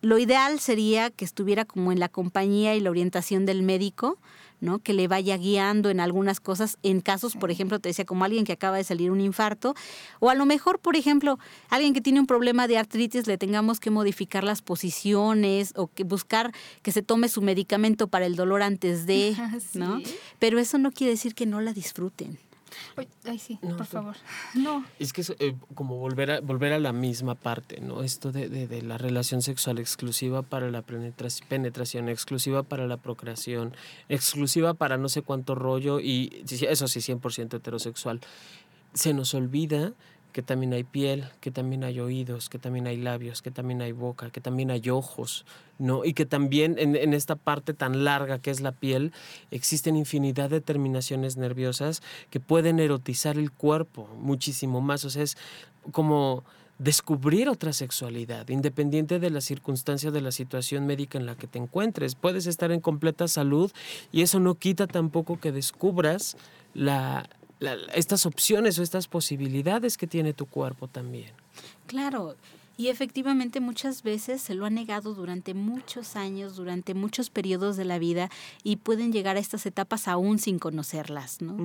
lo 0.01 0.17
ideal 0.17 0.59
sería 0.59 1.09
que 1.09 1.25
estuviera 1.25 1.65
como 1.65 1.91
en 1.91 1.99
la 1.99 2.07
compañía 2.07 2.75
y 2.75 2.79
la 2.79 2.89
orientación 2.89 3.45
del 3.45 3.63
médico, 3.63 4.17
¿no? 4.61 4.79
Que 4.79 4.93
le 4.93 5.07
vaya 5.07 5.37
guiando 5.37 5.89
en 5.89 5.99
algunas 5.99 6.39
cosas, 6.39 6.77
en 6.83 7.01
casos, 7.01 7.35
por 7.35 7.51
ejemplo, 7.51 7.79
te 7.79 7.89
decía, 7.89 8.05
como 8.05 8.25
alguien 8.25 8.45
que 8.45 8.53
acaba 8.53 8.77
de 8.77 8.83
salir 8.83 9.11
un 9.11 9.21
infarto, 9.21 9.75
o 10.19 10.29
a 10.29 10.35
lo 10.35 10.45
mejor, 10.45 10.79
por 10.79 10.95
ejemplo, 10.95 11.39
alguien 11.69 11.93
que 11.93 12.01
tiene 12.01 12.19
un 12.19 12.27
problema 12.27 12.67
de 12.67 12.77
artritis, 12.77 13.27
le 13.27 13.37
tengamos 13.37 13.79
que 13.79 13.89
modificar 13.89 14.43
las 14.43 14.61
posiciones 14.61 15.73
o 15.75 15.87
que 15.87 16.03
buscar 16.03 16.53
que 16.81 16.91
se 16.91 17.01
tome 17.01 17.29
su 17.29 17.41
medicamento 17.41 18.07
para 18.07 18.25
el 18.25 18.35
dolor 18.35 18.61
antes 18.61 19.05
de, 19.05 19.35
¿no? 19.73 20.01
Pero 20.39 20.59
eso 20.59 20.77
no 20.77 20.91
quiere 20.91 21.11
decir 21.11 21.35
que 21.35 21.45
no 21.45 21.61
la 21.61 21.73
disfruten. 21.73 22.37
Ay, 23.25 23.39
sí, 23.39 23.59
por 23.61 23.85
favor. 23.85 24.15
No. 24.55 24.85
Es 24.99 25.13
que 25.13 25.21
es 25.21 25.29
eh, 25.39 25.55
como 25.75 25.97
volver 25.97 26.31
a, 26.31 26.39
volver 26.41 26.73
a 26.73 26.79
la 26.79 26.91
misma 26.91 27.35
parte, 27.35 27.79
¿no? 27.79 28.03
Esto 28.03 28.31
de, 28.31 28.49
de, 28.49 28.81
la 28.81 28.97
relación 28.97 29.41
sexual 29.41 29.79
exclusiva 29.79 30.41
para 30.41 30.69
la 30.71 30.81
penetración, 30.81 32.09
exclusiva 32.09 32.63
para 32.63 32.87
la 32.87 32.97
procreación, 32.97 33.75
exclusiva 34.09 34.73
para 34.73 34.97
no 34.97 35.09
sé 35.09 35.21
cuánto 35.21 35.55
rollo 35.55 35.99
y 35.99 36.43
eso 36.61 36.87
sí, 36.87 36.99
100% 36.99 37.55
heterosexual. 37.55 38.21
Se 38.93 39.13
nos 39.13 39.33
olvida 39.33 39.93
que 40.31 40.43
también 40.43 40.73
hay 40.73 40.83
piel, 40.83 41.25
que 41.41 41.51
también 41.51 41.83
hay 41.83 41.99
oídos, 41.99 42.49
que 42.49 42.59
también 42.59 42.87
hay 42.87 42.97
labios, 42.97 43.41
que 43.41 43.51
también 43.51 43.81
hay 43.81 43.91
boca, 43.91 44.29
que 44.29 44.41
también 44.41 44.69
hay 44.69 44.89
ojos, 44.89 45.45
¿no? 45.79 46.05
Y 46.05 46.13
que 46.13 46.25
también 46.25 46.75
en, 46.77 47.13
esta 47.13 47.35
parte 47.35 47.73
tan 47.73 48.03
larga 48.03 48.39
que 48.39 48.51
es 48.51 48.61
la 48.61 48.71
piel 48.71 49.11
existen 49.49 49.95
infinidad 49.95 50.49
de 50.49 50.61
terminaciones 50.61 51.37
nerviosas 51.37 52.01
que 52.29 52.39
pueden 52.39 52.79
erotizar 52.79 53.37
el 53.37 53.51
cuerpo 53.51 54.07
muchísimo 54.19 54.81
más. 54.81 55.03
O 55.05 55.09
sea, 55.09 55.23
es 55.23 55.37
como 55.91 56.43
descubrir 56.77 57.49
otra 57.49 57.73
sexualidad, 57.73 58.47
independiente 58.49 59.19
de 59.19 59.29
la 59.29 59.41
circunstancia 59.41 60.11
de 60.11 60.21
la 60.21 60.31
situación 60.31 60.85
médica 60.85 61.17
en 61.17 61.25
la 61.25 61.35
que 61.35 61.47
te 61.47 61.59
encuentres. 61.59 62.15
Puedes 62.15 62.45
estar 62.45 62.71
en 62.71 62.79
completa 62.81 63.27
salud 63.27 63.71
y 64.11 64.21
eso 64.21 64.39
no 64.39 64.55
quita 64.55 64.87
tampoco 64.87 65.39
que 65.39 65.51
descubras 65.51 66.37
la, 66.73 67.27
estas 67.93 68.25
opciones 68.25 68.79
o 68.79 68.83
estas 68.83 69.07
posibilidades 69.07 69.97
que 69.97 70.07
tiene 70.07 70.33
tu 70.33 70.45
cuerpo 70.45 70.87
también. 70.87 71.31
Claro, 71.87 72.35
y 72.77 72.87
efectivamente 72.87 73.59
muchas 73.59 74.03
veces 74.03 74.41
se 74.41 74.53
lo 74.53 74.65
ha 74.65 74.69
negado 74.69 75.13
durante 75.13 75.53
muchos 75.53 76.15
años, 76.15 76.55
durante 76.55 76.93
muchos 76.93 77.29
periodos 77.29 77.75
de 77.75 77.83
la 77.83 77.99
vida 77.99 78.29
y 78.63 78.77
pueden 78.77 79.11
llegar 79.11 79.35
a 79.35 79.39
estas 79.39 79.65
etapas 79.65 80.07
aún 80.07 80.39
sin 80.39 80.59
conocerlas, 80.59 81.41
¿no? 81.41 81.57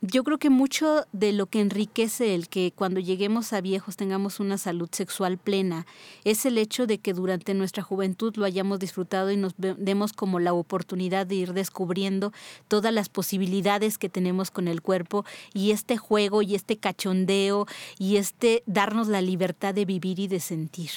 Yo 0.00 0.24
creo 0.24 0.38
que 0.38 0.50
mucho 0.50 1.06
de 1.12 1.32
lo 1.32 1.46
que 1.46 1.60
enriquece 1.60 2.34
el 2.34 2.48
que 2.48 2.72
cuando 2.74 3.00
lleguemos 3.00 3.52
a 3.52 3.60
viejos 3.60 3.96
tengamos 3.96 4.40
una 4.40 4.58
salud 4.58 4.88
sexual 4.92 5.38
plena 5.38 5.86
es 6.24 6.44
el 6.44 6.58
hecho 6.58 6.86
de 6.86 6.98
que 6.98 7.14
durante 7.14 7.54
nuestra 7.54 7.82
juventud 7.82 8.34
lo 8.36 8.44
hayamos 8.44 8.78
disfrutado 8.78 9.30
y 9.30 9.36
nos 9.36 9.54
demos 9.56 10.12
como 10.12 10.38
la 10.38 10.52
oportunidad 10.52 11.26
de 11.26 11.36
ir 11.36 11.52
descubriendo 11.54 12.32
todas 12.68 12.92
las 12.92 13.08
posibilidades 13.08 13.98
que 13.98 14.08
tenemos 14.08 14.50
con 14.50 14.68
el 14.68 14.82
cuerpo 14.82 15.24
y 15.54 15.70
este 15.70 15.96
juego 15.96 16.42
y 16.42 16.54
este 16.54 16.76
cachondeo 16.76 17.66
y 17.98 18.16
este 18.16 18.62
darnos 18.66 19.08
la 19.08 19.22
libertad 19.22 19.74
de 19.74 19.86
vivir 19.86 20.18
y 20.20 20.28
de 20.28 20.40
sentir. 20.40 20.90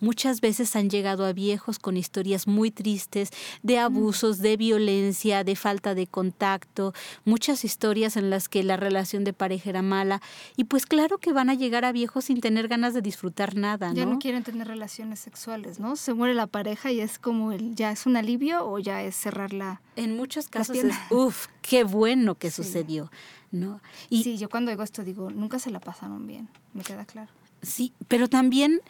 Muchas 0.00 0.40
veces 0.40 0.74
han 0.76 0.90
llegado 0.90 1.24
a 1.24 1.32
viejos 1.32 1.78
con 1.78 1.96
historias 1.96 2.46
muy 2.46 2.70
tristes 2.70 3.30
de 3.62 3.78
abusos, 3.78 4.38
de 4.38 4.56
violencia, 4.56 5.44
de 5.44 5.56
falta 5.56 5.94
de 5.94 6.06
contacto, 6.06 6.94
muchas 7.24 7.64
historias 7.64 8.16
en 8.16 8.30
las 8.30 8.48
que 8.48 8.62
la 8.62 8.76
relación 8.76 9.24
de 9.24 9.32
pareja 9.32 9.70
era 9.70 9.82
mala. 9.82 10.22
Y 10.56 10.64
pues 10.64 10.86
claro 10.86 11.18
que 11.18 11.32
van 11.32 11.50
a 11.50 11.54
llegar 11.54 11.84
a 11.84 11.92
viejos 11.92 12.26
sin 12.26 12.40
tener 12.40 12.68
ganas 12.68 12.94
de 12.94 13.02
disfrutar 13.02 13.56
nada, 13.56 13.88
¿no? 13.88 13.94
Ya 13.94 14.06
no 14.06 14.18
quieren 14.18 14.42
tener 14.42 14.66
relaciones 14.68 15.20
sexuales, 15.20 15.78
¿no? 15.78 15.96
Se 15.96 16.14
muere 16.14 16.34
la 16.34 16.46
pareja 16.46 16.90
y 16.90 17.00
es 17.00 17.18
como 17.18 17.52
el, 17.52 17.74
ya 17.74 17.92
es 17.92 18.06
un 18.06 18.16
alivio 18.16 18.66
o 18.66 18.78
ya 18.78 19.02
es 19.02 19.14
cerrar 19.14 19.52
la. 19.52 19.80
En 19.96 20.16
muchos 20.16 20.48
casos 20.48 20.76
es, 20.76 20.94
uff, 21.10 21.48
qué 21.62 21.84
bueno 21.84 22.36
que 22.36 22.50
sucedió, 22.50 23.10
¿no? 23.50 23.80
Y, 24.08 24.22
sí, 24.22 24.38
yo 24.38 24.48
cuando 24.48 24.70
digo 24.70 24.82
esto 24.82 25.04
digo, 25.04 25.30
nunca 25.30 25.58
se 25.58 25.70
la 25.70 25.80
pasaron 25.80 26.26
bien, 26.26 26.48
me 26.72 26.82
queda 26.82 27.04
claro. 27.04 27.30
Sí, 27.62 27.92
pero 28.08 28.28
también 28.28 28.80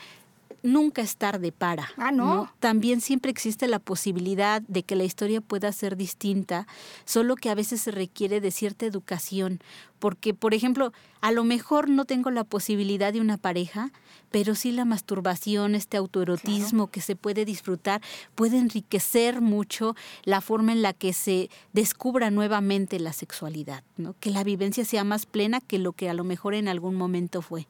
nunca 0.62 1.02
es 1.02 1.16
tarde 1.16 1.52
para. 1.52 1.90
Ah, 1.96 2.12
¿no? 2.12 2.50
También 2.60 3.00
siempre 3.00 3.30
existe 3.30 3.68
la 3.68 3.78
posibilidad 3.78 4.62
de 4.62 4.82
que 4.82 4.96
la 4.96 5.04
historia 5.04 5.40
pueda 5.40 5.72
ser 5.72 5.96
distinta, 5.96 6.66
solo 7.04 7.36
que 7.36 7.50
a 7.50 7.54
veces 7.54 7.80
se 7.80 7.90
requiere 7.90 8.40
de 8.40 8.50
cierta 8.50 8.86
educación. 8.86 9.60
Porque, 9.98 10.32
por 10.32 10.54
ejemplo, 10.54 10.92
a 11.20 11.30
lo 11.30 11.44
mejor 11.44 11.88
no 11.90 12.06
tengo 12.06 12.30
la 12.30 12.44
posibilidad 12.44 13.12
de 13.12 13.20
una 13.20 13.36
pareja, 13.36 13.92
pero 14.30 14.54
sí 14.54 14.72
la 14.72 14.84
masturbación, 14.84 15.74
este 15.74 15.96
autoerotismo 15.96 16.86
que 16.86 17.00
se 17.00 17.16
puede 17.16 17.44
disfrutar, 17.44 18.00
puede 18.34 18.58
enriquecer 18.58 19.40
mucho 19.40 19.94
la 20.24 20.40
forma 20.40 20.72
en 20.72 20.82
la 20.82 20.92
que 20.94 21.12
se 21.12 21.50
descubra 21.72 22.30
nuevamente 22.30 22.98
la 22.98 23.12
sexualidad, 23.12 23.82
¿no? 23.96 24.14
Que 24.20 24.30
la 24.30 24.44
vivencia 24.44 24.84
sea 24.84 25.04
más 25.04 25.26
plena 25.26 25.60
que 25.60 25.78
lo 25.78 25.92
que 25.92 26.08
a 26.08 26.14
lo 26.14 26.24
mejor 26.24 26.54
en 26.54 26.68
algún 26.68 26.94
momento 26.94 27.42
fue. 27.42 27.66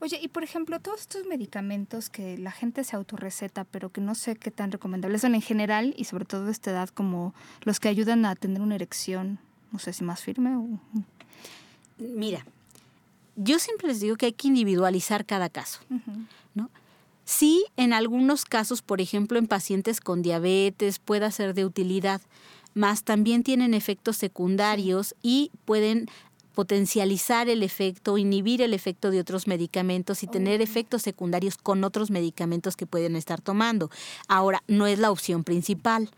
Oye, 0.00 0.20
y 0.22 0.28
por 0.28 0.44
ejemplo, 0.44 0.78
todos 0.78 1.00
estos 1.00 1.26
medicamentos 1.26 2.08
que 2.08 2.38
la 2.38 2.52
gente 2.52 2.84
se 2.84 2.94
autorreceta, 2.94 3.64
pero 3.64 3.90
que 3.90 4.00
no 4.00 4.14
sé 4.14 4.36
qué 4.36 4.50
tan 4.50 4.70
recomendables 4.70 5.22
son 5.22 5.34
en 5.34 5.42
general 5.42 5.92
y 5.96 6.04
sobre 6.04 6.24
todo 6.24 6.44
de 6.44 6.52
esta 6.52 6.70
edad, 6.70 6.88
como 6.88 7.34
los 7.62 7.80
que 7.80 7.88
ayudan 7.88 8.24
a 8.24 8.36
tener 8.36 8.60
una 8.62 8.76
erección, 8.76 9.40
no 9.72 9.78
sé 9.78 9.92
si 9.92 10.04
más 10.04 10.22
firme 10.22 10.56
o... 10.56 10.66
Mira, 11.98 12.46
yo 13.34 13.58
siempre 13.58 13.88
les 13.88 14.00
digo 14.00 14.16
que 14.16 14.26
hay 14.26 14.32
que 14.32 14.48
individualizar 14.48 15.24
cada 15.24 15.48
caso, 15.48 15.80
¿no? 16.54 16.70
Sí, 17.24 17.66
en 17.76 17.92
algunos 17.92 18.44
casos, 18.44 18.82
por 18.82 19.00
ejemplo, 19.00 19.38
en 19.38 19.48
pacientes 19.48 20.00
con 20.00 20.22
diabetes 20.22 20.98
pueda 20.98 21.30
ser 21.30 21.54
de 21.54 21.64
utilidad, 21.64 22.20
más 22.74 23.02
también 23.02 23.42
tienen 23.42 23.74
efectos 23.74 24.16
secundarios 24.16 25.14
y 25.22 25.50
pueden 25.64 26.08
potencializar 26.58 27.48
el 27.48 27.62
efecto, 27.62 28.18
inhibir 28.18 28.62
el 28.62 28.74
efecto 28.74 29.12
de 29.12 29.20
otros 29.20 29.46
medicamentos 29.46 30.24
y 30.24 30.26
tener 30.26 30.60
efectos 30.60 31.02
secundarios 31.02 31.56
con 31.56 31.84
otros 31.84 32.10
medicamentos 32.10 32.74
que 32.74 32.84
pueden 32.84 33.14
estar 33.14 33.40
tomando. 33.40 33.92
Ahora, 34.26 34.64
no 34.66 34.88
es 34.88 34.98
la 34.98 35.12
opción 35.12 35.44
principal. 35.44 36.10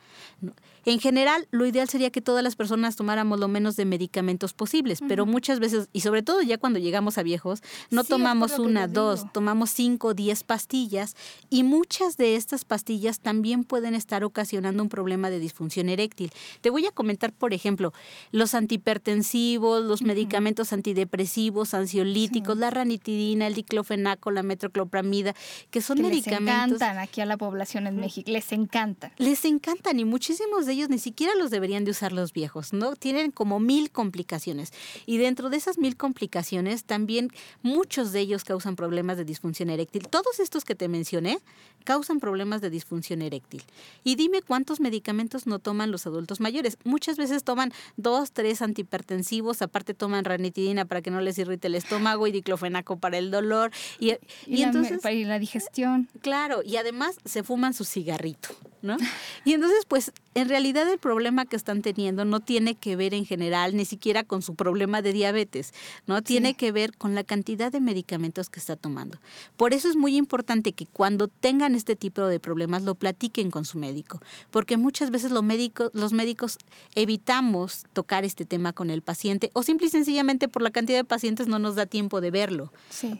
En 0.84 1.00
general, 1.00 1.46
lo 1.50 1.66
ideal 1.66 1.88
sería 1.88 2.10
que 2.10 2.20
todas 2.20 2.42
las 2.42 2.56
personas 2.56 2.96
tomáramos 2.96 3.38
lo 3.38 3.48
menos 3.48 3.76
de 3.76 3.84
medicamentos 3.84 4.52
posibles, 4.52 5.00
pero 5.06 5.26
muchas 5.26 5.60
veces, 5.60 5.88
y 5.92 6.00
sobre 6.00 6.22
todo 6.22 6.42
ya 6.42 6.58
cuando 6.58 6.78
llegamos 6.78 7.18
a 7.18 7.22
viejos, 7.22 7.62
no 7.90 8.04
tomamos 8.04 8.58
una, 8.58 8.86
dos, 8.86 9.30
tomamos 9.32 9.70
cinco, 9.70 10.14
diez 10.14 10.42
pastillas 10.42 11.16
y 11.48 11.62
muchas 11.62 12.16
de 12.16 12.36
estas 12.36 12.64
pastillas 12.64 13.20
también 13.20 13.64
pueden 13.64 13.94
estar 13.94 14.24
ocasionando 14.24 14.82
un 14.82 14.88
problema 14.88 15.30
de 15.30 15.38
disfunción 15.38 15.88
eréctil. 15.88 16.32
Te 16.60 16.70
voy 16.70 16.86
a 16.86 16.92
comentar, 16.92 17.32
por 17.32 17.52
ejemplo, 17.52 17.92
los 18.32 18.54
antihipertensivos, 18.54 19.84
los 19.84 20.02
medicamentos 20.02 20.72
antidepresivos, 20.72 21.74
ansiolíticos, 21.74 22.56
la 22.56 22.70
ranitidina, 22.70 23.46
el 23.46 23.54
diclofenaco, 23.54 24.30
la 24.30 24.42
metroclopramida, 24.42 25.34
que 25.70 25.80
son 25.80 26.00
medicamentos... 26.00 26.80
Les 26.80 26.80
encantan 26.80 26.98
aquí 26.98 27.20
a 27.20 27.26
la 27.26 27.36
población 27.36 27.86
en 27.86 27.96
México, 27.96 28.30
les 28.30 28.52
encantan. 28.52 29.12
Les 29.18 29.44
encantan 29.44 29.98
y 29.98 30.04
muchísimos 30.04 30.66
de 30.66 30.69
ellos 30.72 30.88
ni 30.88 30.98
siquiera 30.98 31.34
los 31.34 31.50
deberían 31.50 31.84
de 31.84 31.90
usar 31.90 32.12
los 32.12 32.32
viejos, 32.32 32.72
¿no? 32.72 32.96
Tienen 32.96 33.30
como 33.30 33.60
mil 33.60 33.90
complicaciones. 33.90 34.72
Y 35.06 35.18
dentro 35.18 35.50
de 35.50 35.56
esas 35.56 35.78
mil 35.78 35.96
complicaciones, 35.96 36.84
también 36.84 37.28
muchos 37.62 38.12
de 38.12 38.20
ellos 38.20 38.44
causan 38.44 38.76
problemas 38.76 39.16
de 39.16 39.24
disfunción 39.24 39.70
eréctil. 39.70 40.08
Todos 40.08 40.40
estos 40.40 40.64
que 40.64 40.74
te 40.74 40.88
mencioné 40.88 41.38
causan 41.84 42.20
problemas 42.20 42.60
de 42.60 42.70
disfunción 42.70 43.22
eréctil. 43.22 43.62
Y 44.04 44.16
dime 44.16 44.42
cuántos 44.42 44.80
medicamentos 44.80 45.46
no 45.46 45.58
toman 45.58 45.90
los 45.90 46.06
adultos 46.06 46.40
mayores. 46.40 46.76
Muchas 46.84 47.16
veces 47.16 47.44
toman 47.44 47.72
dos, 47.96 48.32
tres 48.32 48.62
antihipertensivos, 48.62 49.62
aparte 49.62 49.94
toman 49.94 50.24
ranitidina 50.24 50.84
para 50.84 51.02
que 51.02 51.10
no 51.10 51.20
les 51.20 51.38
irrite 51.38 51.68
el 51.68 51.74
estómago 51.74 52.26
y 52.26 52.32
diclofenaco 52.32 52.98
para 52.98 53.18
el 53.18 53.30
dolor. 53.30 53.70
Y, 53.98 54.12
y, 54.46 54.62
entonces... 54.62 55.00
Para 55.00 55.14
la 55.14 55.38
digestión. 55.38 56.08
Claro, 56.20 56.62
y 56.64 56.76
además 56.76 57.16
se 57.24 57.42
fuman 57.42 57.74
su 57.74 57.84
cigarrito, 57.84 58.50
¿no? 58.82 58.96
Y 59.44 59.54
entonces, 59.54 59.84
pues, 59.86 60.12
en 60.34 60.48
realidad 60.48 60.59
el 60.64 60.98
problema 60.98 61.46
que 61.46 61.56
están 61.56 61.82
teniendo 61.82 62.24
no 62.24 62.40
tiene 62.40 62.74
que 62.74 62.96
ver 62.96 63.14
en 63.14 63.24
general 63.24 63.76
ni 63.76 63.84
siquiera 63.84 64.24
con 64.24 64.42
su 64.42 64.54
problema 64.54 65.02
de 65.02 65.12
diabetes, 65.12 65.72
¿no? 66.06 66.22
Tiene 66.22 66.54
que 66.54 66.72
ver 66.72 66.96
con 66.96 67.14
la 67.14 67.24
cantidad 67.24 67.72
de 67.72 67.80
medicamentos 67.80 68.50
que 68.50 68.60
está 68.60 68.76
tomando. 68.76 69.18
Por 69.56 69.72
eso 69.72 69.88
es 69.88 69.96
muy 69.96 70.16
importante 70.16 70.72
que 70.72 70.86
cuando 70.86 71.28
tengan 71.28 71.74
este 71.74 71.96
tipo 71.96 72.22
de 72.22 72.40
problemas 72.40 72.82
lo 72.82 72.94
platiquen 72.94 73.50
con 73.50 73.64
su 73.64 73.78
médico, 73.78 74.20
porque 74.50 74.76
muchas 74.76 75.10
veces 75.10 75.30
los 75.30 75.42
médicos, 75.42 75.90
los 75.94 76.12
médicos 76.12 76.58
evitamos 76.94 77.84
tocar 77.92 78.24
este 78.24 78.44
tema 78.44 78.72
con 78.72 78.90
el 78.90 79.02
paciente 79.02 79.50
o 79.54 79.62
simple 79.62 79.86
y 79.86 79.90
sencillamente 79.90 80.48
por 80.48 80.62
la 80.62 80.70
cantidad 80.70 80.98
de 80.98 81.04
pacientes 81.04 81.48
no 81.48 81.58
nos 81.58 81.74
da 81.74 81.86
tiempo 81.86 82.20
de 82.20 82.30
verlo. 82.30 82.72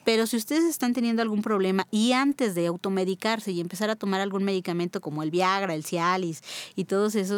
Pero 0.04 0.26
si 0.26 0.36
ustedes 0.36 0.64
están 0.64 0.92
teniendo 0.92 1.22
algún 1.22 1.42
problema 1.42 1.86
y 1.90 2.12
antes 2.12 2.54
de 2.54 2.66
automedicarse 2.66 3.52
y 3.52 3.60
empezar 3.60 3.90
a 3.90 3.96
tomar 3.96 4.20
algún 4.20 4.44
medicamento 4.44 5.00
como 5.00 5.22
el 5.22 5.30
Viagra, 5.30 5.74
el 5.74 5.84
Cialis 5.84 6.42
y 6.76 6.84
todos 6.84 7.14
esos, 7.14 7.29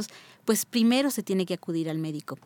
pues 0.45 0.67
primero 0.67 1.11
se 1.11 1.23
tiene 1.23 1.47
que 1.47 1.55
acudir 1.55 1.89
al 1.89 1.99
médico. 1.99 2.39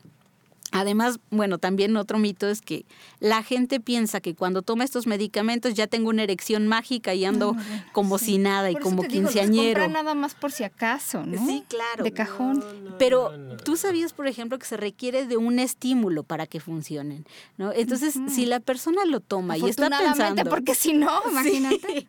Además, 0.81 1.19
bueno, 1.31 1.59
también 1.59 1.97
otro 1.97 2.19
mito 2.19 2.49
es 2.49 2.61
que 2.61 2.85
la 3.21 3.43
gente 3.43 3.81
piensa 3.81 4.21
que 4.21 4.35
cuando 4.35 4.63
toma 4.63 4.85
estos 4.85 5.07
medicamentos 5.07 5.75
ya 5.75 5.87
tengo 5.87 6.11
una 6.11 6.23
erección 6.23 6.67
mágica 6.67 7.15
y 7.15 7.25
ando 7.25 7.57
como 7.93 8.19
si 8.19 8.39
nada 8.39 8.71
y 8.71 8.77
como 8.77 9.03
quinceañero. 9.03 9.89
nada 9.89 10.15
más 10.15 10.35
por 10.35 10.53
si 10.53 10.65
acaso, 10.65 11.25
¿no? 11.25 11.45
Sí, 11.47 11.65
claro. 11.69 12.05
De 12.05 12.13
cajón. 12.13 12.65
Pero 12.99 13.33
tú 13.65 13.77
sabías, 13.77 14.13
por 14.13 14.27
ejemplo, 14.27 14.59
que 14.59 14.67
se 14.67 14.77
requiere 14.77 15.27
de 15.27 15.37
un 15.37 15.59
estímulo 15.59 16.23
para 16.23 16.47
que 16.47 16.61
funcionen, 16.61 17.27
¿no? 17.57 17.73
Entonces, 17.73 18.15
si 18.29 18.47
la 18.47 18.61
persona 18.61 19.05
lo 19.05 19.21
toma 19.21 19.57
y 19.59 19.65
está 19.69 19.89
pensando, 19.89 20.45
porque 20.45 20.75
si 20.75 20.93
no, 20.93 21.23
imagínate. 21.31 22.07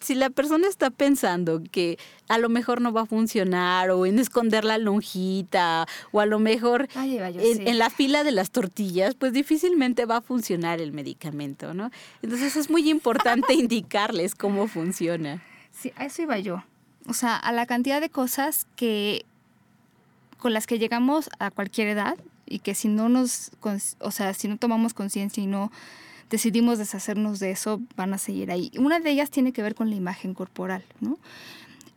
si 0.00 0.14
la 0.14 0.30
persona 0.30 0.66
está 0.68 0.90
pensando 0.90 1.62
que 1.70 1.98
a 2.28 2.38
lo 2.38 2.48
mejor 2.48 2.80
no 2.80 2.92
va 2.92 3.02
a 3.02 3.06
funcionar 3.06 3.90
o 3.90 4.06
en 4.06 4.18
esconder 4.18 4.64
la 4.64 4.78
lonjita 4.78 5.86
o 6.12 6.20
a 6.20 6.26
lo 6.26 6.38
mejor 6.38 6.88
en, 6.94 7.78
la 7.78 7.90
fila 7.98 8.22
de 8.22 8.30
las 8.30 8.52
tortillas, 8.52 9.16
pues 9.16 9.32
difícilmente 9.32 10.06
va 10.06 10.18
a 10.18 10.20
funcionar 10.20 10.80
el 10.80 10.92
medicamento, 10.92 11.74
¿no? 11.74 11.90
Entonces 12.22 12.54
es 12.54 12.70
muy 12.70 12.88
importante 12.88 13.54
indicarles 13.54 14.36
cómo 14.36 14.68
funciona. 14.68 15.42
Sí, 15.72 15.92
a 15.96 16.04
eso 16.04 16.22
iba 16.22 16.38
yo. 16.38 16.62
O 17.08 17.12
sea, 17.12 17.34
a 17.34 17.50
la 17.50 17.66
cantidad 17.66 18.00
de 18.00 18.08
cosas 18.08 18.68
que 18.76 19.26
con 20.38 20.52
las 20.52 20.68
que 20.68 20.78
llegamos 20.78 21.28
a 21.40 21.50
cualquier 21.50 21.88
edad 21.88 22.16
y 22.46 22.60
que 22.60 22.76
si 22.76 22.86
no 22.86 23.08
nos, 23.08 23.50
o 23.98 24.10
sea, 24.12 24.32
si 24.32 24.46
no 24.46 24.58
tomamos 24.58 24.94
conciencia 24.94 25.42
y 25.42 25.48
no 25.48 25.72
decidimos 26.30 26.78
deshacernos 26.78 27.40
de 27.40 27.50
eso, 27.50 27.80
van 27.96 28.14
a 28.14 28.18
seguir 28.18 28.52
ahí. 28.52 28.70
Una 28.78 29.00
de 29.00 29.10
ellas 29.10 29.32
tiene 29.32 29.52
que 29.52 29.60
ver 29.60 29.74
con 29.74 29.90
la 29.90 29.96
imagen 29.96 30.34
corporal, 30.34 30.84
¿no? 31.00 31.18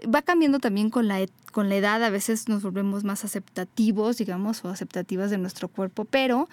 Va 0.03 0.21
cambiando 0.21 0.59
también 0.59 0.89
con 0.89 1.07
la, 1.07 1.25
con 1.51 1.69
la 1.69 1.75
edad, 1.75 2.03
a 2.03 2.09
veces 2.09 2.47
nos 2.47 2.63
volvemos 2.63 3.03
más 3.03 3.23
aceptativos, 3.23 4.17
digamos, 4.17 4.63
o 4.65 4.69
aceptativas 4.69 5.31
de 5.31 5.37
nuestro 5.37 5.67
cuerpo, 5.67 6.05
pero 6.05 6.47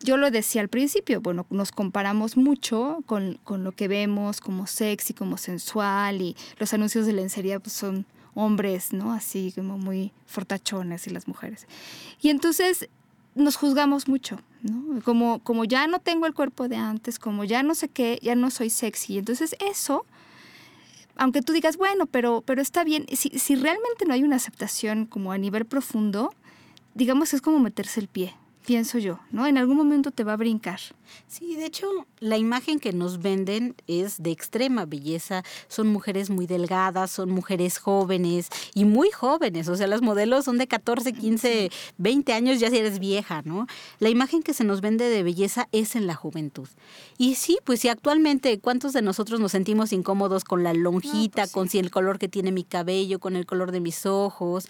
yo 0.00 0.16
lo 0.16 0.30
decía 0.30 0.60
al 0.60 0.68
principio, 0.68 1.20
bueno, 1.20 1.46
nos 1.50 1.72
comparamos 1.72 2.36
mucho 2.36 3.02
con, 3.06 3.38
lo 3.46 3.72
que 3.72 3.88
vemos 3.88 4.40
como 4.40 4.66
sexy, 4.66 5.12
como 5.12 5.36
sensual, 5.36 6.22
y 6.22 6.36
los 6.58 6.72
anuncios 6.72 7.06
de 7.06 7.12
lencería 7.12 7.58
pues, 7.58 7.72
son 7.72 8.06
hombres, 8.34 8.92
¿no? 8.92 9.12
Así 9.12 9.52
como 9.54 9.78
muy 9.78 10.12
fortachones 10.26 11.06
y 11.06 11.10
las 11.10 11.26
mujeres. 11.26 11.66
Y 12.20 12.30
entonces 12.30 12.88
nos 13.34 13.56
juzgamos 13.56 14.06
mucho, 14.06 14.38
¿no? 14.62 15.02
Como, 15.02 15.40
como 15.40 15.64
ya 15.64 15.86
no 15.88 15.98
tengo 15.98 16.26
el 16.26 16.34
cuerpo 16.34 16.68
de 16.68 16.76
antes, 16.76 17.18
como 17.18 17.44
ya 17.44 17.62
no 17.64 17.74
sé 17.74 17.88
qué, 17.88 18.20
ya 18.22 18.36
no 18.36 18.50
soy 18.50 18.70
sexy. 18.70 19.18
Entonces 19.18 19.56
eso 19.58 20.06
aunque 21.18 21.42
tú 21.42 21.52
digas, 21.52 21.76
bueno, 21.76 22.06
pero, 22.06 22.42
pero 22.46 22.62
está 22.62 22.84
bien, 22.84 23.06
si, 23.12 23.30
si 23.30 23.56
realmente 23.56 24.06
no 24.06 24.14
hay 24.14 24.22
una 24.22 24.36
aceptación 24.36 25.04
como 25.04 25.32
a 25.32 25.38
nivel 25.38 25.66
profundo, 25.66 26.32
digamos 26.94 27.34
es 27.34 27.42
como 27.42 27.58
meterse 27.58 28.00
el 28.00 28.08
pie, 28.08 28.34
pienso 28.68 28.98
yo, 28.98 29.18
¿no? 29.30 29.46
En 29.46 29.56
algún 29.56 29.78
momento 29.78 30.10
te 30.10 30.24
va 30.24 30.34
a 30.34 30.36
brincar. 30.36 30.78
Sí, 31.26 31.56
de 31.56 31.64
hecho, 31.64 31.86
la 32.20 32.36
imagen 32.36 32.80
que 32.80 32.92
nos 32.92 33.22
venden 33.22 33.74
es 33.86 34.22
de 34.22 34.30
extrema 34.30 34.84
belleza. 34.84 35.42
Son 35.68 35.86
mujeres 35.88 36.28
muy 36.28 36.46
delgadas, 36.46 37.10
son 37.10 37.30
mujeres 37.30 37.78
jóvenes 37.78 38.50
y 38.74 38.84
muy 38.84 39.10
jóvenes. 39.10 39.68
O 39.68 39.76
sea, 39.78 39.86
las 39.86 40.02
modelos 40.02 40.44
son 40.44 40.58
de 40.58 40.66
14, 40.66 41.14
15, 41.14 41.70
20 41.96 42.32
años, 42.34 42.60
ya 42.60 42.68
si 42.68 42.76
eres 42.76 42.98
vieja, 42.98 43.40
¿no? 43.42 43.66
La 44.00 44.10
imagen 44.10 44.42
que 44.42 44.52
se 44.52 44.64
nos 44.64 44.82
vende 44.82 45.08
de 45.08 45.22
belleza 45.22 45.66
es 45.72 45.96
en 45.96 46.06
la 46.06 46.14
juventud. 46.14 46.68
Y 47.16 47.36
sí, 47.36 47.56
pues 47.64 47.80
si 47.80 47.88
actualmente, 47.88 48.60
¿cuántos 48.60 48.92
de 48.92 49.00
nosotros 49.00 49.40
nos 49.40 49.52
sentimos 49.52 49.94
incómodos 49.94 50.44
con 50.44 50.62
la 50.62 50.74
lonjita, 50.74 51.44
pues 51.44 51.52
con 51.52 51.70
si 51.70 51.78
el 51.78 51.90
color 51.90 52.18
que 52.18 52.28
tiene 52.28 52.52
mi 52.52 52.64
cabello, 52.64 53.18
con 53.18 53.34
el 53.34 53.46
color 53.46 53.72
de 53.72 53.80
mis 53.80 54.04
ojos? 54.04 54.66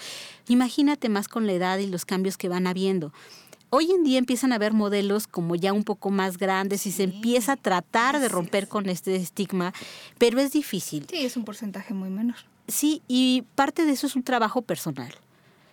Imagínate 0.46 1.09
más 1.09 1.26
con 1.26 1.49
la 1.49 1.53
edad 1.55 1.78
y 1.78 1.88
los 1.88 2.05
cambios 2.05 2.36
que 2.36 2.49
van 2.49 2.68
habiendo. 2.68 3.12
Hoy 3.70 3.90
en 3.90 4.02
día 4.02 4.18
empiezan 4.18 4.52
a 4.52 4.54
haber 4.54 4.72
modelos 4.72 5.26
como 5.26 5.54
ya 5.54 5.74
un 5.74 5.84
poco 5.84 6.10
más 6.10 6.38
grandes 6.38 6.86
y 6.86 6.92
se 6.92 7.02
empieza 7.02 7.52
a 7.52 7.56
tratar 7.56 8.18
de 8.18 8.28
romper 8.28 8.66
con 8.66 8.88
este 8.88 9.14
estigma, 9.16 9.74
pero 10.16 10.40
es 10.40 10.52
difícil. 10.52 11.06
Sí, 11.10 11.18
es 11.18 11.36
un 11.36 11.44
porcentaje 11.44 11.92
muy 11.92 12.08
menor. 12.08 12.36
Sí, 12.66 13.02
y 13.08 13.44
parte 13.54 13.84
de 13.84 13.92
eso 13.92 14.06
es 14.06 14.16
un 14.16 14.22
trabajo 14.22 14.62
personal. 14.62 15.14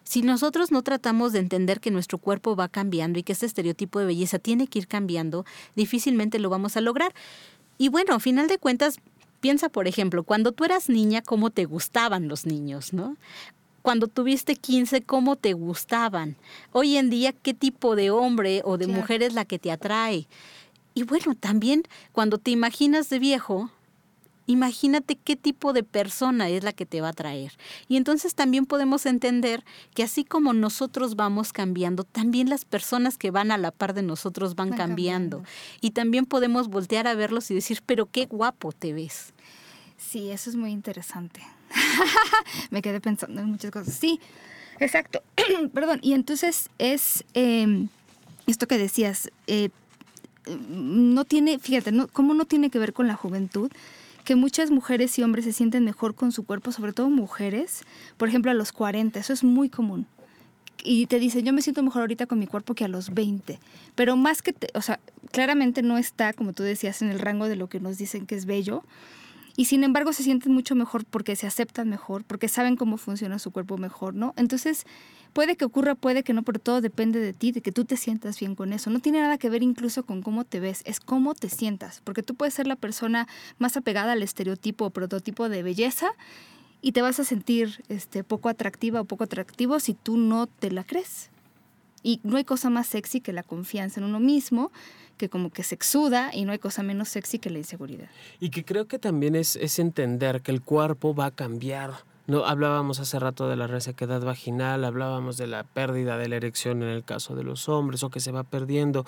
Si 0.03 0.21
nosotros 0.21 0.71
no 0.71 0.83
tratamos 0.83 1.31
de 1.31 1.39
entender 1.39 1.79
que 1.79 1.89
nuestro 1.89 2.17
cuerpo 2.17 2.55
va 2.55 2.67
cambiando 2.67 3.17
y 3.17 3.23
que 3.23 3.31
este 3.31 3.45
estereotipo 3.45 3.99
de 3.99 4.05
belleza 4.05 4.39
tiene 4.39 4.67
que 4.67 4.79
ir 4.79 4.87
cambiando, 4.87 5.45
difícilmente 5.75 6.37
lo 6.37 6.49
vamos 6.49 6.75
a 6.77 6.81
lograr. 6.81 7.13
Y 7.77 7.89
bueno, 7.89 8.13
a 8.13 8.19
final 8.19 8.47
de 8.47 8.57
cuentas, 8.57 8.99
piensa, 9.39 9.69
por 9.69 9.87
ejemplo, 9.87 10.23
cuando 10.23 10.51
tú 10.51 10.65
eras 10.65 10.89
niña, 10.89 11.21
cómo 11.21 11.49
te 11.49 11.65
gustaban 11.65 12.27
los 12.27 12.45
niños, 12.45 12.93
¿no? 12.93 13.15
Cuando 13.85 14.07
tuviste 14.07 14.55
15, 14.55 15.03
cómo 15.03 15.35
te 15.35 15.53
gustaban. 15.53 16.37
Hoy 16.71 16.97
en 16.97 17.11
día, 17.11 17.33
qué 17.33 17.53
tipo 17.53 17.95
de 17.95 18.09
hombre 18.09 18.63
o 18.65 18.79
de 18.79 18.87
mujer 18.87 19.21
es 19.21 19.35
la 19.35 19.45
que 19.45 19.59
te 19.59 19.71
atrae. 19.71 20.27
Y 20.95 21.03
bueno, 21.03 21.35
también 21.35 21.83
cuando 22.11 22.39
te 22.39 22.49
imaginas 22.49 23.11
de 23.11 23.19
viejo, 23.19 23.69
imagínate 24.47 25.17
qué 25.17 25.35
tipo 25.35 25.71
de 25.71 25.83
persona 25.83 26.49
es 26.49 26.63
la 26.63 26.73
que 26.73 26.87
te 26.87 26.99
va 26.99 27.09
a 27.09 27.11
atraer. 27.11 27.51
Y 27.87 27.97
entonces 27.97 28.33
también 28.33 28.65
podemos 28.65 29.05
entender 29.05 29.63
que 29.93 30.01
así 30.01 30.25
como 30.25 30.53
nosotros 30.53 31.15
vamos 31.15 31.53
cambiando, 31.53 32.05
también 32.05 32.49
las 32.49 32.65
personas 32.65 33.19
que 33.19 33.29
van 33.29 33.51
a 33.51 33.59
la 33.59 33.69
par 33.69 33.93
de 33.93 34.01
nosotros 34.01 34.55
van, 34.55 34.71
cambiando. 34.71 35.43
Y 35.79 35.91
también 35.91 36.25
podemos 36.25 36.69
voltear 36.69 37.05
a 37.05 37.13
verlos 37.13 37.51
y 37.51 37.53
decir, 37.53 37.83
pero 37.85 38.07
qué 38.07 38.25
guapo 38.25 38.71
te 38.71 38.93
ves. 38.93 39.31
Sí, 39.95 40.31
eso 40.31 40.49
es 40.49 40.55
muy 40.55 40.71
interesante. 40.71 41.43
me 42.69 42.81
quedé 42.81 43.01
pensando 43.01 43.41
en 43.41 43.47
muchas 43.47 43.71
cosas. 43.71 43.93
Sí, 43.93 44.19
exacto. 44.79 45.21
Perdón. 45.73 45.99
Y 46.01 46.13
entonces 46.13 46.69
es 46.77 47.23
em, 47.33 47.89
esto 48.47 48.67
que 48.67 48.77
decías, 48.77 49.31
eh, 49.47 49.69
no 50.69 51.25
tiene, 51.25 51.59
fíjate, 51.59 51.91
no, 51.91 52.07
¿cómo 52.07 52.33
no 52.33 52.45
tiene 52.45 52.69
que 52.69 52.79
ver 52.79 52.93
con 52.93 53.07
la 53.07 53.15
juventud? 53.15 53.71
Que 54.23 54.35
muchas 54.35 54.71
mujeres 54.71 55.17
y 55.19 55.23
hombres 55.23 55.45
se 55.45 55.53
sienten 55.53 55.83
mejor 55.83 56.15
con 56.15 56.31
su 56.31 56.45
cuerpo, 56.45 56.71
sobre 56.71 56.93
todo 56.93 57.09
mujeres, 57.09 57.83
por 58.17 58.29
ejemplo 58.29 58.51
a 58.51 58.53
los 58.53 58.71
40, 58.71 59.19
eso 59.19 59.33
es 59.33 59.43
muy 59.43 59.69
común 59.69 60.07
y 60.85 61.07
te 61.07 61.19
dicen, 61.19 61.43
yo 61.43 61.51
me 61.51 61.61
siento 61.61 61.83
mejor 61.83 62.01
ahorita 62.01 62.27
con 62.27 62.39
mi 62.39 62.47
cuerpo 62.47 62.75
que 62.75 62.85
a 62.85 62.87
los 62.87 63.13
20. 63.13 63.59
Pero 63.95 64.15
más 64.15 64.41
que, 64.41 64.53
te, 64.53 64.67
o 64.73 64.81
sea, 64.81 64.99
claramente 65.31 65.81
no 65.81 65.97
está, 65.97 66.31
como 66.31 66.53
tú 66.53 66.63
decías, 66.63 67.01
en 67.01 67.09
el 67.09 67.19
rango 67.19 67.49
de 67.49 67.55
lo 67.55 67.67
que 67.67 67.79
nos 67.79 67.97
dicen 67.97 68.25
que 68.25 68.35
es 68.35 68.45
bello. 68.45 68.83
Y 69.57 69.65
sin 69.65 69.83
embargo 69.83 70.11
se 70.11 70.23
sienten 70.23 70.53
mucho 70.53 70.75
mejor 70.75 71.05
porque 71.05 71.35
se 71.35 71.47
aceptan 71.47 71.89
mejor, 71.89 72.23
porque 72.25 72.49
saben 72.49 72.75
cómo 72.75 72.97
funciona 72.97 73.39
su 73.39 73.51
cuerpo 73.51 73.77
mejor, 73.77 74.13
¿no? 74.13 74.33
Entonces, 74.35 74.85
puede 75.31 75.55
que 75.55 75.65
ocurra, 75.65 75.95
puede 75.95 76.23
que 76.23 76.33
no, 76.33 76.43
pero 76.43 76.59
todo 76.59 76.81
depende 76.81 77.19
de 77.19 77.33
ti, 77.33 77.51
de 77.51 77.61
que 77.61 77.71
tú 77.71 77.85
te 77.85 77.95
sientas 77.95 78.39
bien 78.39 78.55
con 78.55 78.73
eso. 78.73 78.89
No 78.89 78.99
tiene 78.99 79.21
nada 79.21 79.37
que 79.37 79.49
ver 79.49 79.63
incluso 79.63 80.03
con 80.03 80.21
cómo 80.21 80.43
te 80.43 80.59
ves, 80.59 80.81
es 80.85 80.99
cómo 80.99 81.35
te 81.35 81.49
sientas, 81.49 82.01
porque 82.03 82.23
tú 82.23 82.35
puedes 82.35 82.53
ser 82.53 82.67
la 82.67 82.75
persona 82.75 83.27
más 83.57 83.77
apegada 83.77 84.11
al 84.11 84.23
estereotipo 84.23 84.85
o 84.85 84.89
prototipo 84.89 85.47
de 85.47 85.63
belleza 85.63 86.07
y 86.81 86.91
te 86.91 87.01
vas 87.01 87.19
a 87.19 87.23
sentir 87.23 87.83
este, 87.87 88.23
poco 88.23 88.49
atractiva 88.49 89.01
o 89.01 89.05
poco 89.05 89.23
atractivo 89.23 89.79
si 89.79 89.93
tú 89.93 90.17
no 90.17 90.47
te 90.47 90.69
la 90.69 90.83
crees. 90.83 91.31
Y 92.03 92.19
no 92.23 92.37
hay 92.37 92.43
cosa 92.43 92.69
más 92.69 92.87
sexy 92.87 93.21
que 93.21 93.33
la 93.33 93.41
confianza 93.41 93.99
en 93.99 94.05
uno 94.05 94.19
mismo, 94.19 94.71
que 95.17 95.29
como 95.29 95.49
que 95.49 95.63
se 95.63 95.75
exuda 95.75 96.31
y 96.33 96.45
no 96.45 96.51
hay 96.51 96.59
cosa 96.59 96.83
menos 96.83 97.09
sexy 97.09 97.39
que 97.39 97.49
la 97.49 97.59
inseguridad. 97.59 98.09
Y 98.39 98.49
que 98.49 98.65
creo 98.65 98.87
que 98.87 98.99
también 98.99 99.35
es, 99.35 99.55
es 99.55 99.79
entender 99.79 100.41
que 100.41 100.51
el 100.51 100.61
cuerpo 100.61 101.15
va 101.15 101.27
a 101.27 101.31
cambiar 101.31 101.91
no, 102.27 102.45
hablábamos 102.45 102.99
hace 102.99 103.19
rato 103.19 103.47
de 103.47 103.55
la 103.55 103.67
resequedad 103.67 104.21
vaginal, 104.21 104.83
hablábamos 104.83 105.37
de 105.37 105.45
la 105.45 105.63
pérdida 105.63 106.17
de 106.17 106.27
la 106.27 106.37
erección 106.37 106.81
en 106.81 106.89
el 106.89 107.03
caso 107.03 107.35
de 107.35 107.43
los 107.43 107.69
hombres 107.69 108.01
o 108.01 108.09
que 108.09 108.19
se 108.19 108.31
va 108.31 108.43
perdiendo. 108.43 109.05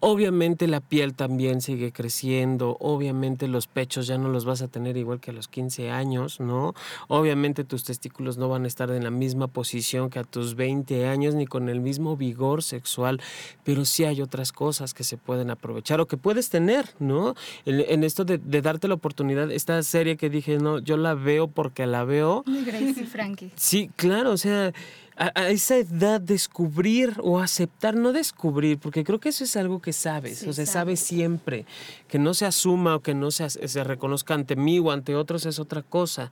Obviamente 0.00 0.66
la 0.66 0.80
piel 0.80 1.14
también 1.14 1.60
sigue 1.60 1.92
creciendo, 1.92 2.76
obviamente 2.80 3.46
los 3.46 3.68
pechos 3.68 4.08
ya 4.08 4.18
no 4.18 4.28
los 4.28 4.44
vas 4.44 4.62
a 4.62 4.68
tener 4.68 4.96
igual 4.96 5.20
que 5.20 5.30
a 5.30 5.34
los 5.34 5.46
15 5.46 5.90
años, 5.90 6.40
¿no? 6.40 6.74
Obviamente 7.06 7.62
tus 7.62 7.84
testículos 7.84 8.36
no 8.36 8.48
van 8.48 8.64
a 8.64 8.66
estar 8.66 8.90
en 8.90 9.04
la 9.04 9.12
misma 9.12 9.46
posición 9.46 10.10
que 10.10 10.18
a 10.18 10.24
tus 10.24 10.56
20 10.56 11.06
años 11.06 11.36
ni 11.36 11.46
con 11.46 11.68
el 11.68 11.80
mismo 11.80 12.16
vigor 12.16 12.64
sexual, 12.64 13.20
pero 13.62 13.84
sí 13.84 14.04
hay 14.04 14.22
otras 14.22 14.50
cosas 14.50 14.92
que 14.92 15.04
se 15.04 15.16
pueden 15.16 15.50
aprovechar 15.50 16.00
o 16.00 16.06
que 16.06 16.16
puedes 16.16 16.50
tener, 16.50 16.88
¿no? 16.98 17.36
En, 17.64 18.02
esto 18.02 18.24
de, 18.24 18.38
de 18.38 18.60
darte 18.60 18.88
la 18.88 18.94
oportunidad, 18.94 19.52
esta 19.52 19.80
serie 19.84 20.16
que 20.16 20.30
dije, 20.30 20.58
no, 20.58 20.80
yo 20.80 20.96
la 20.96 21.14
veo 21.14 21.46
porque 21.46 21.86
la 21.86 22.02
veo 22.04 22.44
Gracie 22.64 23.06
Frankie. 23.06 23.50
Sí, 23.56 23.90
claro, 23.96 24.32
o 24.32 24.36
sea, 24.36 24.72
a, 25.16 25.48
esa 25.48 25.76
edad 25.76 26.20
descubrir 26.20 27.14
o 27.22 27.38
aceptar, 27.38 27.94
no 27.94 28.12
descubrir, 28.12 28.78
porque 28.78 29.04
creo 29.04 29.18
que 29.18 29.30
eso 29.30 29.44
es 29.44 29.56
algo 29.56 29.80
que 29.80 29.92
sabes, 29.92 30.42
o 30.46 30.52
sea, 30.52 30.66
sabes 30.66 31.00
siempre, 31.00 31.64
que 32.08 32.18
no 32.18 32.34
se 32.34 32.44
asuma 32.44 32.96
o 32.96 33.00
que 33.00 33.14
no 33.14 33.30
se, 33.30 33.48
se 33.48 33.84
reconozca 33.84 34.34
ante 34.34 34.56
mí 34.56 34.78
o 34.78 34.90
ante 34.90 35.14
otros 35.14 35.46
es 35.46 35.58
otra 35.58 35.82
cosa. 35.82 36.30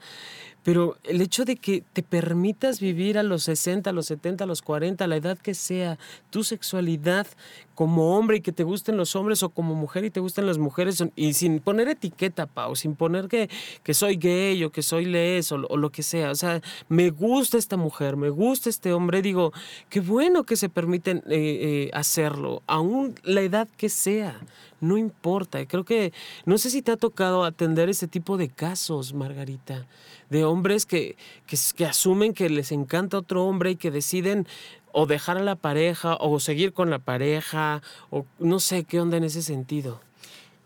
Pero 0.64 0.96
el 1.04 1.20
hecho 1.20 1.44
de 1.44 1.56
que 1.56 1.84
te 1.92 2.02
permitas 2.02 2.80
vivir 2.80 3.18
a 3.18 3.22
los 3.22 3.44
60, 3.44 3.90
a 3.90 3.92
los 3.92 4.06
70, 4.06 4.44
a 4.44 4.46
los 4.46 4.62
40, 4.62 5.04
a 5.04 5.06
la 5.06 5.16
edad 5.16 5.38
que 5.38 5.54
sea, 5.54 5.98
tu 6.30 6.42
sexualidad 6.42 7.26
como 7.74 8.16
hombre 8.16 8.38
y 8.38 8.40
que 8.40 8.52
te 8.52 8.64
gusten 8.64 8.96
los 8.96 9.14
hombres 9.14 9.42
o 9.42 9.50
como 9.50 9.74
mujer 9.74 10.04
y 10.04 10.10
te 10.10 10.20
gusten 10.20 10.46
las 10.46 10.58
mujeres 10.58 11.04
y 11.16 11.34
sin 11.34 11.60
poner 11.60 11.88
etiqueta, 11.88 12.46
Pau, 12.46 12.76
sin 12.76 12.94
poner 12.94 13.28
que, 13.28 13.50
que 13.82 13.94
soy 13.94 14.16
gay 14.16 14.62
o 14.64 14.70
que 14.70 14.82
soy 14.82 15.04
les 15.04 15.52
o, 15.52 15.58
lo 15.58 15.90
que 15.90 16.02
sea. 16.02 16.30
O 16.30 16.34
sea, 16.34 16.60
me 16.88 17.10
gusta 17.10 17.58
esta 17.58 17.76
mujer, 17.76 18.16
me 18.16 18.30
gusta 18.30 18.70
este 18.70 18.92
hombre. 18.92 19.22
Digo, 19.22 19.52
qué 19.90 20.00
bueno 20.00 20.44
que 20.44 20.56
se 20.56 20.68
permiten 20.68 21.18
eh, 21.28 21.32
eh, 21.36 21.90
hacerlo, 21.92 22.62
aún 22.66 23.14
la 23.22 23.42
edad 23.42 23.68
que 23.76 23.88
sea 23.88 24.40
no 24.84 24.96
importa. 24.98 25.66
Creo 25.66 25.84
que, 25.84 26.12
no 26.44 26.58
sé 26.58 26.70
si 26.70 26.82
te 26.82 26.92
ha 26.92 26.96
tocado 26.96 27.44
atender 27.44 27.88
ese 27.88 28.06
tipo 28.06 28.36
de 28.36 28.48
casos, 28.48 29.14
Margarita, 29.14 29.86
de 30.30 30.44
hombres 30.44 30.86
que, 30.86 31.16
que, 31.46 31.86
asumen 31.86 32.34
que 32.34 32.48
les 32.48 32.72
encanta 32.72 33.18
otro 33.18 33.44
hombre 33.44 33.72
y 33.72 33.76
que 33.76 33.90
deciden 33.90 34.46
o 34.92 35.06
dejar 35.06 35.36
a 35.38 35.42
la 35.42 35.56
pareja 35.56 36.16
o 36.20 36.38
seguir 36.40 36.72
con 36.72 36.90
la 36.90 36.98
pareja 36.98 37.82
o 38.10 38.26
no 38.38 38.60
sé 38.60 38.84
qué 38.84 39.00
onda 39.00 39.16
en 39.16 39.24
ese 39.24 39.42
sentido. 39.42 40.00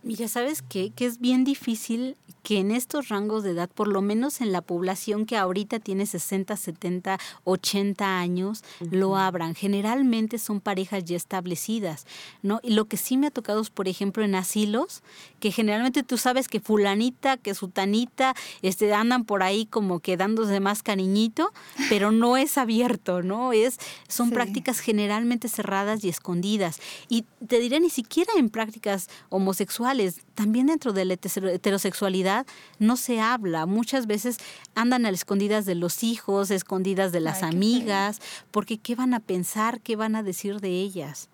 Mira, 0.03 0.29
¿sabes 0.29 0.63
qué? 0.63 0.91
Que 0.95 1.07
es 1.07 1.19
bien 1.19 1.45
difícil 1.45 2.17
que 2.45 2.61
en 2.61 2.71
estos 2.71 3.09
rangos 3.09 3.43
de 3.43 3.51
edad, 3.51 3.69
por 3.69 3.89
lo 3.89 4.01
menos 4.01 4.41
en 4.41 4.53
la 4.53 4.63
población 4.63 5.27
que 5.27 5.37
ahorita 5.37 5.81
tiene 5.81 6.07
60, 6.07 6.57
70, 6.57 7.19
80 7.45 8.19
años, 8.19 8.63
lo 8.91 9.17
abran. 9.17 9.55
Generalmente 9.55 10.39
son 10.39 10.61
parejas 10.61 11.05
ya 11.05 11.17
establecidas, 11.17 12.07
¿no? 12.43 12.61
Y 12.63 12.71
lo 12.71 12.85
que 12.85 12.97
sí 12.97 13.17
me 13.17 13.27
ha 13.27 13.31
tocado 13.33 13.61
es, 13.61 13.71
por 13.71 13.89
ejemplo, 13.89 14.25
en 14.25 14.37
asilos, 14.37 15.03
que 15.41 15.51
generalmente 15.51 16.05
tú 16.05 16.17
sabes 16.17 16.47
que 16.49 16.61
fulanita, 16.61 17.37
que 17.37 17.55
sutanita, 17.55 18.35
este, 18.63 18.95
andan 18.95 19.25
por 19.25 19.43
ahí 19.43 19.67
como 19.67 19.99
que 19.99 20.17
dándose 20.17 20.61
más 20.61 20.83
cariñito, 20.83 21.53
pero 21.89 22.13
no 22.13 22.37
es 22.37 22.57
abierto, 22.57 23.23
¿no? 23.23 23.53
Es, 23.53 23.79
son 24.09 24.31
prácticas 24.31 24.79
generalmente 24.79 25.49
cerradas 25.49 26.05
y 26.05 26.09
escondidas. 26.09 26.81
Y 27.09 27.25
te 27.47 27.59
diré, 27.59 27.81
ni 27.81 27.91
siquiera 27.91 28.33
en 28.37 28.49
prácticas 28.49 29.09
homosexuales, 29.29 29.88
también 30.35 30.67
dentro 30.67 30.93
de 30.93 31.05
la 31.05 31.15
heterosexualidad 31.15 32.47
no 32.79 32.97
se 32.97 33.21
habla. 33.21 33.67
Muchas 33.67 34.07
veces 34.07 34.39
andan 34.75 35.07
a 35.07 35.11
las 35.11 35.21
escondidas 35.21 35.67
de 35.67 35.75
los 35.75 36.03
hijos, 36.03 36.51
escondidas 36.51 37.13
de 37.13 37.21
las 37.21 37.43
amigas, 37.43 38.21
porque 38.51 38.79
¿qué 38.79 38.95
van 38.95 39.15
a 39.15 39.21
pensar? 39.21 39.81
¿Qué 39.81 39.97
van 39.97 40.17
a 40.17 40.23
decir 40.23 40.61
de 40.61 40.71
ellas? 40.71 41.29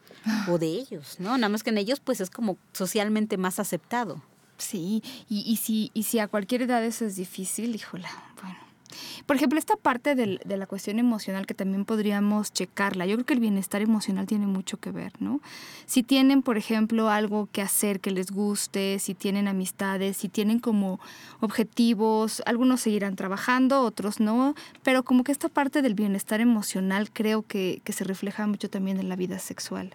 o 0.48 0.58
de 0.58 0.66
ellos, 0.66 1.16
¿no? 1.18 1.36
Nada 1.36 1.48
más 1.48 1.62
que 1.62 1.70
en 1.70 1.78
ellos 1.78 2.00
pues 2.00 2.20
es 2.20 2.30
como 2.30 2.56
socialmente 2.72 3.36
más 3.36 3.60
aceptado. 3.60 4.22
Sí, 4.56 5.02
y, 5.28 5.40
y, 5.40 5.56
si, 5.56 5.90
y 5.94 6.04
si 6.04 6.18
a 6.18 6.28
cualquier 6.28 6.62
edad 6.62 6.84
eso 6.84 7.04
es 7.04 7.16
difícil, 7.16 7.74
híjola, 7.74 8.08
bueno, 8.40 8.56
por 9.26 9.36
ejemplo, 9.36 9.58
esta 9.58 9.76
parte 9.76 10.14
de 10.14 10.56
la 10.56 10.66
cuestión 10.66 10.98
emocional 10.98 11.46
que 11.46 11.54
también 11.54 11.84
podríamos 11.84 12.52
checarla. 12.52 13.06
Yo 13.06 13.16
creo 13.16 13.26
que 13.26 13.34
el 13.34 13.40
bienestar 13.40 13.82
emocional 13.82 14.26
tiene 14.26 14.46
mucho 14.46 14.78
que 14.78 14.90
ver, 14.90 15.12
¿no? 15.20 15.40
Si 15.86 16.02
tienen, 16.02 16.42
por 16.42 16.58
ejemplo, 16.58 17.10
algo 17.10 17.48
que 17.52 17.62
hacer 17.62 18.00
que 18.00 18.10
les 18.10 18.30
guste, 18.30 18.98
si 18.98 19.14
tienen 19.14 19.48
amistades, 19.48 20.16
si 20.16 20.28
tienen 20.28 20.58
como 20.58 21.00
objetivos, 21.40 22.42
algunos 22.46 22.80
seguirán 22.80 23.16
trabajando, 23.16 23.82
otros 23.82 24.20
no, 24.20 24.54
pero 24.82 25.02
como 25.02 25.24
que 25.24 25.32
esta 25.32 25.48
parte 25.48 25.82
del 25.82 25.94
bienestar 25.94 26.40
emocional 26.40 27.10
creo 27.12 27.42
que, 27.42 27.80
que 27.84 27.92
se 27.92 28.04
refleja 28.04 28.46
mucho 28.46 28.68
también 28.70 28.98
en 28.98 29.08
la 29.08 29.16
vida 29.16 29.38
sexual. 29.38 29.94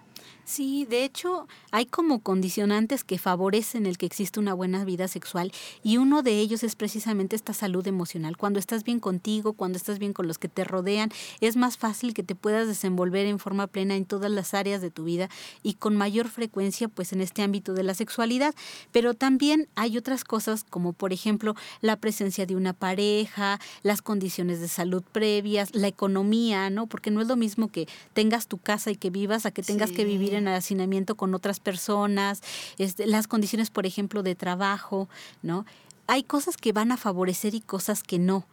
Sí, 0.50 0.88
de 0.89 1.04
hecho, 1.04 1.47
hay 1.70 1.86
como 1.86 2.24
condicionantes 2.24 3.04
que 3.04 3.20
favorecen 3.20 3.86
el 3.86 4.00
que 4.00 4.08
existe 4.08 4.39
una 4.39 4.56
buena 4.56 4.84
vida 4.84 5.08
sexual 5.08 5.52
y 5.84 5.97
uno 5.97 6.24
de 6.24 6.39
ellos 6.39 6.64
es 6.64 6.76
precisamente 6.76 7.36
esta 7.36 7.54
salud 7.54 7.86
emocional. 7.86 8.36
Cuando 8.36 8.58
estás 8.58 8.84
bien 8.84 9.00
contigo, 9.00 9.54
cuando 9.54 9.78
estás 9.78 10.00
bien 10.00 10.12
con 10.12 10.26
los 10.28 10.39
que 10.39 10.47
te 10.47 10.64
rodean, 10.64 11.12
es 11.39 11.56
más 11.56 11.78
fácil 11.78 12.16
que 12.16 12.24
te 12.24 12.34
puedas 12.34 12.68
desenvolver 12.68 13.28
en 13.28 13.38
forma 13.38 13.68
plena 13.68 13.95
en 13.95 14.06
todas 14.06 14.32
las 14.32 14.56
áreas 14.56 14.82
de 14.82 14.89
tu 14.89 15.04
vida 15.04 15.30
y 15.62 15.76
con 15.76 15.95
mayor 15.95 16.28
frecuencia 16.28 16.88
pues 16.88 17.14
en 17.14 17.22
este 17.22 17.43
ámbito 17.43 17.76
de 17.76 17.84
la 17.84 17.93
sexualidad. 17.93 18.56
Pero 18.91 19.14
también 19.14 19.68
hay 19.76 20.00
otras 20.00 20.24
cosas 20.24 20.64
como 20.68 20.93
por 20.93 21.14
ejemplo 21.14 21.54
la 21.82 21.95
presencia 21.97 22.47
de 22.47 22.56
una 22.56 22.74
pareja, 22.74 23.60
las 23.84 24.02
condiciones 24.02 24.62
de 24.62 24.68
salud 24.68 25.04
previas, 25.12 25.76
la 25.76 25.88
economía, 25.88 26.72
¿no? 26.72 26.88
Porque 26.88 27.12
no 27.12 27.22
es 27.22 27.28
lo 27.28 27.36
mismo 27.36 27.68
que 27.68 27.88
tengas 28.14 28.47
tu 28.47 28.58
casa 28.58 28.89
y 28.89 28.95
que 28.95 29.12
vivas 29.12 29.45
a 29.45 29.52
que 29.52 29.62
tengas 29.62 29.91
que 29.91 30.06
vivir 30.06 30.39
en 30.39 30.39
hacinamiento 30.48 31.16
con 31.16 31.34
otras 31.34 31.60
personas, 31.60 32.42
este, 32.78 33.06
las 33.06 33.28
condiciones, 33.28 33.70
por 33.70 33.86
ejemplo, 33.86 34.24
de 34.24 34.36
trabajo, 34.36 35.10
¿no? 35.42 35.66
Hay 36.08 36.24
cosas 36.24 36.58
que 36.58 36.72
van 36.72 36.92
a 36.92 36.98
favorecer 36.98 37.56
y 37.56 37.62
cosas 37.62 38.04
que 38.04 38.20
no. 38.20 38.46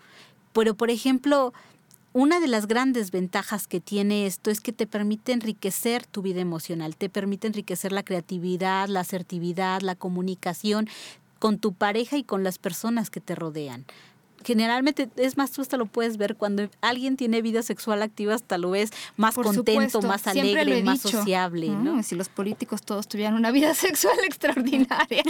Pero, 0.52 0.74
por 0.74 0.90
ejemplo, 0.90 1.52
una 2.12 2.40
de 2.40 2.48
las 2.48 2.66
grandes 2.66 3.10
ventajas 3.10 3.66
que 3.66 3.80
tiene 3.80 4.26
esto 4.26 4.50
es 4.50 4.60
que 4.60 4.72
te 4.72 4.86
permite 4.86 5.32
enriquecer 5.32 6.06
tu 6.06 6.22
vida 6.22 6.40
emocional, 6.40 6.96
te 6.96 7.08
permite 7.08 7.46
enriquecer 7.46 7.92
la 7.92 8.02
creatividad, 8.02 8.88
la 8.88 9.00
asertividad, 9.00 9.82
la 9.82 9.94
comunicación 9.94 10.88
con 11.38 11.58
tu 11.58 11.74
pareja 11.74 12.16
y 12.16 12.24
con 12.24 12.42
las 12.42 12.58
personas 12.58 13.10
que 13.10 13.20
te 13.20 13.34
rodean 13.34 13.84
generalmente, 14.46 15.08
es 15.16 15.36
más, 15.36 15.50
tú 15.50 15.60
hasta 15.60 15.76
lo 15.76 15.86
puedes 15.86 16.18
ver 16.18 16.36
cuando 16.36 16.70
alguien 16.80 17.16
tiene 17.16 17.42
vida 17.42 17.62
sexual 17.62 18.00
activa, 18.00 18.32
hasta 18.34 18.58
lo 18.58 18.70
ves 18.70 18.92
más 19.16 19.34
contento, 19.34 20.00
más 20.02 20.28
alegre, 20.28 20.84
más 20.84 21.00
sociable. 21.00 21.68
¿no? 21.68 22.00
Si 22.04 22.14
los 22.14 22.28
políticos 22.28 22.82
todos 22.82 23.08
tuvieran 23.08 23.34
una 23.34 23.50
vida 23.50 23.74
sexual 23.86 24.16
extraordinaria. 24.24 25.24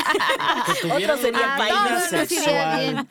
Otro 0.94 1.16
sería 1.16 1.56
país 1.56 2.02
sexual. 2.10 3.06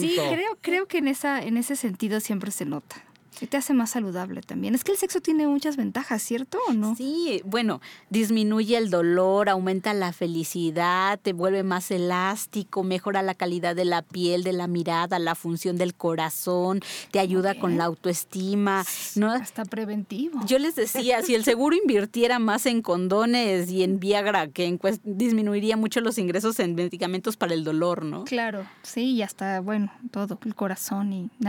Sí, 0.00 0.16
creo, 0.16 0.58
creo 0.60 0.86
que 0.86 0.98
en, 0.98 1.08
esa, 1.08 1.40
en 1.40 1.56
ese 1.56 1.74
sentido 1.74 2.20
siempre 2.20 2.50
se 2.50 2.66
nota. 2.66 2.96
Y 3.40 3.46
te 3.46 3.56
hace 3.56 3.74
más 3.74 3.90
saludable 3.90 4.42
también. 4.42 4.74
Es 4.74 4.84
que 4.84 4.92
el 4.92 4.98
sexo 4.98 5.20
tiene 5.20 5.46
muchas 5.46 5.76
ventajas, 5.76 6.22
¿cierto 6.22 6.58
o 6.68 6.72
no? 6.72 6.96
Sí, 6.96 7.42
bueno, 7.44 7.80
disminuye 8.10 8.76
el 8.76 8.90
dolor, 8.90 9.48
aumenta 9.48 9.94
la 9.94 10.12
felicidad, 10.12 11.18
te 11.20 11.32
vuelve 11.32 11.62
más 11.62 11.90
elástico, 11.90 12.82
mejora 12.82 13.22
la 13.22 13.34
calidad 13.34 13.76
de 13.76 13.84
la 13.84 14.02
piel, 14.02 14.42
de 14.42 14.52
la 14.52 14.66
mirada, 14.66 15.18
la 15.18 15.34
función 15.34 15.76
del 15.76 15.94
corazón, 15.94 16.80
te 17.10 17.20
ayuda 17.20 17.54
con 17.58 17.76
la 17.76 17.84
autoestima. 17.84 18.84
¿no? 19.16 19.30
Hasta 19.30 19.64
preventivo. 19.64 20.40
Yo 20.46 20.58
les 20.58 20.76
decía, 20.76 21.22
si 21.22 21.34
el 21.34 21.44
seguro 21.44 21.76
invirtiera 21.76 22.38
más 22.38 22.66
en 22.66 22.82
condones 22.82 23.70
y 23.70 23.82
en 23.82 24.00
Viagra, 24.00 24.48
que 24.48 24.78
disminuiría 25.04 25.76
mucho 25.76 26.00
los 26.00 26.18
ingresos 26.18 26.58
en 26.60 26.74
medicamentos 26.74 27.36
para 27.36 27.54
el 27.54 27.64
dolor, 27.64 28.04
¿no? 28.04 28.24
Claro, 28.24 28.66
sí, 28.82 29.12
y 29.12 29.22
hasta, 29.22 29.60
bueno, 29.60 29.92
todo, 30.10 30.38
el 30.44 30.54
corazón 30.54 31.12
y... 31.12 31.30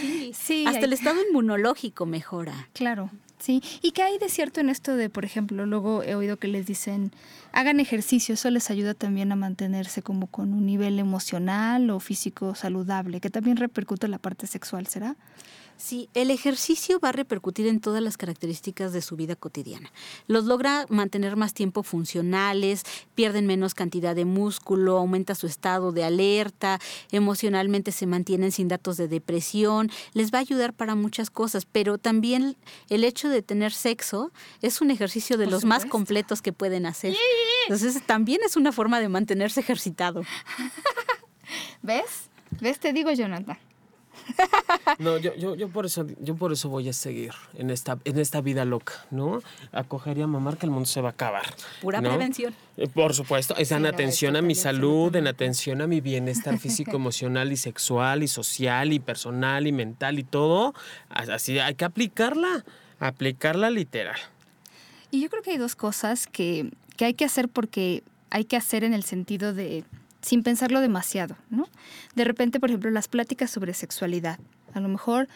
Sí, 0.00 0.32
sí 0.34 0.64
hasta 0.66 0.84
el 0.84 0.92
estado 1.10 1.24
inmunológico 1.28 2.04
mejora. 2.04 2.68
Claro. 2.72 3.10
Sí, 3.38 3.62
¿y 3.82 3.92
qué 3.92 4.02
hay 4.02 4.18
de 4.18 4.28
cierto 4.28 4.60
en 4.60 4.70
esto 4.70 4.96
de, 4.96 5.08
por 5.08 5.24
ejemplo, 5.24 5.66
luego 5.66 6.02
he 6.02 6.14
oído 6.14 6.38
que 6.38 6.48
les 6.48 6.66
dicen, 6.66 7.12
hagan 7.52 7.78
ejercicio, 7.80 8.34
eso 8.34 8.50
les 8.50 8.70
ayuda 8.70 8.94
también 8.94 9.30
a 9.30 9.36
mantenerse 9.36 10.02
como 10.02 10.26
con 10.26 10.52
un 10.52 10.66
nivel 10.66 10.98
emocional 10.98 11.90
o 11.90 12.00
físico 12.00 12.54
saludable, 12.54 13.20
que 13.20 13.30
también 13.30 13.56
repercute 13.58 14.06
en 14.06 14.12
la 14.12 14.18
parte 14.18 14.46
sexual, 14.46 14.86
¿será? 14.86 15.16
Sí, 15.76 16.08
el 16.14 16.30
ejercicio 16.30 16.98
va 17.00 17.10
a 17.10 17.12
repercutir 17.12 17.66
en 17.66 17.80
todas 17.80 18.02
las 18.02 18.16
características 18.16 18.92
de 18.92 19.02
su 19.02 19.14
vida 19.14 19.36
cotidiana. 19.36 19.92
Los 20.26 20.44
logra 20.44 20.86
mantener 20.88 21.36
más 21.36 21.52
tiempo 21.52 21.82
funcionales, 21.82 22.82
pierden 23.14 23.46
menos 23.46 23.74
cantidad 23.74 24.14
de 24.14 24.24
músculo, 24.24 24.96
aumenta 24.96 25.34
su 25.34 25.46
estado 25.46 25.92
de 25.92 26.04
alerta, 26.04 26.80
emocionalmente 27.12 27.92
se 27.92 28.06
mantienen 28.06 28.52
sin 28.52 28.68
datos 28.68 28.96
de 28.96 29.06
depresión, 29.06 29.90
les 30.14 30.32
va 30.32 30.38
a 30.38 30.40
ayudar 30.40 30.72
para 30.72 30.94
muchas 30.94 31.28
cosas, 31.28 31.66
pero 31.66 31.98
también 31.98 32.56
el 32.88 33.04
hecho 33.04 33.28
de 33.28 33.42
tener 33.42 33.72
sexo 33.72 34.32
es 34.62 34.80
un 34.80 34.90
ejercicio 34.90 35.36
de 35.36 35.46
los 35.46 35.64
más 35.64 35.84
completos 35.84 36.40
que 36.40 36.52
pueden 36.52 36.86
hacer. 36.86 37.14
Entonces 37.68 38.02
también 38.06 38.40
es 38.44 38.56
una 38.56 38.72
forma 38.72 38.98
de 38.98 39.08
mantenerse 39.08 39.60
ejercitado. 39.60 40.22
¿Ves? 41.82 42.30
¿Ves? 42.60 42.80
Te 42.80 42.92
digo, 42.92 43.12
Jonathan. 43.12 43.58
No, 44.98 45.18
yo, 45.18 45.34
yo, 45.34 45.54
yo, 45.54 45.68
por 45.68 45.86
eso, 45.86 46.06
yo 46.20 46.36
por 46.36 46.52
eso 46.52 46.68
voy 46.68 46.88
a 46.88 46.92
seguir 46.92 47.32
en 47.54 47.70
esta, 47.70 47.98
en 48.04 48.18
esta 48.18 48.40
vida 48.40 48.64
loca, 48.64 48.94
¿no? 49.10 49.42
Acoger 49.72 50.18
y 50.18 50.22
a 50.22 50.26
mamar 50.26 50.56
que 50.58 50.66
el 50.66 50.72
mundo 50.72 50.86
se 50.86 51.00
va 51.00 51.10
a 51.10 51.12
acabar. 51.12 51.44
Pura 51.80 52.00
prevención. 52.00 52.54
Eh, 52.76 52.88
por 52.88 53.12
supuesto, 53.14 53.56
es 53.56 53.72
en 53.72 53.84
atención 53.86 54.36
a 54.36 54.42
mi 54.42 54.54
salud, 54.54 55.14
en 55.16 55.26
atención 55.26 55.80
a 55.82 55.86
mi 55.86 56.00
bienestar 56.00 56.58
físico, 56.58 56.92
emocional 56.96 57.52
y 57.52 57.56
sexual 57.56 58.22
y 58.22 58.28
social 58.28 58.92
y 58.92 59.00
personal 59.00 59.66
y 59.66 59.72
mental 59.72 60.18
y 60.18 60.24
todo. 60.24 60.74
Así 61.08 61.58
hay 61.58 61.74
que 61.74 61.84
aplicarla, 61.84 62.64
aplicarla 62.98 63.70
literal. 63.70 64.18
Y 65.10 65.20
yo 65.20 65.28
creo 65.30 65.42
que 65.42 65.52
hay 65.52 65.58
dos 65.58 65.76
cosas 65.76 66.26
que, 66.26 66.70
que 66.96 67.06
hay 67.06 67.14
que 67.14 67.24
hacer 67.24 67.48
porque 67.48 68.02
hay 68.30 68.44
que 68.44 68.56
hacer 68.56 68.84
en 68.84 68.94
el 68.94 69.02
sentido 69.02 69.52
de 69.52 69.84
sin 70.26 70.42
pensarlo 70.42 70.80
demasiado, 70.80 71.36
¿no? 71.50 71.68
De 72.16 72.24
repente, 72.24 72.58
por 72.58 72.70
ejemplo, 72.70 72.90
las 72.90 73.06
pláticas 73.06 73.48
sobre 73.48 73.74
sexualidad. 73.74 74.40
A 74.74 74.80
lo 74.80 74.88
mejor 74.88 75.28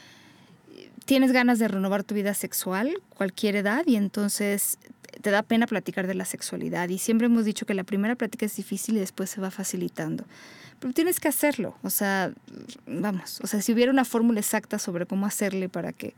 eh, 0.74 0.90
tienes 1.04 1.30
ganas 1.30 1.60
de 1.60 1.68
renovar 1.68 2.02
tu 2.02 2.16
vida 2.16 2.34
sexual, 2.34 3.00
cualquier 3.10 3.54
edad, 3.54 3.84
y 3.86 3.94
entonces 3.94 4.78
te 5.22 5.30
da 5.30 5.44
pena 5.44 5.68
platicar 5.68 6.08
de 6.08 6.14
la 6.14 6.24
sexualidad. 6.24 6.88
Y 6.88 6.98
siempre 6.98 7.26
hemos 7.26 7.44
dicho 7.44 7.66
que 7.66 7.74
la 7.74 7.84
primera 7.84 8.16
plática 8.16 8.46
es 8.46 8.56
difícil 8.56 8.96
y 8.96 8.98
después 8.98 9.30
se 9.30 9.40
va 9.40 9.52
facilitando. 9.52 10.24
Pero 10.80 10.92
tienes 10.92 11.20
que 11.20 11.28
hacerlo. 11.28 11.76
O 11.84 11.90
sea, 11.90 12.32
vamos, 12.88 13.40
o 13.44 13.46
sea, 13.46 13.62
si 13.62 13.72
hubiera 13.72 13.92
una 13.92 14.04
fórmula 14.04 14.40
exacta 14.40 14.80
sobre 14.80 15.06
cómo 15.06 15.24
hacerle 15.24 15.68
para 15.68 15.92
que 15.92 16.14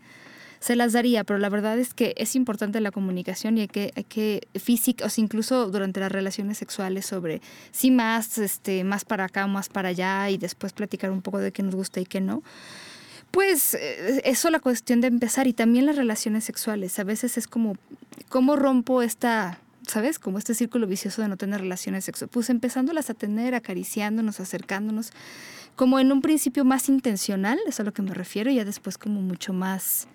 se 0.62 0.76
las 0.76 0.92
daría, 0.92 1.24
pero 1.24 1.40
la 1.40 1.48
verdad 1.48 1.76
es 1.76 1.92
que 1.92 2.14
es 2.16 2.36
importante 2.36 2.80
la 2.80 2.92
comunicación 2.92 3.58
y 3.58 3.62
hay 3.62 3.68
que, 3.68 3.92
hay 3.96 4.04
que 4.04 4.46
física, 4.60 5.04
o 5.04 5.08
incluso 5.16 5.66
durante 5.66 5.98
las 5.98 6.12
relaciones 6.12 6.56
sexuales 6.56 7.04
sobre 7.04 7.42
sí 7.72 7.90
más, 7.90 8.38
este, 8.38 8.84
más 8.84 9.04
para 9.04 9.24
acá 9.24 9.48
más 9.48 9.68
para 9.68 9.88
allá 9.88 10.30
y 10.30 10.38
después 10.38 10.72
platicar 10.72 11.10
un 11.10 11.20
poco 11.20 11.40
de 11.40 11.50
qué 11.50 11.64
nos 11.64 11.74
gusta 11.74 12.00
y 12.00 12.06
qué 12.06 12.20
no. 12.20 12.44
Pues 13.32 13.74
eh, 13.74 14.22
eso 14.24 14.50
la 14.50 14.60
cuestión 14.60 15.00
de 15.00 15.08
empezar 15.08 15.48
y 15.48 15.52
también 15.52 15.84
las 15.84 15.96
relaciones 15.96 16.44
sexuales. 16.44 16.96
A 17.00 17.04
veces 17.04 17.36
es 17.38 17.48
como, 17.48 17.74
¿cómo 18.28 18.54
rompo 18.54 19.02
esta, 19.02 19.58
¿sabes? 19.88 20.20
Como 20.20 20.38
este 20.38 20.54
círculo 20.54 20.86
vicioso 20.86 21.22
de 21.22 21.28
no 21.28 21.36
tener 21.36 21.60
relaciones 21.60 22.04
sexuales. 22.04 22.30
Pues 22.32 22.50
empezándolas 22.50 23.10
a 23.10 23.14
tener, 23.14 23.56
acariciándonos, 23.56 24.38
acercándonos, 24.38 25.10
como 25.74 25.98
en 25.98 26.12
un 26.12 26.22
principio 26.22 26.64
más 26.64 26.88
intencional, 26.88 27.58
es 27.66 27.80
a 27.80 27.82
lo 27.82 27.92
que 27.92 28.02
me 28.02 28.14
refiero, 28.14 28.48
y 28.48 28.56
ya 28.56 28.64
después 28.64 28.96
como 28.96 29.22
mucho 29.22 29.52
más 29.52 30.06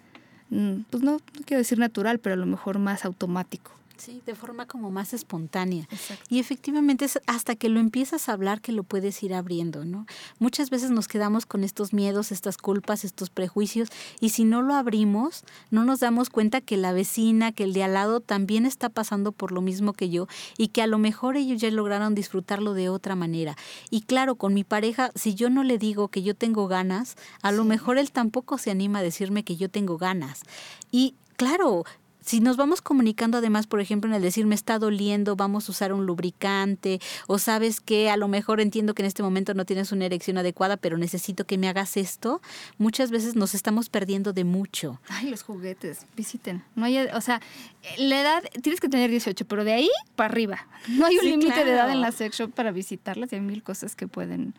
pues 0.49 1.03
no, 1.03 1.19
quiero 1.45 1.59
decir 1.59 1.79
natural, 1.79 2.19
pero 2.19 2.33
a 2.33 2.37
lo 2.37 2.45
mejor 2.45 2.79
más 2.79 3.05
automático. 3.05 3.71
Sí, 3.97 4.21
de 4.25 4.35
forma 4.35 4.67
como 4.67 4.91
más 4.91 5.13
espontánea. 5.13 5.87
Y 6.29 6.39
efectivamente 6.39 7.05
es 7.05 7.19
hasta 7.25 7.55
que 7.55 7.69
lo 7.69 7.79
empiezas 7.79 8.29
a 8.29 8.33
hablar 8.33 8.61
que 8.61 8.71
lo 8.71 8.83
puedes 8.83 9.21
ir 9.23 9.33
abriendo, 9.33 9.85
¿no? 9.85 10.05
Muchas 10.39 10.69
veces 10.69 10.91
nos 10.91 11.07
quedamos 11.07 11.45
con 11.45 11.63
estos 11.63 11.93
miedos, 11.93 12.31
estas 12.31 12.57
culpas, 12.57 13.03
estos 13.03 13.29
prejuicios, 13.29 13.89
y 14.19 14.29
si 14.29 14.43
no 14.43 14.61
lo 14.61 14.75
abrimos, 14.75 15.43
no 15.71 15.83
nos 15.83 15.99
damos 15.99 16.29
cuenta 16.29 16.61
que 16.61 16.77
la 16.77 16.93
vecina, 16.93 17.51
que 17.51 17.63
el 17.63 17.73
de 17.73 17.83
al 17.83 17.93
lado 17.93 18.19
también 18.19 18.65
está 18.65 18.89
pasando 18.89 19.31
por 19.31 19.51
lo 19.51 19.61
mismo 19.61 19.93
que 19.93 20.09
yo 20.09 20.27
y 20.57 20.69
que 20.69 20.81
a 20.81 20.87
lo 20.87 20.99
mejor 20.99 21.35
ellos 21.35 21.59
ya 21.59 21.71
lograron 21.71 22.15
disfrutarlo 22.15 22.73
de 22.73 22.89
otra 22.89 23.15
manera. 23.15 23.57
Y 23.89 24.01
claro, 24.01 24.35
con 24.35 24.53
mi 24.53 24.63
pareja, 24.63 25.11
si 25.15 25.33
yo 25.35 25.49
no 25.49 25.63
le 25.63 25.77
digo 25.77 26.07
que 26.07 26.21
yo 26.21 26.35
tengo 26.35 26.67
ganas, 26.67 27.15
a 27.41 27.51
lo 27.51 27.65
mejor 27.65 27.97
él 27.97 28.11
tampoco 28.11 28.57
se 28.57 28.71
anima 28.71 28.99
a 28.99 29.03
decirme 29.03 29.43
que 29.43 29.55
yo 29.55 29.69
tengo 29.69 29.97
ganas. 29.97 30.43
Y 30.91 31.15
claro, 31.35 31.83
si 32.27 32.41
nos 32.41 32.57
vamos 32.57 32.81
comunicando 32.81 33.37
además, 33.37 33.67
por 33.67 33.79
ejemplo, 33.79 34.09
en 34.09 34.15
el 34.15 34.21
decir 34.21 34.45
me 34.45 34.53
está 34.53 34.79
doliendo, 34.79 35.37
vamos 35.37 35.69
a 35.69 35.71
usar 35.71 35.93
un 35.93 36.05
lubricante, 36.05 36.99
o 37.25 37.39
sabes 37.39 37.79
que 37.79 38.09
a 38.09 38.17
lo 38.17 38.27
mejor 38.27 38.59
entiendo 38.59 38.93
que 38.93 39.01
en 39.01 39.07
este 39.07 39.23
momento 39.23 39.53
no 39.53 39.63
tienes 39.63 39.93
una 39.93 40.05
erección 40.05 40.37
adecuada, 40.37 40.75
pero 40.75 40.97
necesito 40.97 41.45
que 41.45 41.57
me 41.57 41.69
hagas 41.69 41.95
esto, 41.95 42.41
muchas 42.77 43.11
veces 43.11 43.37
nos 43.37 43.55
estamos 43.55 43.89
perdiendo 43.89 44.33
de 44.33 44.43
mucho. 44.43 44.99
Ay, 45.07 45.29
los 45.29 45.43
juguetes, 45.43 46.05
visiten. 46.17 46.65
No 46.75 46.83
hay, 46.83 46.97
o 46.97 47.21
sea, 47.21 47.41
la 47.97 48.21
edad, 48.21 48.43
tienes 48.61 48.81
que 48.81 48.89
tener 48.89 49.09
18, 49.09 49.45
pero 49.45 49.63
de 49.63 49.71
ahí 49.71 49.89
para 50.17 50.29
arriba. 50.29 50.67
No 50.89 51.05
hay 51.05 51.17
un 51.17 51.29
límite 51.29 51.63
de 51.63 51.71
edad 51.71 51.89
en 51.89 52.01
la 52.01 52.11
sex 52.11 52.37
shop 52.37 52.51
para 52.51 52.71
visitarlas 52.71 53.31
y 53.31 53.35
hay 53.35 53.41
mil 53.41 53.63
cosas 53.63 53.95
que 53.95 54.07
pueden 54.07 54.53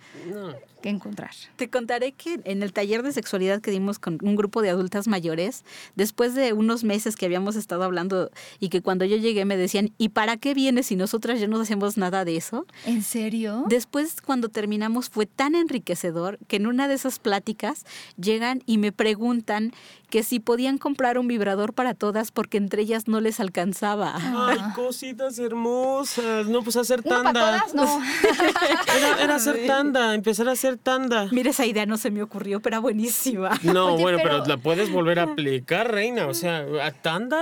que 0.81 0.89
encontrar. 0.89 1.31
Te 1.57 1.69
contaré 1.69 2.13
que 2.13 2.41
en 2.45 2.63
el 2.63 2.73
taller 2.73 3.03
de 3.03 3.13
sexualidad 3.13 3.61
que 3.61 3.71
dimos 3.71 3.99
con 3.99 4.19
un 4.23 4.37
grupo 4.37 4.63
de 4.63 4.71
adultas 4.71 5.09
mayores, 5.09 5.65
después 5.97 6.35
de 6.35 6.53
unos 6.53 6.85
meses 6.85 7.17
que 7.17 7.27
habíamos 7.27 7.57
estado 7.59 7.85
hablando 7.85 8.31
y 8.61 8.69
que 8.69 8.83
cuando 8.83 9.05
yo 9.05 9.17
llegué 9.17 9.45
me 9.45 9.57
decían, 9.57 9.93
¿y 9.99 10.11
para 10.11 10.37
qué 10.37 10.55
vienes 10.55 10.87
si 10.87 10.97
nosotras 10.97 11.41
ya 11.41 11.47
no 11.47 11.61
hacemos 11.61 11.97
nada 11.97 12.25
de 12.25 12.37
eso? 12.37 12.67
¿En 12.87 13.03
serio? 13.03 13.65
Después 13.69 14.21
cuando 14.21 14.49
terminamos 14.49 15.11
fue 15.11 15.27
tan 15.27 15.55
enriquecedor 15.55 16.39
que 16.47 16.57
en 16.57 16.67
una 16.67 16.89
de 16.89 16.95
esas 16.95 17.19
pláticas 17.19 17.85
llegan 18.17 18.63
y 18.67 18.79
me 18.79 18.93
preguntan 18.93 19.73
que 20.11 20.23
si 20.23 20.41
podían 20.41 20.79
comprar 20.79 21.19
un 21.19 21.29
vibrador 21.29 21.75
para 21.75 21.95
todas 21.95 22.31
porque 22.31 22.57
entre 22.57 22.83
ellas 22.83 23.09
no 23.09 23.21
les 23.21 23.41
alcanzaba. 23.41 24.15
Ay, 24.17 24.59
cositas 24.75 25.39
hermosas. 25.39 26.47
No, 26.47 26.63
pues 26.63 26.77
hacer 26.77 27.03
tanda. 27.03 27.33
para 27.33 27.65
todas, 27.67 27.75
no. 27.75 28.03
era, 29.21 29.35
hacer 29.35 29.67
tanda, 29.67 30.15
empezar 30.15 30.49
a 30.49 30.53
hacer 30.53 30.79
tanda. 30.79 31.29
Mira, 31.31 31.51
esa 31.51 31.67
idea 31.67 31.85
no 31.87 31.99
se 31.99 32.11
me 32.11 32.23
ocurrió, 32.23 32.61
pero 32.61 32.81
buenísima. 32.81 33.59
No, 33.63 33.99
bueno, 33.99 34.19
pero... 34.23 34.45
la 34.47 34.57
puedes 34.57 34.91
volver 34.91 35.19
a 35.19 35.25
aplicar, 35.25 35.91
reina. 35.93 36.27
O 36.27 36.35
sea, 36.35 36.65
¿a 36.83 36.91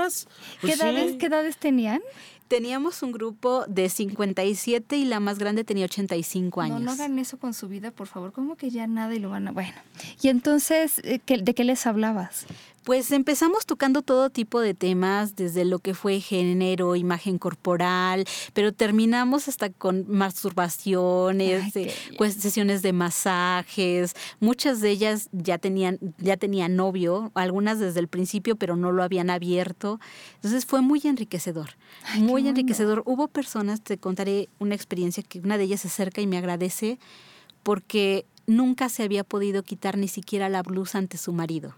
Pues 0.06 0.28
¿Qué, 0.60 0.72
edades, 0.72 1.16
¿Qué 1.16 1.26
edades 1.26 1.56
tenían? 1.56 2.00
Teníamos 2.48 3.02
un 3.02 3.10
grupo 3.10 3.64
de 3.66 3.88
57 3.88 4.96
y 4.96 5.04
la 5.04 5.18
más 5.18 5.38
grande 5.38 5.64
tenía 5.64 5.86
85 5.86 6.60
años. 6.60 6.80
No, 6.80 6.86
no 6.86 6.92
hagan 6.92 7.18
eso 7.18 7.38
con 7.38 7.54
su 7.54 7.66
vida, 7.66 7.90
por 7.90 8.06
favor. 8.06 8.32
¿Cómo 8.32 8.56
que 8.56 8.70
ya 8.70 8.86
nada 8.86 9.14
y 9.14 9.18
lo 9.18 9.30
van 9.30 9.48
a...? 9.48 9.52
Bueno, 9.52 9.74
y 10.22 10.28
entonces, 10.28 11.00
eh, 11.00 11.20
¿de 11.26 11.54
qué 11.54 11.64
les 11.64 11.86
hablabas? 11.86 12.46
Pues 12.86 13.10
empezamos 13.10 13.66
tocando 13.66 14.00
todo 14.00 14.30
tipo 14.30 14.60
de 14.60 14.72
temas, 14.72 15.34
desde 15.34 15.64
lo 15.64 15.80
que 15.80 15.92
fue 15.92 16.20
género, 16.20 16.94
imagen 16.94 17.36
corporal, 17.36 18.24
pero 18.52 18.72
terminamos 18.72 19.48
hasta 19.48 19.70
con 19.70 20.04
masturbaciones, 20.06 21.74
pues, 22.16 22.34
sesiones 22.34 22.82
de 22.82 22.92
masajes. 22.92 24.14
Muchas 24.38 24.80
de 24.80 24.90
ellas 24.90 25.28
ya 25.32 25.58
tenían, 25.58 25.98
ya 26.18 26.36
tenían 26.36 26.76
novio, 26.76 27.32
algunas 27.34 27.80
desde 27.80 27.98
el 27.98 28.06
principio, 28.06 28.54
pero 28.54 28.76
no 28.76 28.92
lo 28.92 29.02
habían 29.02 29.30
abierto. 29.30 29.98
Entonces 30.36 30.64
fue 30.64 30.80
muy 30.80 31.00
enriquecedor, 31.02 31.70
muy 32.18 32.46
enriquecedor. 32.46 33.02
Hubo 33.04 33.26
personas, 33.26 33.82
te 33.82 33.98
contaré 33.98 34.48
una 34.60 34.76
experiencia 34.76 35.24
que 35.24 35.40
una 35.40 35.58
de 35.58 35.64
ellas 35.64 35.80
se 35.80 35.88
acerca 35.88 36.20
y 36.20 36.28
me 36.28 36.38
agradece 36.38 37.00
porque 37.64 38.26
nunca 38.46 38.88
se 38.88 39.02
había 39.02 39.24
podido 39.24 39.64
quitar 39.64 39.98
ni 39.98 40.06
siquiera 40.06 40.48
la 40.48 40.62
blusa 40.62 40.98
ante 40.98 41.18
su 41.18 41.32
marido. 41.32 41.74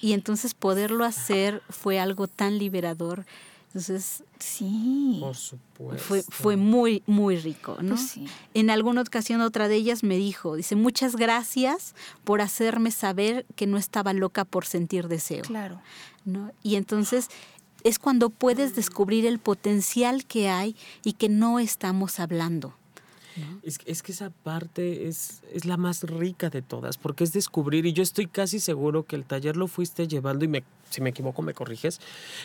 Y 0.00 0.12
entonces 0.12 0.54
poderlo 0.54 1.04
hacer 1.04 1.62
fue 1.68 1.98
algo 1.98 2.28
tan 2.28 2.58
liberador. 2.58 3.26
Entonces, 3.68 4.24
sí. 4.38 5.18
Por 5.20 5.36
supuesto. 5.36 6.02
Fue, 6.02 6.22
fue 6.22 6.56
muy, 6.56 7.02
muy 7.06 7.36
rico, 7.36 7.76
¿no? 7.82 7.96
Pues 7.96 8.18
en 8.54 8.70
alguna 8.70 9.02
ocasión 9.02 9.40
otra 9.42 9.68
de 9.68 9.76
ellas 9.76 10.02
me 10.02 10.16
dijo, 10.16 10.56
dice, 10.56 10.74
muchas 10.74 11.16
gracias 11.16 11.94
por 12.24 12.40
hacerme 12.40 12.90
saber 12.90 13.44
que 13.56 13.66
no 13.66 13.76
estaba 13.76 14.14
loca 14.14 14.44
por 14.44 14.64
sentir 14.64 15.08
deseo. 15.08 15.42
Claro. 15.42 15.80
¿no? 16.24 16.50
Y 16.62 16.76
entonces 16.76 17.28
es 17.84 17.98
cuando 17.98 18.30
puedes 18.30 18.74
descubrir 18.74 19.26
el 19.26 19.38
potencial 19.38 20.24
que 20.24 20.48
hay 20.48 20.76
y 21.04 21.14
que 21.14 21.28
no 21.28 21.58
estamos 21.58 22.20
hablando. 22.20 22.74
Es, 23.62 23.78
es, 23.86 24.02
que 24.02 24.12
esa 24.12 24.30
parte 24.30 25.08
es, 25.08 25.42
es 25.52 25.64
la 25.64 25.76
más 25.76 26.02
rica 26.02 26.50
de 26.50 26.62
todas, 26.62 26.98
porque 26.98 27.24
es 27.24 27.32
descubrir, 27.32 27.86
y 27.86 27.92
yo 27.92 28.02
estoy 28.02 28.26
casi 28.26 28.60
seguro 28.60 29.04
que 29.04 29.16
el 29.16 29.24
taller 29.24 29.56
lo 29.56 29.68
fuiste 29.68 30.08
llevando, 30.08 30.44
y 30.44 30.48
me, 30.48 30.64
si 30.90 31.00
me 31.00 31.10
equivoco 31.10 31.42
me 31.42 31.54
corriges, 31.54 32.00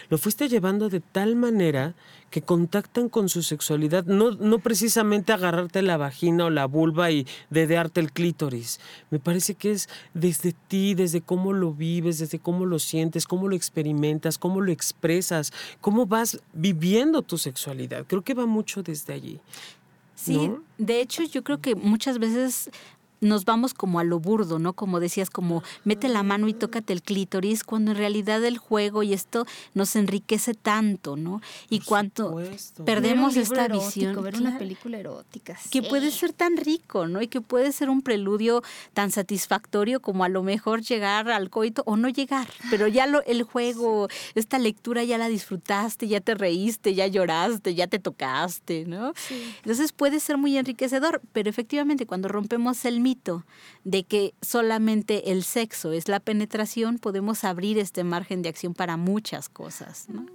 lo 0.09 0.17
fuiste 0.17 0.49
llevando 0.49 0.89
de 0.89 0.99
tal 0.99 1.35
manera 1.35 1.95
que 2.29 2.41
contactan 2.41 3.09
con 3.09 3.29
su 3.29 3.43
sexualidad, 3.43 4.05
no, 4.05 4.31
no 4.31 4.59
precisamente 4.59 5.33
agarrarte 5.33 5.81
la 5.81 5.97
vagina 5.97 6.45
o 6.45 6.49
la 6.49 6.65
vulva 6.65 7.11
y 7.11 7.27
dedearte 7.49 7.99
el 7.99 8.11
clítoris. 8.11 8.79
Me 9.11 9.19
parece 9.19 9.55
que 9.55 9.71
es 9.71 9.87
desde 10.13 10.53
ti, 10.67 10.95
desde 10.95 11.21
cómo 11.21 11.53
lo 11.53 11.73
vives, 11.73 12.17
desde 12.19 12.39
cómo 12.39 12.65
lo 12.65 12.79
sientes, 12.79 13.27
cómo 13.27 13.47
lo 13.47 13.55
experimentas, 13.55 14.37
cómo 14.37 14.61
lo 14.61 14.71
expresas, 14.71 15.53
cómo 15.79 16.05
vas 16.05 16.41
viviendo 16.53 17.21
tu 17.21 17.37
sexualidad. 17.37 18.05
Creo 18.07 18.23
que 18.23 18.33
va 18.33 18.45
mucho 18.45 18.83
desde 18.83 19.13
allí. 19.13 19.39
Sí, 20.23 20.51
de 20.77 21.01
hecho 21.01 21.23
yo 21.23 21.43
creo 21.43 21.59
que 21.59 21.75
muchas 21.75 22.17
veces 22.17 22.69
nos 23.23 23.45
vamos 23.45 23.73
como 23.73 23.99
a 23.99 24.03
lo 24.03 24.19
burdo, 24.19 24.59
¿no? 24.59 24.73
Como 24.73 24.99
decías, 24.99 25.29
como 25.29 25.63
mete 25.83 26.09
la 26.09 26.23
mano 26.23 26.47
y 26.47 26.53
tócate 26.53 26.93
el 26.93 27.01
clítoris, 27.01 27.63
cuando 27.63 27.91
en 27.91 27.97
realidad 27.97 28.43
el 28.43 28.57
juego 28.57 29.03
y 29.03 29.13
esto 29.13 29.45
nos 29.73 29.95
enriquece 29.95 30.53
tanto, 30.53 31.15
¿no? 31.15 31.41
Y 31.69 31.79
cuánto 31.79 32.39
perdemos 32.85 33.35
esta 33.37 33.67
visión. 33.67 34.21
Ver 34.23 34.37
una 34.37 34.57
película 34.57 34.97
erótica. 34.99 35.57
Que 35.71 35.81
puede 35.81 36.11
ser 36.11 36.33
tan 36.33 36.57
rico, 36.57 37.07
¿no? 37.07 37.21
Y 37.21 37.27
que 37.27 37.41
puede 37.41 37.71
ser 37.71 37.89
un 37.89 38.01
preludio 38.01 38.63
tan 38.93 39.11
satisfactorio 39.11 39.99
como 39.99 40.23
a 40.23 40.29
lo 40.29 40.43
mejor 40.43 40.81
llegar 40.81 41.29
al 41.29 41.49
coito 41.49 41.83
o 41.85 41.97
no 41.97 42.09
llegar, 42.09 42.47
pero 42.69 42.87
ya 42.87 43.07
lo, 43.07 43.23
el 43.23 43.43
juego, 43.43 44.07
esta 44.35 44.59
lectura 44.59 45.03
ya 45.03 45.17
la 45.17 45.27
disfrutaste, 45.27 46.07
ya 46.07 46.21
te 46.21 46.35
reíste, 46.35 46.93
ya 46.93 47.07
lloraste, 47.07 47.75
ya 47.75 47.87
te 47.87 47.99
tocaste, 47.99 48.85
¿no? 48.85 49.13
Entonces 49.57 49.91
puede 49.91 50.19
ser 50.19 50.37
muy 50.37 50.57
enriquecedor, 50.57 51.21
pero 51.31 51.49
efectivamente 51.49 52.05
cuando 52.05 52.27
rompemos 52.27 52.85
el 52.85 52.99
mito, 52.99 53.12
de 53.83 54.03
que 54.03 54.33
solamente 54.41 55.31
el 55.31 55.43
sexo 55.43 55.91
es 55.91 56.07
la 56.07 56.19
penetración, 56.19 56.99
podemos 56.99 57.43
abrir 57.43 57.77
este 57.77 58.03
margen 58.03 58.41
de 58.41 58.49
acción 58.49 58.73
para 58.73 58.97
muchas 58.97 59.49
cosas, 59.49 60.07
¿no? 60.09 60.25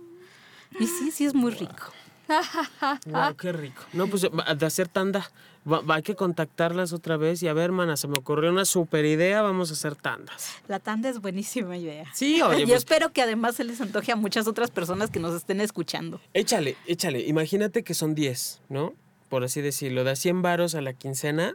Y 0.78 0.86
sí, 0.86 1.10
sí 1.10 1.24
es 1.24 1.34
muy 1.34 1.50
rico. 1.52 1.92
wow, 3.06 3.34
qué 3.36 3.52
rico. 3.52 3.82
No, 3.92 4.06
pues 4.06 4.22
de 4.22 4.66
hacer 4.66 4.88
tanda. 4.88 5.30
Va, 5.70 5.82
hay 5.94 6.02
que 6.02 6.14
contactarlas 6.14 6.92
otra 6.92 7.16
vez 7.16 7.42
y 7.42 7.48
a 7.48 7.52
ver, 7.52 7.64
hermana, 7.64 7.96
se 7.96 8.06
me 8.06 8.18
ocurrió 8.18 8.50
una 8.50 8.64
super 8.64 9.04
idea, 9.04 9.42
vamos 9.42 9.70
a 9.70 9.74
hacer 9.74 9.96
tandas. 9.96 10.56
La 10.66 10.78
tanda 10.78 11.08
es 11.08 11.20
buenísima 11.20 11.76
idea. 11.76 12.04
Sí, 12.14 12.40
oye. 12.42 12.62
y 12.62 12.66
pues 12.66 12.78
espero 12.78 13.12
que 13.12 13.22
además 13.22 13.56
se 13.56 13.64
les 13.64 13.80
antoje 13.80 14.12
a 14.12 14.16
muchas 14.16 14.46
otras 14.46 14.70
personas 14.70 15.10
que 15.10 15.20
nos 15.20 15.34
estén 15.34 15.60
escuchando. 15.60 16.20
Échale, 16.32 16.76
échale. 16.86 17.20
Imagínate 17.26 17.82
que 17.82 17.94
son 17.94 18.14
10, 18.14 18.62
¿no? 18.68 18.94
Por 19.28 19.44
así 19.44 19.60
decirlo, 19.60 20.04
de 20.04 20.16
100 20.16 20.42
varos 20.42 20.74
a 20.74 20.80
la 20.80 20.92
quincena 20.92 21.54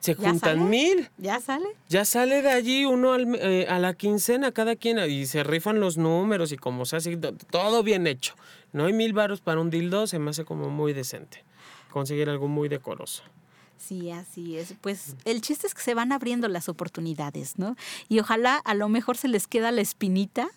se 0.00 0.14
juntan 0.14 0.68
mil. 0.68 1.08
¿Ya 1.18 1.40
sale? 1.40 1.66
Ya 1.88 2.04
sale 2.04 2.42
de 2.42 2.50
allí 2.50 2.84
uno 2.84 3.16
eh, 3.18 3.66
a 3.68 3.78
la 3.78 3.94
quincena 3.94 4.52
cada 4.52 4.76
quien 4.76 4.98
y 5.10 5.26
se 5.26 5.42
rifan 5.44 5.80
los 5.80 5.96
números 5.96 6.52
y 6.52 6.56
como 6.56 6.84
se 6.84 6.96
hace, 6.96 7.16
todo 7.16 7.82
bien 7.82 8.06
hecho. 8.06 8.34
No 8.72 8.86
hay 8.86 8.92
mil 8.92 9.12
varos 9.12 9.40
para 9.40 9.60
un 9.60 9.70
dildo, 9.70 10.06
se 10.06 10.18
me 10.18 10.30
hace 10.30 10.44
como 10.44 10.70
muy 10.70 10.92
decente. 10.92 11.44
Conseguir 11.90 12.28
algo 12.28 12.48
muy 12.48 12.68
decoroso. 12.68 13.22
Sí, 13.78 14.10
así 14.10 14.56
es. 14.56 14.74
Pues 14.80 15.16
el 15.24 15.40
chiste 15.40 15.66
es 15.66 15.74
que 15.74 15.82
se 15.82 15.94
van 15.94 16.12
abriendo 16.12 16.48
las 16.48 16.68
oportunidades, 16.68 17.58
¿no? 17.58 17.76
Y 18.08 18.18
ojalá 18.20 18.56
a 18.56 18.74
lo 18.74 18.88
mejor 18.88 19.16
se 19.16 19.28
les 19.28 19.46
queda 19.46 19.70
la 19.70 19.80
espinita 19.80 20.48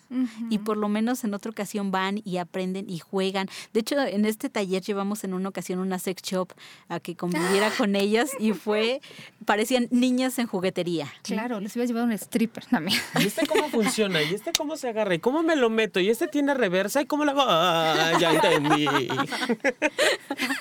y 0.48 0.58
por 0.58 0.76
lo 0.76 0.88
menos 0.88 1.22
en 1.24 1.34
otra 1.34 1.50
ocasión 1.50 1.90
van 1.90 2.20
y 2.24 2.38
aprenden 2.38 2.88
y 2.88 2.98
juegan. 2.98 3.48
De 3.72 3.80
hecho, 3.80 3.98
en 4.00 4.24
este 4.24 4.48
taller 4.48 4.82
llevamos 4.82 5.24
en 5.24 5.34
una 5.34 5.48
ocasión 5.48 5.78
una 5.78 5.98
sex 5.98 6.22
shop 6.22 6.52
a 6.88 7.00
que 7.00 7.14
conviviera 7.16 7.70
con 7.70 7.94
ellas 7.94 8.30
y 8.38 8.52
fue, 8.52 9.00
parecían 9.44 9.88
niñas 9.90 10.38
en 10.38 10.46
juguetería. 10.46 11.12
Claro, 11.22 11.60
les 11.60 11.74
iba 11.76 11.84
a 11.84 11.86
llevar 11.86 12.04
un 12.04 12.12
stripper 12.12 12.66
también. 12.66 13.00
¿Y 13.20 13.26
este 13.26 13.46
cómo 13.46 13.68
funciona? 13.68 14.22
¿Y 14.22 14.34
este 14.34 14.52
cómo 14.52 14.76
se 14.76 14.88
agarra? 14.88 15.14
¿Y 15.14 15.18
cómo 15.18 15.42
me 15.42 15.56
lo 15.56 15.70
meto? 15.70 16.00
¿Y 16.00 16.10
este 16.10 16.26
tiene 16.26 16.54
reversa? 16.54 17.02
¿Y 17.02 17.06
cómo 17.06 17.24
lo 17.24 17.32
hago? 17.32 17.44
Ah, 17.46 18.12
ya 18.18 18.32
entendí. 18.32 18.86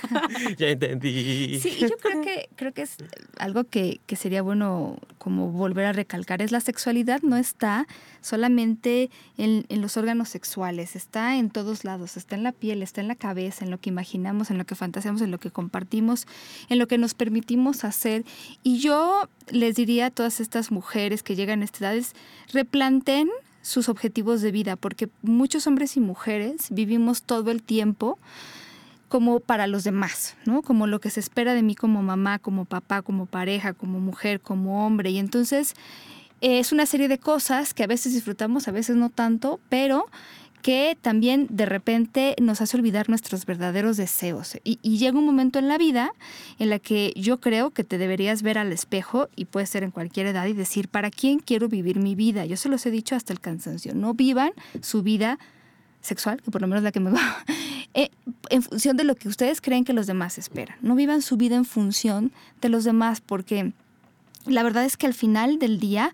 ya 0.57 0.69
entendí. 0.69 1.59
Sí, 1.59 1.77
yo 1.79 1.97
creo 1.97 2.21
que 2.21 2.48
creo 2.55 2.73
que 2.73 2.81
es 2.81 2.97
algo 3.37 3.63
que, 3.63 4.01
sería 4.15 4.41
bueno 4.41 4.97
como 5.17 5.49
volver 5.49 5.85
a 5.85 5.93
recalcar, 5.93 6.41
es 6.41 6.51
la 6.51 6.59
sexualidad 6.59 7.21
no 7.21 7.37
está 7.37 7.87
solamente 8.21 9.09
en, 9.37 9.65
los 9.69 9.97
órganos 9.97 10.29
sexuales, 10.29 10.95
está 10.95 11.37
en 11.37 11.49
todos 11.49 11.83
lados, 11.83 12.17
está 12.17 12.35
en 12.35 12.43
la 12.43 12.51
piel, 12.51 12.83
está 12.83 13.01
en 13.01 13.07
la 13.07 13.15
cabeza, 13.15 13.63
en 13.63 13.71
lo 13.71 13.79
que 13.79 13.89
imaginamos, 13.89 14.51
en 14.51 14.57
lo 14.57 14.65
que 14.65 14.75
fantaseamos, 14.75 15.21
en 15.21 15.31
lo 15.31 15.39
que 15.39 15.51
compartimos, 15.51 16.27
en 16.69 16.79
lo 16.79 16.87
que 16.87 16.97
nos 16.97 17.13
permitimos 17.13 17.83
hacer. 17.83 18.25
Y 18.63 18.79
yo 18.79 19.29
les 19.49 19.75
diría 19.75 20.07
a 20.07 20.11
todas 20.11 20.39
estas 20.39 20.71
mujeres 20.71 21.23
que 21.23 21.35
llegan 21.35 21.61
a 21.61 21.65
esta 21.65 21.93
edad, 21.93 22.03
replanten 22.51 23.29
sus 23.61 23.89
objetivos 23.89 24.41
de 24.41 24.51
vida, 24.51 24.75
porque 24.75 25.09
muchos 25.21 25.67
hombres 25.67 25.97
y 25.97 25.99
mujeres 25.99 26.67
vivimos 26.69 27.23
todo 27.23 27.51
el 27.51 27.61
tiempo 27.61 28.17
como 29.09 29.39
para 29.41 29.67
los 29.67 29.83
demás, 29.83 30.37
¿no? 30.45 30.61
Como 30.61 30.87
lo 30.87 30.99
que 30.99 31.09
se 31.09 31.19
espera 31.19 31.53
de 31.53 31.63
mí 31.63 31.75
como 31.75 32.01
mamá, 32.01 32.39
como 32.39 32.65
papá, 32.65 33.01
como 33.01 33.25
pareja, 33.25 33.73
como 33.73 33.99
mujer, 33.99 34.39
como 34.39 34.85
hombre. 34.85 35.09
Y 35.09 35.17
entonces 35.17 35.73
es 36.41 36.71
una 36.71 36.85
serie 36.85 37.07
de 37.07 37.17
cosas 37.17 37.73
que 37.73 37.83
a 37.83 37.87
veces 37.87 38.13
disfrutamos, 38.13 38.67
a 38.67 38.71
veces 38.71 38.95
no 38.95 39.09
tanto, 39.09 39.59
pero 39.67 40.05
que 40.61 40.97
también 41.01 41.47
de 41.49 41.65
repente 41.65 42.35
nos 42.41 42.61
hace 42.61 42.77
olvidar 42.77 43.09
nuestros 43.09 43.45
verdaderos 43.45 43.97
deseos. 43.97 44.57
Y, 44.63 44.77
llega 44.97 45.17
un 45.17 45.25
momento 45.25 45.57
en 45.59 45.67
la 45.67 45.77
vida 45.77 46.11
en 46.59 46.69
la 46.69 46.79
que 46.79 47.13
yo 47.15 47.39
creo 47.39 47.71
que 47.71 47.83
te 47.83 47.97
deberías 47.97 48.41
ver 48.41 48.57
al 48.57 48.71
espejo, 48.71 49.29
y 49.35 49.45
puede 49.45 49.65
ser 49.65 49.83
en 49.83 49.91
cualquier 49.91 50.27
edad, 50.27 50.45
y 50.47 50.53
decir, 50.53 50.89
¿para 50.89 51.11
quién 51.11 51.39
quiero 51.39 51.69
vivir 51.69 51.99
mi 51.99 52.15
vida? 52.15 52.45
Yo 52.45 52.57
se 52.57 52.69
los 52.69 52.85
he 52.85 52.91
dicho 52.91 53.15
hasta 53.15 53.33
el 53.33 53.39
cansancio, 53.39 53.95
no 53.95 54.13
vivan 54.13 54.51
su 54.81 55.01
vida 55.01 55.39
sexual, 56.01 56.41
que 56.41 56.51
por 56.51 56.61
lo 56.61 56.67
menos 56.67 56.83
la 56.83 56.91
que 56.91 56.99
me 56.99 57.11
va, 57.11 57.43
eh, 57.93 58.09
en 58.49 58.63
función 58.63 58.97
de 58.97 59.03
lo 59.03 59.15
que 59.15 59.27
ustedes 59.27 59.61
creen 59.61 59.85
que 59.85 59.93
los 59.93 60.07
demás 60.07 60.37
esperan. 60.37 60.77
No 60.81 60.95
vivan 60.95 61.21
su 61.21 61.37
vida 61.37 61.55
en 61.55 61.65
función 61.65 62.31
de 62.61 62.69
los 62.69 62.83
demás, 62.83 63.21
porque 63.21 63.73
la 64.45 64.63
verdad 64.63 64.85
es 64.85 64.97
que 64.97 65.07
al 65.07 65.13
final 65.13 65.59
del 65.59 65.79
día 65.79 66.13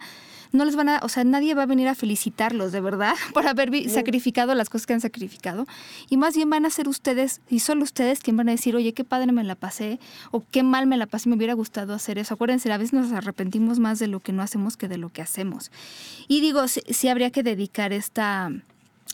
no 0.55 0.65
les 0.65 0.75
van 0.75 0.89
a, 0.89 0.99
o 1.03 1.09
sea, 1.09 1.23
nadie 1.23 1.53
va 1.53 1.63
a 1.63 1.65
venir 1.65 1.87
a 1.87 1.95
felicitarlos 1.95 2.71
de 2.71 2.81
verdad 2.81 3.13
por 3.33 3.47
haber 3.47 3.89
sacrificado 3.89 4.55
las 4.55 4.69
cosas 4.69 4.87
que 4.87 4.93
han 4.93 5.01
sacrificado. 5.01 5.67
Y 6.09 6.17
más 6.17 6.35
bien 6.35 6.49
van 6.49 6.65
a 6.65 6.69
ser 6.69 6.87
ustedes, 6.87 7.41
y 7.49 7.59
solo 7.59 7.83
ustedes, 7.83 8.19
quien 8.19 8.37
van 8.37 8.49
a 8.49 8.53
decir, 8.53 8.75
oye, 8.75 8.93
qué 8.93 9.03
padre 9.03 9.31
me 9.31 9.43
la 9.43 9.55
pasé, 9.55 9.99
o 10.31 10.43
qué 10.49 10.63
mal 10.63 10.87
me 10.87 10.97
la 10.97 11.05
pasé, 11.05 11.29
me 11.29 11.35
hubiera 11.35 11.53
gustado 11.53 11.93
hacer 11.93 12.17
eso. 12.17 12.33
Acuérdense, 12.33 12.71
a 12.71 12.77
veces 12.77 12.93
nos 12.93 13.11
arrepentimos 13.11 13.79
más 13.79 13.99
de 13.99 14.07
lo 14.07 14.19
que 14.19 14.33
no 14.33 14.41
hacemos 14.41 14.77
que 14.77 14.87
de 14.87 14.97
lo 14.97 15.09
que 15.09 15.21
hacemos. 15.21 15.71
Y 16.27 16.41
digo, 16.41 16.67
sí 16.67 17.07
habría 17.07 17.31
que 17.31 17.43
dedicar 17.43 17.93
esta 17.93 18.51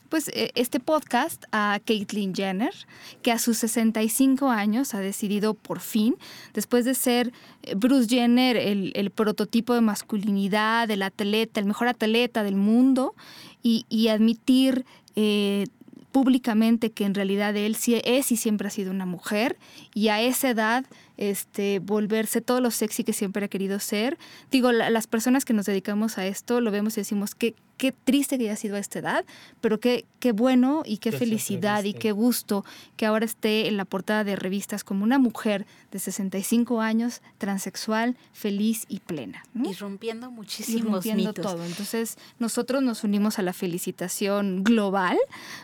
pues 0.10 0.28
e, 0.30 0.52
este 0.56 0.80
podcast 0.80 1.46
a 1.52 1.80
Caitlyn 1.84 2.36
Jenner, 2.36 2.74
que 3.22 3.32
a 3.32 3.40
sus 3.40 3.58
65 3.60 4.50
años 4.50 4.94
ha 4.94 5.00
decidido 5.00 5.54
por 5.54 5.80
fin, 5.80 6.16
después 6.54 6.86
de 6.86 6.94
ser 6.96 7.32
eh, 7.64 7.76
Bruce 7.76 8.10
Jenner 8.10 8.58
el, 8.58 9.12
prototipo 9.12 9.74
de 9.74 9.82
masculinidad, 9.82 10.90
el 10.92 11.02
atleta, 11.02 11.60
el 11.60 11.66
mejor 11.66 11.88
atleta 11.88 12.44
del 12.44 12.56
mundo, 12.56 13.16
y, 13.64 14.08
admitir 14.08 14.86
eh, 15.16 15.68
públicamente 16.12 16.90
que 16.92 17.06
en 17.06 17.14
realidad 17.14 17.56
él 17.56 17.76
sí 17.76 18.02
es 18.04 18.32
y 18.32 18.38
siempre 18.38 18.68
ha 18.68 18.72
sido 18.72 18.92
una 18.92 19.06
mujer, 19.06 19.58
y 19.94 20.08
a 20.08 20.20
esa 20.20 20.50
edad 20.50 20.86
este, 21.18 21.80
volverse 21.80 22.42
todo 22.42 22.60
lo 22.60 22.72
sexy 22.72 23.04
que 23.04 23.14
siempre 23.14 23.46
ha 23.46 23.48
querido 23.48 23.80
ser. 23.80 24.18
Digo, 24.50 24.72
las 24.72 25.06
personas 25.08 25.46
que 25.46 25.54
nos 25.54 25.68
dedicamos 25.68 26.18
a 26.18 26.26
esto 26.26 26.60
lo 26.60 26.72
vemos 26.72 26.98
y 26.98 27.02
decimos, 27.02 27.36
que 27.36 27.54
qué 27.82 27.92
triste 27.92 28.38
que 28.38 28.44
haya 28.44 28.56
sido 28.56 28.76
a 28.76 28.80
esta 28.80 29.00
edad, 29.00 29.26
pero 29.60 29.80
qué, 29.80 30.06
qué 30.20 30.34
bueno 30.34 30.84
y 30.86 31.00
qué 31.00 31.12
felicidad 31.12 31.84
y 31.84 31.96
qué 31.96 32.12
gusto 32.12 32.64
que 32.96 33.08
ahora 33.08 33.26
esté 33.26 33.68
en 33.68 33.76
la 33.76 33.86
portada 33.86 34.24
de 34.24 34.36
revistas 34.36 34.84
como 34.84 35.04
una 35.04 35.18
mujer 35.18 35.66
de 35.92 35.98
65 35.98 36.80
años, 36.80 37.24
transexual, 37.40 38.16
feliz 38.34 38.86
y 38.88 39.00
plena. 39.00 39.44
Y 39.56 39.74
rompiendo 39.74 40.30
muchísimos 40.30 40.80
y 40.80 41.10
rompiendo 41.10 41.34
todo. 41.34 41.66
Entonces, 41.66 42.20
nosotros 42.38 42.84
nos 42.84 43.04
unimos 43.04 43.40
a 43.40 43.42
la 43.42 43.52
felicitación 43.52 44.64
global 44.64 45.18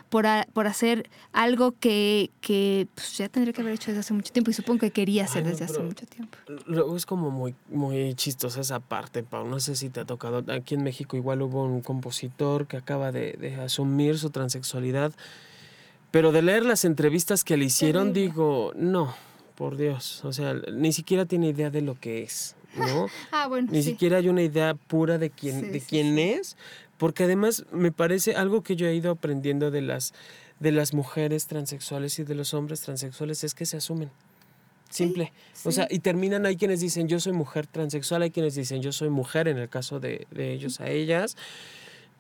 por, 0.10 0.26
por 0.54 0.66
hacer 0.66 1.12
algo 1.34 1.76
que, 1.80 2.32
que 2.42 2.88
pues, 2.96 3.16
ya 3.16 3.30
tendría 3.30 3.54
que 3.54 3.62
haber 3.62 3.76
hecho 3.76 3.92
desde 3.92 4.00
hace 4.00 4.16
mucho 4.16 4.34
tiempo 4.34 4.50
y 4.50 4.56
supongo 4.56 4.80
que 4.80 4.90
quería 4.90 5.26
hacer 5.26 5.44
desde 5.44 5.66
hace 5.66 5.84
mucho 5.84 6.08
tiempo. 6.08 6.36
Luego 6.66 6.98
es 6.98 7.06
como 7.06 7.30
muy, 7.30 7.54
muy 7.70 8.16
chistosa 8.16 8.62
esa 8.62 8.80
parte, 8.80 9.22
Pau. 9.22 9.48
No 9.48 9.60
sé 9.60 9.76
si 9.76 9.90
te 9.90 10.00
ha 10.00 10.06
tocado. 10.06 10.44
Aquí 10.52 10.74
en 10.74 10.82
México 10.82 11.16
igual 11.16 11.44
hubo 11.44 11.64
un 11.64 11.84
que 12.68 12.78
acaba 12.78 13.12
de, 13.12 13.58
asumir 13.64 14.18
su 14.18 14.30
transexualidad. 14.30 15.14
Pero 16.12 16.32
de 16.32 16.42
leer 16.42 16.66
las 16.66 16.86
entrevistas 16.86 17.44
que 17.44 17.58
le 17.58 17.66
hicieron, 17.66 18.14
digo, 18.14 18.72
no, 18.76 19.14
por 19.56 19.76
Dios. 19.76 20.24
O 20.24 20.32
sea, 20.32 20.54
ni 20.72 20.94
siquiera 20.94 21.26
tiene 21.26 21.50
idea 21.50 21.70
de 21.70 21.82
lo 21.82 22.00
que 22.00 22.24
es, 22.24 22.56
¿no? 22.76 23.08
ah, 23.32 23.48
bueno, 23.48 23.70
ni 23.72 23.84
siquiera 23.84 24.18
hay 24.18 24.30
una 24.30 24.42
idea 24.42 24.74
pura 24.74 25.18
de 25.18 25.30
quién, 25.30 25.72
de 25.72 25.82
quién 25.82 26.18
es. 26.18 26.56
Porque 26.98 27.26
además 27.26 27.66
me 27.72 27.92
parece 27.92 28.36
algo 28.36 28.64
que 28.64 28.76
yo 28.76 28.88
he 28.88 28.96
ido 28.96 29.12
aprendiendo 29.12 29.70
de 29.70 29.82
las, 29.82 30.14
de 30.60 30.72
las 30.72 30.94
mujeres 30.94 31.46
transexuales 31.46 32.18
y 32.20 32.24
de 32.24 32.34
los 32.36 32.54
hombres 32.54 32.82
transexuales 32.82 33.44
es 33.44 33.54
que 33.54 33.66
se 33.66 33.78
asumen. 33.78 34.10
Simple. 34.90 35.34
O 35.64 35.72
sea, 35.72 35.88
y 35.90 36.00
terminan, 36.00 36.46
hay 36.46 36.56
quienes 36.56 36.80
dicen 36.80 37.08
yo 37.08 37.20
soy 37.20 37.34
mujer 37.34 37.68
transexual, 37.68 38.22
hay 38.22 38.32
quienes 38.32 38.56
dicen 38.56 38.82
yo 38.82 38.92
soy 38.92 39.10
mujer 39.10 39.48
en 39.48 39.58
el 39.58 39.70
caso 39.70 40.00
de, 40.00 40.28
de 40.32 40.54
ellos 40.54 40.80
a 40.80 40.90
ellas. 40.90 41.36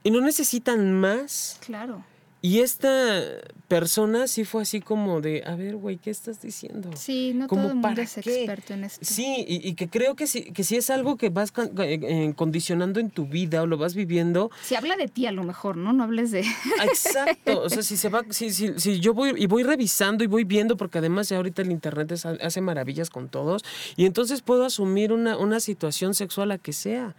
Y 0.03 0.11
no 0.11 0.21
necesitan 0.21 0.93
más. 0.93 1.57
Claro. 1.65 2.03
Y 2.39 2.59
esta 2.59 3.23
persona 3.67 4.27
sí 4.27 4.45
fue 4.45 4.61
así 4.61 4.79
como 4.79 5.21
de, 5.21 5.43
a 5.45 5.55
ver, 5.55 5.75
güey, 5.75 5.97
¿qué 5.97 6.11
estás 6.11 6.39
diciendo? 6.39 6.91
Sí, 6.95 7.33
no 7.33 7.47
todo 7.47 7.69
el 7.69 7.75
mundo 7.75 7.99
es 7.99 8.17
experto 8.17 8.73
en 8.73 8.83
esto. 8.83 9.03
Sí, 9.03 9.43
y, 9.47 9.73
que 9.73 9.89
creo 9.89 10.15
que 10.15 10.27
si, 10.27 10.51
que 10.51 10.63
si 10.63 10.77
es 10.77 10.91
algo 10.91 11.17
que 11.17 11.29
vas 11.29 11.51
eh, 11.57 11.99
eh, 12.01 12.33
condicionando 12.35 12.99
en 12.99 13.09
tu 13.09 13.25
vida 13.25 13.63
o 13.63 13.65
lo 13.65 13.77
vas 13.77 13.95
viviendo. 13.95 14.51
Si 14.63 14.75
habla 14.75 14.95
de 14.95 15.07
ti 15.07 15.25
a 15.25 15.31
lo 15.31 15.43
mejor, 15.43 15.77
¿no? 15.77 15.93
No 15.93 16.03
hables 16.03 16.29
de... 16.29 16.45
Exacto, 16.83 17.63
o 17.63 17.69
sea, 17.69 17.81
si 17.81 17.97
se 17.97 18.07
va, 18.09 18.23
si, 18.29 18.51
si, 18.51 18.79
si 18.79 18.99
yo 18.99 19.15
voy 19.15 19.33
y 19.35 19.47
voy 19.47 19.63
revisando 19.63 20.23
y 20.23 20.27
voy 20.27 20.43
viendo, 20.43 20.77
porque 20.77 20.99
además 20.99 21.29
ya 21.29 21.37
ahorita 21.37 21.63
el 21.63 21.71
internet 21.71 22.13
hace 22.13 22.61
maravillas 22.61 23.09
con 23.09 23.29
todos, 23.29 23.63
y 23.95 24.05
entonces 24.05 24.41
puedo 24.43 24.63
asumir 24.63 25.11
una, 25.11 25.37
una 25.37 25.59
situación 25.59 26.13
sexual 26.13 26.51
a 26.51 26.59
que 26.59 26.71
sea. 26.71 27.15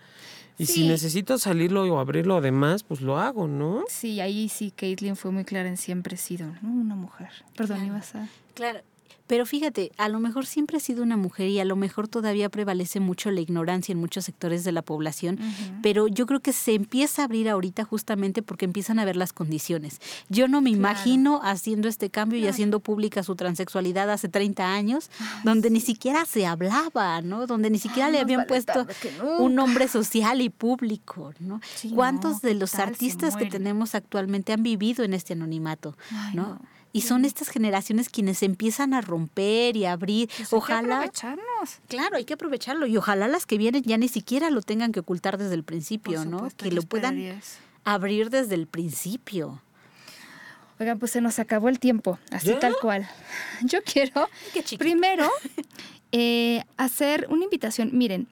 Y 0.59 0.67
si 0.67 0.89
necesito 0.89 1.39
salirlo 1.39 1.85
o 1.85 1.99
abrirlo 2.01 2.37
además, 2.37 2.83
pues 2.83 3.01
lo 3.01 3.19
hago, 3.19 3.47
¿no? 3.47 3.85
Sí, 3.89 4.21
ahí 4.21 4.49
sí, 4.49 4.73
Caitlin 4.73 5.15
fue 5.15 5.31
muy 5.31 5.45
clara 5.45 5.69
en 5.69 5.77
siempre 5.77 6.17
he 6.17 6.19
sido, 6.19 6.49
¿no? 6.63 6.69
Una 6.69 6.97
mujer. 6.97 7.31
Perdón, 7.57 7.87
ibas 7.87 8.17
a... 8.17 8.29
Claro, 8.55 8.81
pero 9.29 9.47
fíjate, 9.47 9.93
a 9.99 10.09
lo 10.09 10.19
mejor 10.19 10.47
siempre 10.47 10.79
ha 10.79 10.81
sido 10.81 11.03
una 11.03 11.17
mujer 11.17 11.49
y 11.49 11.61
a 11.61 11.65
lo 11.65 11.77
mejor 11.77 12.09
todavía 12.09 12.49
prevalece 12.49 12.99
mucho 12.99 13.31
la 13.31 13.41
ignorancia 13.41 13.93
en 13.93 13.99
muchos 13.99 14.25
sectores 14.25 14.65
de 14.65 14.73
la 14.73 14.83
población, 14.83 15.39
pero 15.83 16.09
yo 16.09 16.27
creo 16.27 16.41
que 16.41 16.55
se 16.55 16.75
empieza 16.75 17.23
a 17.23 17.25
abrir 17.27 17.49
ahorita 17.49 17.85
justamente 17.85 18.43
porque 18.43 18.65
empiezan 18.65 18.99
a 18.99 19.05
ver 19.05 19.17
las 19.17 19.35
condiciones. 19.35 20.01
Yo 20.31 20.49
no 20.49 20.63
me 20.63 20.71
imagino 20.71 21.41
haciendo 21.45 21.89
este 21.89 22.09
cambio 22.11 22.39
y 22.39 22.47
haciendo 22.47 22.81
pública 22.81 23.23
su 23.23 23.37
transexualidad 23.37 24.11
hace 24.11 24.29
30 24.29 24.73
años, 24.73 25.11
donde 25.45 25.69
ni 25.71 25.81
siquiera 25.81 26.25
se 26.25 26.47
hablaba, 26.47 27.21
¿no? 27.21 27.47
Donde 27.47 27.69
ni 27.69 27.79
siquiera 27.79 28.09
le 28.09 28.21
habían 28.21 28.47
puesto 28.47 28.87
un 29.39 29.55
nombre 29.55 29.89
social 29.89 30.41
y 30.41 30.49
público, 30.49 31.35
¿no? 31.39 31.61
¿Cuántos 31.95 32.41
de 32.41 32.55
los 32.55 32.77
artistas 32.77 33.37
que 33.37 33.47
tenemos 33.47 33.95
actualmente 33.95 34.55
han 34.55 34.63
vivido 34.63 35.05
en 35.05 35.13
este 35.13 35.35
anonimato, 35.35 35.97
¿no? 36.33 36.59
Y 36.93 37.03
son 37.03 37.25
estas 37.25 37.49
generaciones 37.49 38.09
quienes 38.09 38.43
empiezan 38.43 38.95
a 38.95 39.01
romper 39.01 39.77
y 39.77 39.85
a 39.85 39.93
abrir. 39.93 40.31
Pues 40.37 40.53
ojalá. 40.53 41.01
Hay 41.01 41.11
que 41.11 41.19
aprovecharnos. 41.19 41.79
Claro, 41.89 42.17
hay 42.17 42.25
que 42.25 42.35
aprovecharlo. 42.35 42.87
Y 42.87 42.97
ojalá 42.97 43.29
las 43.29 43.47
que 43.47 43.59
vienen 43.59 43.83
ya 43.83 43.99
ni 43.99 44.09
siquiera 44.09 44.51
lo 44.51 44.63
tengan 44.63 44.93
que 44.93 45.01
ocultar 45.01 45.39
desde 45.39 45.55
el 45.55 45.65
principio, 45.65 46.25
¿no? 46.25 46.49
Que 46.57 46.71
lo 46.73 46.83
puedan 46.83 47.41
abrir 47.85 48.31
desde 48.31 48.55
el 48.55 48.67
principio. 48.67 49.63
Oigan, 50.81 50.99
pues 50.99 51.11
se 51.11 51.21
nos 51.21 51.39
acabó 51.39 51.69
el 51.69 51.81
tiempo, 51.81 52.19
así 52.31 52.55
tal 52.61 52.77
cual. 52.81 53.09
Yo 53.63 53.83
quiero 53.83 54.29
primero 54.79 55.29
eh, 56.13 56.63
hacer 56.77 57.27
una 57.31 57.45
invitación. 57.45 57.91
Miren, 57.93 58.29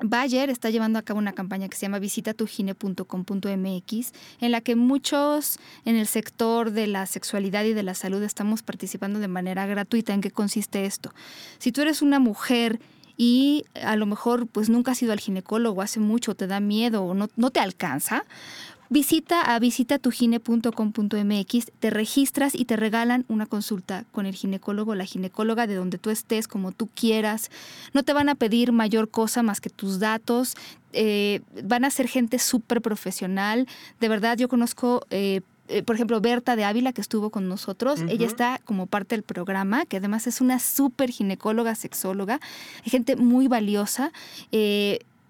Bayer 0.00 0.50
está 0.50 0.70
llevando 0.70 0.98
a 0.98 1.02
cabo 1.02 1.18
una 1.18 1.32
campaña 1.32 1.68
que 1.68 1.76
se 1.76 1.82
llama 1.82 1.98
visitatugine.com.mx, 1.98 4.12
en 4.40 4.50
la 4.50 4.60
que 4.60 4.74
muchos 4.74 5.58
en 5.84 5.96
el 5.96 6.06
sector 6.06 6.70
de 6.70 6.86
la 6.86 7.06
sexualidad 7.06 7.64
y 7.64 7.72
de 7.72 7.82
la 7.82 7.94
salud 7.94 8.22
estamos 8.22 8.62
participando 8.62 9.20
de 9.20 9.28
manera 9.28 9.66
gratuita. 9.66 10.14
¿En 10.14 10.20
qué 10.20 10.30
consiste 10.30 10.86
esto? 10.86 11.12
Si 11.58 11.72
tú 11.72 11.82
eres 11.82 12.02
una 12.02 12.18
mujer 12.18 12.80
y 13.16 13.64
a 13.82 13.96
lo 13.96 14.06
mejor 14.06 14.46
pues 14.46 14.68
nunca 14.68 14.92
has 14.92 15.02
ido 15.02 15.12
al 15.12 15.20
ginecólogo 15.20 15.82
hace 15.82 16.00
mucho, 16.00 16.34
te 16.34 16.46
da 16.46 16.60
miedo 16.60 17.04
o 17.04 17.14
no, 17.14 17.28
no 17.36 17.50
te 17.50 17.60
alcanza, 17.60 18.24
Visita 18.92 19.54
a 19.54 19.58
visitatugine.com.mx, 19.58 21.72
te 21.80 21.88
registras 21.88 22.54
y 22.54 22.66
te 22.66 22.76
regalan 22.76 23.24
una 23.28 23.46
consulta 23.46 24.04
con 24.12 24.26
el 24.26 24.34
ginecólogo, 24.34 24.94
la 24.94 25.06
ginecóloga 25.06 25.66
de 25.66 25.76
donde 25.76 25.96
tú 25.96 26.10
estés, 26.10 26.46
como 26.46 26.72
tú 26.72 26.90
quieras. 26.94 27.50
No 27.94 28.02
te 28.02 28.12
van 28.12 28.28
a 28.28 28.34
pedir 28.34 28.70
mayor 28.70 29.08
cosa 29.08 29.42
más 29.42 29.62
que 29.62 29.70
tus 29.70 29.98
datos. 29.98 30.56
Eh, 30.92 31.40
van 31.64 31.86
a 31.86 31.90
ser 31.90 32.06
gente 32.06 32.38
súper 32.38 32.82
profesional. 32.82 33.66
De 33.98 34.10
verdad, 34.10 34.36
yo 34.36 34.50
conozco... 34.50 35.06
Eh, 35.08 35.40
eh, 35.68 35.82
por 35.82 35.94
ejemplo, 35.94 36.20
Berta 36.20 36.54
de 36.54 36.64
Ávila, 36.64 36.92
que 36.92 37.00
estuvo 37.00 37.30
con 37.30 37.48
nosotros, 37.48 38.00
ella 38.08 38.26
está 38.26 38.60
como 38.64 38.88
parte 38.88 39.14
del 39.14 39.22
programa, 39.22 39.86
que 39.86 39.98
además 39.98 40.26
es 40.26 40.42
una 40.42 40.58
súper 40.58 41.10
ginecóloga, 41.10 41.76
sexóloga, 41.76 42.40
gente 42.84 43.16
muy 43.16 43.48
valiosa 43.48 44.12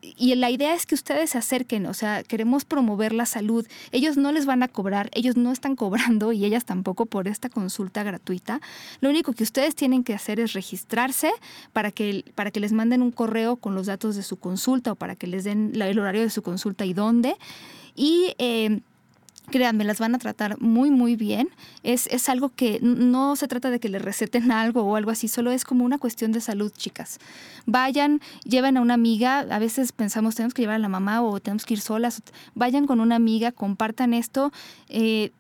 y 0.03 0.35
la 0.35 0.51
idea 0.51 0.75
es 0.75 0.85
que 0.85 0.97
ustedes 0.97 1.31
se 1.31 1.39
acerquen, 1.39 1.87
o 1.87 1.95
sea, 1.95 2.25
queremos 2.25 2.65
promover 2.65 3.13
la 3.13 3.25
salud. 3.25 3.67
Ellos 3.93 4.17
no 4.17 4.33
les 4.33 4.47
van 4.47 4.65
a 4.65 4.69
cobrar, 4.69 5.09
ellos 5.13 5.37
no 5.37 5.53
están 5.53 5.77
cobrando 5.83 6.33
y 6.33 6.45
ellas 6.45 6.65
tampoco 6.65 7.07
por 7.07 7.29
esta 7.29 7.49
consulta 7.49 8.03
gratuita. 8.03 8.61
Lo 9.01 9.11
único 9.11 9.33
que 9.33 9.45
ustedes 9.45 9.77
tienen 9.77 10.03
que 10.03 10.13
hacer 10.13 10.41
es 10.41 10.55
registrarse 10.55 11.31
para 11.73 11.93
que, 11.93 12.25
para 12.35 12.51
que 12.51 12.59
les 12.59 12.73
manden 12.73 13.01
un 13.01 13.13
correo 13.13 13.57
con 13.57 13.77
los 13.77 13.87
datos 13.87 14.17
de 14.17 14.25
su 14.25 14.37
consulta 14.39 14.93
o 14.93 14.95
para 14.97 15.15
que 15.15 15.29
les 15.29 15.45
den 15.45 15.73
el 15.81 15.99
horario 15.99 16.23
de 16.23 16.31
su 16.31 16.43
consulta 16.43 16.85
y 16.85 16.95
dónde. 16.95 17.37
Y 17.95 18.35
eh, 18.39 18.81
Créanme, 19.51 19.85
las 19.85 19.99
van 19.99 20.15
a 20.15 20.19
tratar 20.19 20.61
muy, 20.61 20.91
muy 20.91 21.17
bien. 21.17 21.51
Es, 21.83 22.07
es 22.07 22.29
algo 22.29 22.51
que 22.51 22.79
no 22.81 23.37
se 23.37 23.49
trata 23.49 23.71
de 23.71 23.81
que 23.81 23.89
les 23.89 24.01
receten 24.01 24.53
algo 24.53 24.83
o 24.83 24.97
algo 24.97 25.11
así, 25.11 25.29
solo 25.29 25.51
es 25.51 25.65
como 25.65 25.85
una 25.85 25.99
cuestión 25.99 26.33
de 26.33 26.41
salud, 26.41 26.73
chicas. 26.73 27.19
Vayan, 27.67 28.21
lleven 28.45 28.77
a 28.77 28.81
una 28.81 28.95
amiga, 28.95 29.41
a 29.41 29.59
veces 29.59 29.93
pensamos 29.93 30.35
tenemos 30.35 30.55
que 30.55 30.63
llevar 30.63 30.77
a 30.77 30.79
la 30.79 30.89
mamá 30.89 31.23
o 31.23 31.41
tenemos 31.41 31.65
que 31.65 31.75
ir 31.75 31.81
solas. 31.81 32.23
Vayan 32.55 32.87
con 32.87 33.01
una 33.01 33.17
amiga, 33.17 33.53
compartan 33.53 34.15
esto. 34.15 34.53
Eh, 34.89 35.33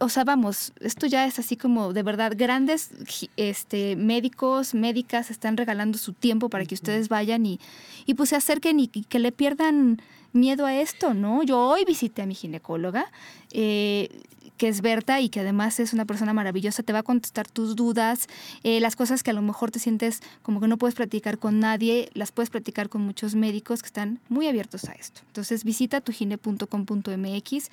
o 0.00 0.08
sea, 0.08 0.24
vamos, 0.24 0.72
esto 0.80 1.06
ya 1.06 1.26
es 1.26 1.38
así 1.38 1.56
como 1.56 1.92
de 1.92 2.02
verdad, 2.02 2.32
grandes 2.36 2.90
este, 3.36 3.96
médicos, 3.96 4.74
médicas 4.74 5.30
están 5.30 5.56
regalando 5.56 5.98
su 5.98 6.12
tiempo 6.12 6.48
para 6.48 6.64
que 6.64 6.74
ustedes 6.74 7.08
vayan 7.08 7.44
y, 7.46 7.60
y 8.06 8.14
pues 8.14 8.30
se 8.30 8.36
acerquen 8.36 8.80
y, 8.80 8.88
que 8.88 9.18
le 9.18 9.32
pierdan 9.32 10.00
miedo 10.32 10.66
a 10.66 10.74
esto, 10.74 11.14
¿no? 11.14 11.42
Yo 11.42 11.60
hoy 11.60 11.84
visité 11.84 12.22
a 12.22 12.26
mi 12.26 12.34
ginecóloga, 12.34 13.06
eh, 13.52 14.08
que 14.56 14.68
es 14.68 14.80
Berta 14.80 15.20
y 15.20 15.28
que 15.28 15.40
además 15.40 15.80
es 15.80 15.92
una 15.92 16.04
persona 16.04 16.32
maravillosa, 16.32 16.82
te 16.82 16.92
va 16.92 17.00
a 17.00 17.02
contestar 17.02 17.48
tus 17.48 17.76
dudas, 17.76 18.26
eh, 18.64 18.80
las 18.80 18.96
cosas 18.96 19.22
que 19.22 19.30
a 19.30 19.34
lo 19.34 19.42
mejor 19.42 19.70
te 19.70 19.78
sientes 19.78 20.20
como 20.42 20.60
que 20.60 20.68
no 20.68 20.76
puedes 20.76 20.94
platicar 20.94 21.38
con 21.38 21.60
nadie, 21.60 22.10
las 22.14 22.32
puedes 22.32 22.50
platicar 22.50 22.88
con 22.88 23.02
muchos 23.02 23.34
médicos 23.34 23.82
que 23.82 23.86
están 23.86 24.18
muy 24.28 24.48
abiertos 24.48 24.84
a 24.84 24.92
esto. 24.92 25.22
Entonces 25.28 25.64
visita 25.64 26.00
tugine.com.mx. 26.00 27.70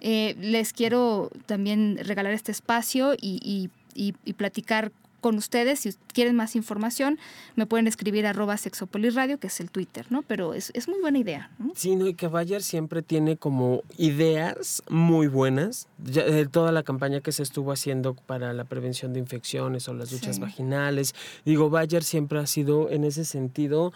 Eh, 0.00 0.36
les 0.40 0.72
quiero 0.72 1.30
también 1.46 1.98
regalar 2.02 2.32
este 2.32 2.52
espacio 2.52 3.14
y, 3.14 3.70
y, 3.94 4.14
y 4.24 4.32
platicar 4.34 4.92
con 5.20 5.36
ustedes. 5.36 5.80
Si 5.80 5.94
quieren 6.12 6.36
más 6.36 6.56
información, 6.56 7.18
me 7.56 7.66
pueden 7.66 7.86
escribir 7.86 8.26
arroba 8.26 8.56
sexopolisradio, 8.56 9.38
que 9.38 9.48
es 9.48 9.60
el 9.60 9.70
Twitter, 9.70 10.06
¿no? 10.10 10.22
Pero 10.22 10.54
es, 10.54 10.70
es 10.74 10.88
muy 10.88 11.00
buena 11.00 11.18
idea. 11.18 11.50
Sí, 11.74 11.96
no, 11.96 12.06
y 12.06 12.14
que 12.14 12.28
Bayer 12.28 12.62
siempre 12.62 13.02
tiene 13.02 13.36
como 13.36 13.82
ideas 13.96 14.82
muy 14.88 15.26
buenas. 15.26 15.88
Ya, 16.04 16.22
eh, 16.22 16.46
toda 16.50 16.72
la 16.72 16.82
campaña 16.82 17.20
que 17.20 17.32
se 17.32 17.42
estuvo 17.42 17.72
haciendo 17.72 18.14
para 18.14 18.52
la 18.52 18.64
prevención 18.64 19.12
de 19.12 19.20
infecciones 19.20 19.88
o 19.88 19.94
las 19.94 20.10
duchas 20.10 20.38
vaginales. 20.38 21.14
Digo, 21.44 21.70
Bayer 21.70 22.04
siempre 22.04 22.38
ha 22.38 22.46
sido 22.46 22.90
en 22.90 23.04
ese 23.04 23.24
sentido 23.24 23.92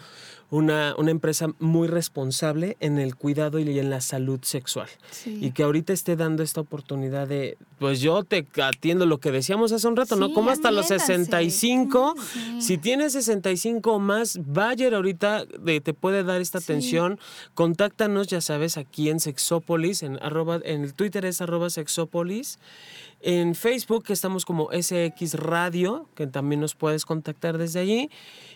una, 0.52 0.94
una 0.98 1.10
empresa 1.10 1.48
muy 1.60 1.88
responsable 1.88 2.76
en 2.80 2.98
el 2.98 3.16
cuidado 3.16 3.58
y 3.58 3.78
en 3.78 3.88
la 3.88 4.02
salud 4.02 4.40
sexual. 4.42 4.88
Y 5.24 5.52
que 5.52 5.62
ahorita 5.62 5.94
esté 5.94 6.14
dando 6.14 6.42
esta 6.42 6.60
oportunidad 6.60 7.26
de, 7.26 7.56
pues 7.78 8.00
yo 8.00 8.22
te 8.22 8.46
atiendo 8.62 9.06
lo 9.06 9.18
que 9.18 9.30
decíamos 9.30 9.72
hace 9.72 9.88
un 9.88 9.96
rato, 9.96 10.16
¿no? 10.16 10.34
Como 10.34 10.50
hasta 10.50 10.70
los 10.70 10.90
65. 11.16 12.14
Si 12.58 12.78
tienes 12.78 13.12
65 13.12 13.92
o 13.92 13.98
más, 13.98 14.38
Bayer 14.44 14.94
ahorita 14.94 15.46
te 15.82 15.94
puede 15.94 16.24
dar 16.24 16.40
esta 16.40 16.58
atención. 16.58 17.18
Contáctanos, 17.54 18.28
ya 18.28 18.40
sabes, 18.40 18.76
aquí 18.76 19.10
en 19.10 19.20
Sexópolis, 19.20 20.02
en, 20.02 20.22
arroba, 20.22 20.60
en 20.64 20.82
el 20.82 20.94
Twitter 20.94 21.24
es 21.24 21.40
arroba 21.40 21.70
Sexópolis. 21.70 22.58
En 23.24 23.54
Facebook 23.54 24.06
estamos 24.08 24.44
como 24.44 24.68
SX 24.72 25.34
Radio, 25.34 26.08
que 26.16 26.26
también 26.26 26.60
nos 26.60 26.74
puedes 26.74 27.06
contactar 27.06 27.56
desde 27.56 27.78
allí. 27.78 28.10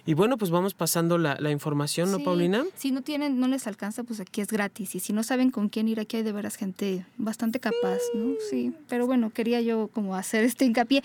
Y 0.04 0.14
bueno, 0.14 0.38
pues 0.38 0.50
vamos 0.50 0.74
pasando 0.74 1.18
la, 1.18 1.50
información, 1.52 2.10
¿no, 2.10 2.18
Paulina? 2.18 2.64
Si 2.74 2.90
no 2.90 3.02
tienen, 3.02 3.38
no 3.38 3.46
les 3.46 3.68
alcanza, 3.68 4.02
pues 4.02 4.18
aquí 4.18 4.40
es 4.40 4.48
gratis. 4.48 4.96
Y 4.96 5.00
si 5.00 5.12
no 5.12 5.22
saben 5.22 5.52
con 5.52 5.68
quién 5.68 5.86
ir, 5.86 6.00
aquí 6.00 6.16
hay 6.16 6.24
de 6.24 6.32
veras 6.32 6.56
gente 6.56 7.06
bastante 7.16 7.60
capaz, 7.60 7.98
¿no? 8.14 8.34
Sí, 8.50 8.72
pero 8.88 9.06
bueno, 9.06 9.30
quería 9.30 9.60
yo 9.60 9.88
como 9.88 10.16
hacer 10.16 10.42
este 10.42 10.64
hincapié. 10.64 11.02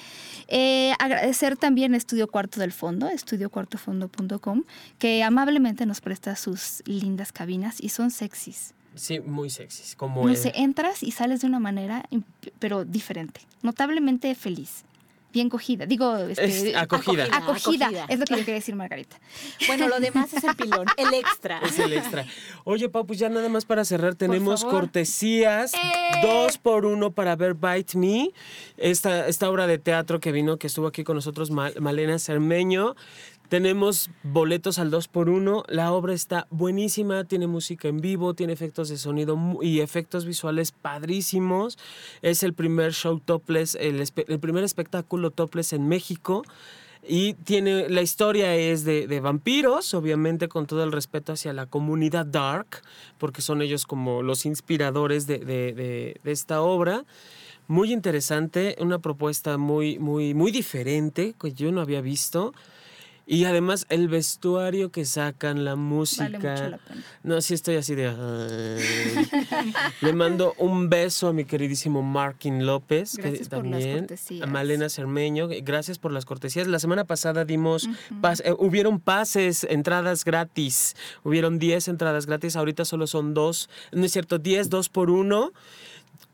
Eh, 0.48 0.94
agradecer 0.98 1.56
también 1.56 1.94
a 1.94 1.98
Estudio 1.98 2.28
Cuarto 2.28 2.60
del 2.60 2.72
Fondo, 2.72 3.10
estudiocuartofondo.com, 3.10 4.64
que 4.98 5.22
amablemente 5.22 5.86
nos 5.86 6.02
presta 6.02 6.36
sus 6.36 6.82
lindas 6.86 7.32
cabinas 7.32 7.78
y 7.80 7.90
son 7.90 8.10
sexys. 8.10 8.74
Sí, 8.96 9.20
muy 9.20 9.50
sexys. 9.50 9.96
Como 9.96 10.28
no 10.28 10.36
sé, 10.36 10.52
entras 10.56 11.04
y 11.04 11.12
sales 11.12 11.42
de 11.42 11.48
una 11.48 11.60
manera, 11.60 12.04
pero 12.60 12.84
diferente, 12.86 13.42
notablemente 13.62 14.34
feliz. 14.36 14.84
bien 15.34 15.48
cogida. 15.48 15.86
Digo, 15.86 16.18
este, 16.18 16.44
Es 16.72 16.76
acogida. 16.76 17.24
acogida. 17.24 17.38
Acogida. 17.88 18.06
Es 18.10 18.20
lo 18.20 18.26
que 18.26 18.34
yo 18.34 18.40
quería 18.40 18.56
decir, 18.56 18.76
Margarita. 18.76 19.18
Bueno, 19.68 19.88
lo 19.88 20.02
demás 20.02 20.34
es 20.34 20.44
el 20.44 20.56
pilón, 20.58 20.88
el 20.98 21.14
extra. 21.14 21.60
Es 21.60 21.80
el 21.80 21.94
extra. 21.94 22.26
Oye, 22.66 22.90
Pau, 22.90 23.06
pues 23.08 23.18
ya 23.18 23.30
nada 23.30 23.48
más 23.48 23.64
para 23.64 23.86
cerrar, 23.86 24.16
tenemos 24.16 24.66
cortesías, 24.66 25.74
¡Eh! 25.74 25.78
dos 26.22 26.58
por 26.58 26.86
uno 26.86 27.12
para 27.12 27.38
ver 27.38 27.54
Bite 27.54 27.98
Me, 27.98 28.32
esta, 28.76 29.26
esta 29.28 29.50
obra 29.50 29.68
de 29.68 29.78
teatro 29.78 30.20
que 30.20 30.34
vino, 30.34 30.58
que 30.58 30.68
estuvo 30.68 30.88
aquí 30.88 31.06
con 31.06 31.16
nosotros, 31.16 31.50
Ma- 31.50 31.72
Malena 31.80 32.20
Cermeño. 32.20 32.96
Tenemos 33.52 34.10
boletos 34.24 34.80
al 34.80 34.92
2 34.92 35.10
por 35.10 35.28
1 35.28 35.66
La 35.68 35.92
obra 35.92 36.14
está 36.14 36.48
buenísima, 36.52 37.26
tiene 37.26 37.48
música 37.48 37.90
en 37.90 38.00
vivo, 38.00 38.34
tiene 38.34 38.54
efectos 38.54 38.88
de 38.88 38.98
sonido 38.98 39.38
y 39.62 39.82
efectos 39.82 40.24
visuales 40.24 40.72
padrísimos. 40.72 41.78
Es 42.22 42.44
el 42.44 42.54
primer 42.54 42.94
show 42.94 43.20
topless, 43.20 43.76
el, 43.76 44.08
primer 44.40 44.64
espectáculo 44.64 45.32
topless 45.32 45.74
en 45.74 45.90
México. 45.90 46.44
Y 47.06 47.34
tiene, 47.34 47.90
la 47.90 48.02
historia 48.02 48.56
es 48.56 48.86
de, 48.86 49.20
vampiros, 49.20 49.94
obviamente 49.96 50.48
con 50.48 50.66
todo 50.66 50.86
el 50.86 50.94
respeto 50.94 51.34
hacia 51.34 51.52
la 51.52 51.66
comunidad 51.66 52.26
dark, 52.26 52.82
porque 53.18 53.42
son 53.42 53.62
ellos 53.62 53.86
como 53.86 54.22
los 54.24 54.46
inspiradores 54.46 55.28
de- 55.28 55.40
de 55.40 56.20
esta 56.24 56.62
obra. 56.62 57.04
Muy 57.68 57.92
interesante, 57.92 58.78
una 58.80 59.00
propuesta 59.00 59.58
muy, 59.58 60.00
muy, 60.00 60.34
muy 60.34 60.52
diferente 60.52 61.36
que 61.38 61.52
yo 61.52 61.74
no 61.74 61.82
había 61.82 62.00
visto. 62.00 62.54
Y 63.34 63.46
además 63.46 63.86
el 63.88 64.10
vestuario 64.10 64.92
que 64.92 65.06
sacan, 65.06 65.64
la 65.64 65.78
música. 65.78 66.26
Vale 66.26 66.38
mucho 66.38 66.70
la 66.70 66.78
pena. 66.80 67.04
No, 67.24 67.40
sí 67.40 67.54
estoy 67.54 67.76
así 67.78 67.96
de... 67.96 68.12
Le 70.02 70.12
mando 70.14 70.54
un 70.58 70.90
beso 70.90 71.30
a 71.30 71.34
mi 71.34 71.46
queridísimo 71.46 72.02
Markin 72.02 72.66
López, 72.66 73.16
Gracias 73.16 73.48
que 73.48 73.56
por 73.56 73.66
las 73.66 73.72
también, 73.80 74.00
cortesías. 74.00 74.42
a 74.44 74.52
Malena 74.52 74.90
Cermeño, 74.90 75.48
gracias 75.64 75.98
por 75.98 76.12
las 76.12 76.26
cortesías. 76.26 76.68
La 76.68 76.80
semana 76.80 77.06
pasada 77.06 77.46
dimos, 77.46 77.88
pas- 78.22 78.42
eh, 78.44 78.54
hubieron 78.60 79.00
pases, 79.00 79.64
entradas 79.70 80.26
gratis, 80.26 80.96
hubieron 81.24 81.58
10 81.58 81.88
entradas 81.88 82.26
gratis, 82.26 82.58
ahorita 82.58 82.84
solo 82.84 83.08
son 83.08 83.34
dos, 83.34 83.70
no 83.94 84.04
es 84.06 84.12
cierto, 84.12 84.40
10, 84.40 84.70
dos 84.70 84.90
por 84.90 85.10
uno. 85.10 85.54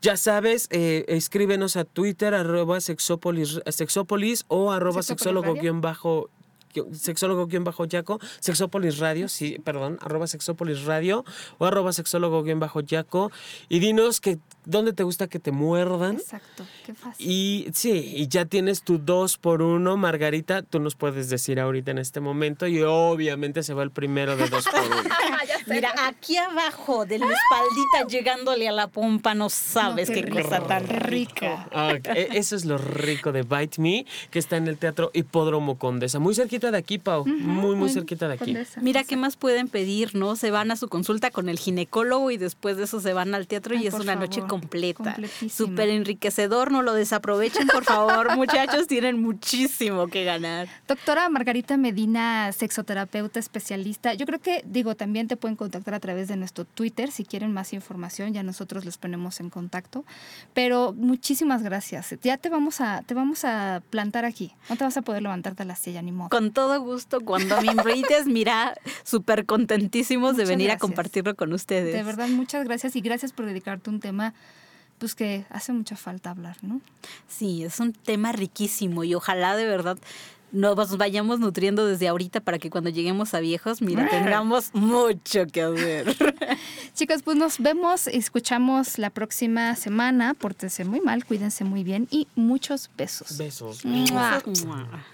Ya 0.01 0.15
sabes, 0.17 0.67
eh, 0.71 1.05
escríbenos 1.07 1.75
a 1.75 1.83
Twitter, 1.83 2.33
arroba 2.33 2.81
sexópolis, 2.81 3.59
sexópolis 3.67 4.45
o 4.47 4.71
arroba 4.71 5.01
¿Sexópolis 5.03 5.23
sexólogo 6.73 6.87
Radio? 6.87 6.87
guion 6.91 6.93
bajo 6.93 6.97
sexólogo 6.97 7.47
guion 7.47 7.63
bajo 7.63 7.85
yaco, 7.85 8.19
sexópolis 8.39 8.97
radio, 8.99 9.27
sí, 9.27 9.57
perdón, 9.63 9.97
arroba 10.01 10.27
sexópolis 10.27 10.83
radio 10.85 11.25
o 11.57 11.65
arroba 11.65 11.93
sexólogo 11.93 12.43
guion 12.43 12.59
bajo 12.59 12.81
yaco 12.81 13.31
y 13.69 13.79
dinos 13.79 14.21
que 14.21 14.39
dónde 14.67 14.93
te 14.93 15.03
gusta 15.03 15.27
que 15.27 15.39
te 15.39 15.51
muerdan. 15.51 16.15
Exacto, 16.17 16.65
qué 16.85 16.93
fácil. 16.93 17.25
Y 17.25 17.67
sí, 17.73 17.91
y 18.15 18.27
ya 18.27 18.45
tienes 18.45 18.83
tu 18.83 18.97
dos 18.99 19.37
por 19.37 19.61
uno, 19.61 19.97
Margarita, 19.97 20.61
tú 20.61 20.79
nos 20.79 20.95
puedes 20.95 21.29
decir 21.29 21.59
ahorita 21.59 21.91
en 21.91 21.97
este 21.97 22.19
momento 22.19 22.67
y 22.67 22.81
obviamente 22.83 23.63
se 23.63 23.73
va 23.73 23.83
el 23.83 23.91
primero 23.91 24.35
de 24.35 24.47
dos 24.49 24.65
por 24.67 24.81
uno. 24.81 25.09
Mira, 25.67 25.93
aquí 26.05 26.37
abajo 26.37 27.05
de 27.05 27.19
la 27.19 27.25
espaldita 27.25 28.07
llegándole 28.09 28.67
a 28.67 28.71
la 28.71 28.87
pompa, 28.87 29.33
no 29.33 29.49
sabes 29.49 30.09
No, 30.09 30.15
qué, 30.15 30.23
qué 30.25 30.29
cosa 30.43 30.61
tan 30.61 30.87
rica. 30.87 31.67
Ah. 31.73 31.93
E- 32.15 32.29
Eso 32.33 32.55
es 32.55 32.65
lo 32.65 32.77
rico 32.77 33.31
de 33.31 33.43
Bite 33.43 33.81
Me, 33.81 34.05
que 34.31 34.39
está 34.39 34.57
en 34.57 34.67
el 34.67 34.77
Teatro 34.77 35.11
Hipódromo 35.13 35.77
Condesa. 35.77 36.19
Muy 36.19 36.35
cerquita 36.35 36.71
de 36.71 36.77
aquí, 36.77 36.97
Pau. 36.99 37.25
muy, 37.25 37.75
muy 37.75 37.89
cerquita 37.89 38.27
de 38.27 38.35
aquí. 38.35 38.45
Condesa. 38.53 38.81
Mira 38.81 39.03
qué 39.03 39.17
más 39.17 39.35
pueden 39.37 39.67
pedir, 39.67 40.15
¿no? 40.15 40.35
Se 40.35 40.51
van 40.51 40.71
a 40.71 40.75
su 40.75 40.87
consulta 40.89 41.31
con 41.31 41.49
el 41.49 41.57
ginecólogo 41.59 42.31
y 42.31 42.37
después 42.37 42.77
de 42.77 42.83
eso 42.85 42.99
se 43.01 43.13
van 43.13 43.33
al 43.35 43.47
teatro 43.47 43.75
y 43.75 43.87
es 43.87 43.93
una 43.93 44.15
noche 44.15 44.41
favor, 44.41 44.47
completa. 44.59 45.15
Súper 45.49 45.89
enriquecedor, 45.89 46.71
no 46.71 46.81
lo 46.81 46.93
desaprovechen, 46.93 47.67
por 47.67 47.83
favor. 47.83 48.35
Muchachos, 48.37 48.87
tienen 48.87 49.21
muchísimo 49.21 50.07
que 50.07 50.23
ganar. 50.23 50.67
Doctora 50.87 51.29
Margarita 51.29 51.77
Medina, 51.77 52.51
sexoterapeuta 52.51 53.39
especialista. 53.39 54.13
Yo 54.13 54.25
creo 54.25 54.39
que, 54.39 54.63
digo, 54.65 54.95
también 54.95 55.27
te 55.27 55.37
pueden 55.37 55.55
contactar 55.55 55.93
a 55.93 55.99
través 55.99 56.27
de 56.27 56.35
nuestro 56.35 56.65
Twitter 56.65 57.11
si 57.11 57.25
quieren 57.25 57.51
más 57.51 57.73
información, 57.73 58.33
ya 58.33 58.43
nosotros 58.43 58.85
les 58.85 58.97
ponemos 58.97 59.39
en 59.39 59.49
contacto. 59.49 60.05
Pero 60.53 60.93
muchísimas 60.93 61.63
gracias. 61.63 62.15
Ya 62.21 62.37
te 62.37 62.49
vamos 62.49 62.81
a, 62.81 63.03
te 63.03 63.13
vamos 63.13 63.45
a 63.45 63.81
plantar 63.89 64.25
aquí. 64.25 64.53
No 64.69 64.75
te 64.75 64.83
vas 64.83 64.97
a 64.97 65.01
poder 65.01 65.21
levantarte 65.21 65.63
a 65.63 65.65
la 65.65 65.75
silla, 65.75 66.01
ni 66.01 66.11
modo. 66.11 66.29
Con 66.29 66.51
todo 66.51 66.79
gusto, 66.81 67.21
cuando 67.21 67.61
me 67.61 67.71
invites, 67.71 68.25
mira, 68.25 68.75
súper 69.03 69.45
contentísimos 69.45 70.37
de 70.37 70.45
venir 70.45 70.71
a 70.71 70.77
compartirlo 70.77 71.35
con 71.35 71.53
ustedes. 71.53 71.93
De 71.93 72.03
verdad, 72.03 72.27
muchas 72.29 72.63
gracias 72.65 72.95
y 72.95 73.01
gracias 73.01 73.31
por 73.31 73.45
dedicarte 73.45 73.89
un 73.89 73.99
tema 73.99 74.33
pues 74.97 75.15
que 75.15 75.45
hace 75.49 75.73
mucha 75.73 75.95
falta 75.95 76.31
hablar, 76.31 76.57
¿no? 76.61 76.81
Sí, 77.27 77.63
es 77.63 77.79
un 77.79 77.93
tema 77.93 78.31
riquísimo 78.31 79.03
y 79.03 79.15
ojalá 79.15 79.55
de 79.55 79.65
verdad 79.65 79.97
nos 80.51 80.97
vayamos 80.97 81.39
nutriendo 81.39 81.85
desde 81.85 82.07
ahorita 82.07 82.39
para 82.39 82.57
que 82.57 82.69
cuando 82.69 82.89
lleguemos 82.89 83.33
a 83.33 83.39
viejos, 83.39 83.81
mira, 83.81 84.07
tengamos 84.09 84.73
mucho 84.73 85.45
que 85.47 85.61
hacer. 85.61 86.15
Chicos, 86.93 87.21
pues 87.23 87.37
nos 87.37 87.59
vemos, 87.59 88.07
escuchamos 88.07 88.97
la 88.97 89.09
próxima 89.09 89.75
semana. 89.75 90.33
Pórtense 90.33 90.85
muy 90.85 91.01
mal, 91.01 91.25
cuídense 91.25 91.63
muy 91.63 91.83
bien 91.83 92.07
y 92.11 92.27
muchos 92.35 92.89
besos. 92.97 93.37
Besos. 93.37 93.83
Mua. 93.85 94.41
Mua. 94.65 95.05